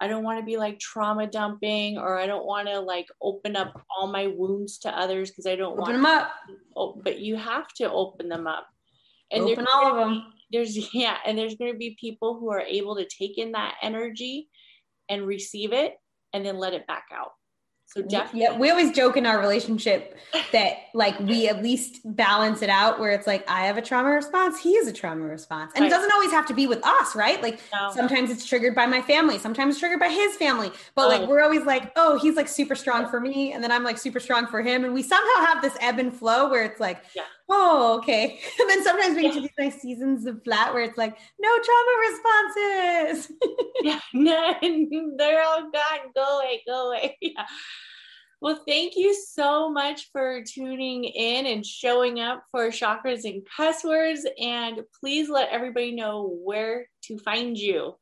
i 0.00 0.06
don't 0.08 0.24
want 0.24 0.38
to 0.38 0.44
be 0.44 0.56
like 0.56 0.78
trauma 0.78 1.26
dumping 1.26 1.98
or 1.98 2.18
i 2.18 2.26
don't 2.26 2.46
want 2.46 2.68
to 2.68 2.78
like 2.78 3.06
open 3.22 3.56
up 3.56 3.84
all 3.96 4.06
my 4.06 4.26
wounds 4.26 4.78
to 4.78 4.98
others 4.98 5.30
because 5.30 5.46
i 5.46 5.54
don't 5.56 5.72
Open 5.78 5.80
want 5.82 5.92
them 5.94 6.06
up. 6.06 6.30
oh, 6.76 7.00
but 7.02 7.18
you 7.18 7.36
have 7.36 7.68
to 7.74 7.90
open 7.90 8.28
them 8.28 8.46
up 8.46 8.66
and 9.30 9.42
Open 9.44 9.66
all 9.72 9.86
of 9.92 9.96
them. 9.96 10.24
there's 10.52 10.76
yeah 10.94 11.16
and 11.26 11.36
there's 11.36 11.56
going 11.56 11.72
to 11.72 11.78
be 11.78 11.96
people 12.00 12.38
who 12.38 12.50
are 12.50 12.60
able 12.60 12.96
to 12.96 13.06
take 13.06 13.38
in 13.38 13.52
that 13.52 13.74
energy 13.82 14.48
and 15.08 15.26
receive 15.26 15.72
it 15.72 15.94
and 16.32 16.44
then 16.44 16.58
let 16.58 16.74
it 16.74 16.86
back 16.86 17.06
out 17.12 17.32
so 17.88 18.02
definitely 18.02 18.40
Yeah, 18.42 18.56
we 18.58 18.70
always 18.70 18.92
joke 18.92 19.16
in 19.16 19.24
our 19.26 19.40
relationship 19.40 20.16
that 20.52 20.74
like 20.94 21.18
we 21.20 21.48
at 21.48 21.62
least 21.62 22.00
balance 22.04 22.60
it 22.60 22.68
out 22.68 23.00
where 23.00 23.12
it's 23.12 23.26
like 23.26 23.48
I 23.48 23.64
have 23.66 23.76
a 23.78 23.82
trauma 23.82 24.10
response, 24.10 24.60
he 24.60 24.76
has 24.76 24.86
a 24.86 24.92
trauma 24.92 25.24
response. 25.24 25.72
And 25.74 25.82
Right. 25.82 25.86
it 25.88 25.90
doesn't 25.94 26.12
always 26.12 26.30
have 26.30 26.46
to 26.46 26.54
be 26.54 26.66
with 26.66 26.84
us, 26.86 27.16
right? 27.16 27.42
Like 27.42 27.60
no, 27.72 27.90
sometimes 27.92 28.30
it's 28.30 28.46
triggered 28.46 28.74
by 28.74 28.86
my 28.86 29.00
family, 29.00 29.38
sometimes 29.38 29.72
it's 29.74 29.80
triggered 29.80 30.00
by 30.00 30.10
his 30.10 30.36
family. 30.36 30.70
But 30.94 31.06
Oh. 31.06 31.08
like 31.08 31.28
we're 31.28 31.40
always 31.42 31.64
like, 31.64 31.90
oh, 31.96 32.18
he's 32.18 32.36
like 32.36 32.48
super 32.48 32.74
strong 32.74 33.08
for 33.08 33.20
me, 33.20 33.52
and 33.52 33.64
then 33.64 33.72
I'm 33.72 33.84
like 33.84 33.96
super 33.98 34.20
strong 34.20 34.46
for 34.46 34.60
him. 34.60 34.84
And 34.84 34.92
we 34.92 35.02
somehow 35.02 35.46
have 35.46 35.62
this 35.62 35.76
ebb 35.80 35.98
and 35.98 36.14
flow 36.14 36.50
where 36.50 36.64
it's 36.64 36.80
like, 36.80 37.02
Yeah. 37.14 37.22
Oh, 37.48 37.98
okay. 37.98 38.38
And 38.60 38.68
then 38.70 38.82
sometimes 38.84 39.16
we 39.16 39.22
get 39.22 39.32
to 39.34 39.40
Yeah. 39.40 39.42
these 39.42 39.58
nice 39.58 39.80
seasons 39.80 40.26
of 40.26 40.42
flat 40.44 40.72
where 40.74 40.82
it's 40.82 40.98
like, 40.98 41.16
no 41.38 41.48
trauma 41.64 41.94
responses. 42.10 43.32
yeah, 43.82 44.00
no, 44.14 44.54
they're 45.16 45.42
all 45.42 45.70
gone. 45.70 46.12
Go 46.14 46.38
away, 46.38 46.62
go 46.66 46.88
away. 46.88 47.16
Yeah. 47.20 47.46
Well, 48.40 48.62
thank 48.68 48.94
you 48.94 49.14
so 49.14 49.68
much 49.68 50.10
for 50.12 50.42
tuning 50.44 51.02
in 51.04 51.46
and 51.46 51.66
showing 51.66 52.20
up 52.20 52.44
for 52.52 52.68
chakras 52.68 53.24
and 53.24 53.42
cuss 53.56 53.82
words. 53.82 54.24
And 54.40 54.82
please 55.00 55.28
let 55.28 55.48
everybody 55.50 55.92
know 55.92 56.38
where 56.44 56.86
to 57.04 57.18
find 57.18 57.58
you. 57.58 57.96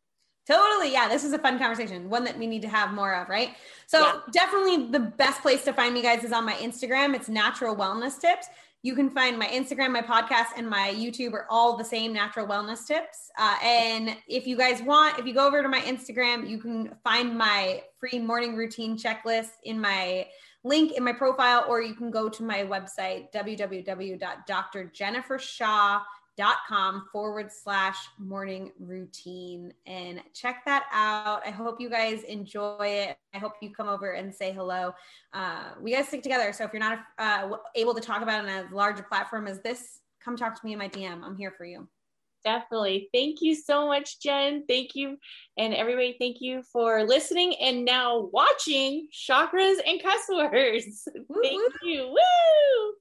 Totally. 0.47 0.93
Yeah. 0.93 1.09
This 1.09 1.25
is 1.25 1.33
a 1.33 1.39
fun 1.39 1.59
conversation, 1.59 2.11
one 2.11 2.25
that 2.25 2.39
we 2.39 2.47
need 2.47 2.63
to 2.63 2.69
have 2.69 2.93
more 2.93 3.15
of, 3.15 3.29
right? 3.31 3.57
So, 3.87 4.01
Yeah. 4.01 4.21
definitely 4.31 4.89
the 4.91 5.01
best 5.01 5.41
place 5.41 5.65
to 5.65 5.73
find 5.73 5.93
me, 5.95 6.03
guys, 6.03 6.23
is 6.23 6.33
on 6.33 6.45
my 6.45 6.55
Instagram. 6.55 7.15
It's 7.17 7.29
natural 7.29 7.75
wellness 7.75 8.21
tips. 8.21 8.47
You 8.87 8.95
can 8.95 9.11
find 9.11 9.37
my 9.37 9.49
Instagram, 9.49 9.91
my 9.91 10.01
podcast, 10.01 10.57
and 10.57 10.71
my 10.71 10.95
YouTube 10.97 11.33
are 11.33 11.49
all 11.51 11.77
the 11.77 11.85
same 11.85 12.13
natural 12.13 12.47
wellness 12.47 12.87
tips. 12.87 13.33
Uh, 13.37 13.57
and 13.61 14.17
if 14.29 14.47
you 14.47 14.57
guys 14.57 14.81
want, 14.81 15.19
if 15.19 15.27
you 15.27 15.35
go 15.35 15.45
over 15.45 15.61
to 15.61 15.69
my 15.69 15.81
Instagram, 15.81 16.49
you 16.49 16.59
can 16.59 16.95
find 17.03 17.37
my 17.37 17.83
free 17.99 18.21
morning 18.21 18.55
routine 18.55 18.97
checklist 18.97 19.55
in 19.65 19.81
my 19.81 20.29
link 20.63 20.93
in 20.93 21.03
my 21.03 21.13
profile, 21.13 21.65
or 21.69 21.83
you 21.83 21.97
can 21.97 22.13
go 22.13 22.29
to 22.29 22.45
my 22.45 22.59
website, 22.59 23.33
www.drjennifershaw 23.33 26.01
dot 26.37 26.59
com 26.69 27.07
forward 27.13 27.51
slash 27.51 27.97
morning 28.19 28.73
routine. 28.79 29.73
And 29.87 30.23
check 30.35 30.63
that 30.67 30.85
out. 30.93 31.47
I 31.47 31.51
hope 31.51 31.81
you 31.81 31.89
guys 31.89 32.23
enjoy 32.25 32.87
it. 32.87 33.17
I 33.35 33.39
hope 33.39 33.55
you 33.61 33.71
come 33.71 33.89
over 33.89 34.13
and 34.13 34.35
say 34.35 34.53
hello. 34.53 34.93
Uh, 35.33 35.71
we 35.81 35.93
guys 35.93 36.09
stick 36.09 36.23
together. 36.23 36.53
So 36.53 36.65
if 36.65 36.73
you're 36.73 36.81
not 36.81 37.01
uh, 37.19 37.51
able 37.75 37.95
to 37.95 38.01
talk 38.01 38.23
about 38.23 38.45
it 38.45 38.51
on 38.51 38.67
a 38.67 38.75
larger 38.75 39.03
platform 39.03 39.47
as 39.47 39.61
this 39.61 40.01
come 40.25 40.37
talk 40.37 40.61
to 40.61 40.67
me 40.67 40.73
in 40.73 40.79
my 40.79 40.89
dm 40.89 41.23
i'm 41.23 41.37
here 41.37 41.53
for 41.57 41.65
you. 41.65 41.89
Definitely. 42.45 43.09
Thank 43.13 43.41
you 43.41 43.57
so 43.57 43.89
much 43.89 44.21
jen. 44.21 44.65
Thank 44.69 44.95
you. 44.95 45.19
And 45.57 45.75
everybody 45.75 46.17
thank 46.19 46.37
you 46.41 46.63
for 46.63 47.03
listening 47.03 47.55
and 47.61 47.85
now 47.85 48.29
watching 48.33 49.09
chakras 49.13 49.77
and 49.85 50.01
cuss 50.01 50.29
words. 50.29 51.09
Thank 51.43 51.73
you. 51.83 52.09
Woo 52.09 52.95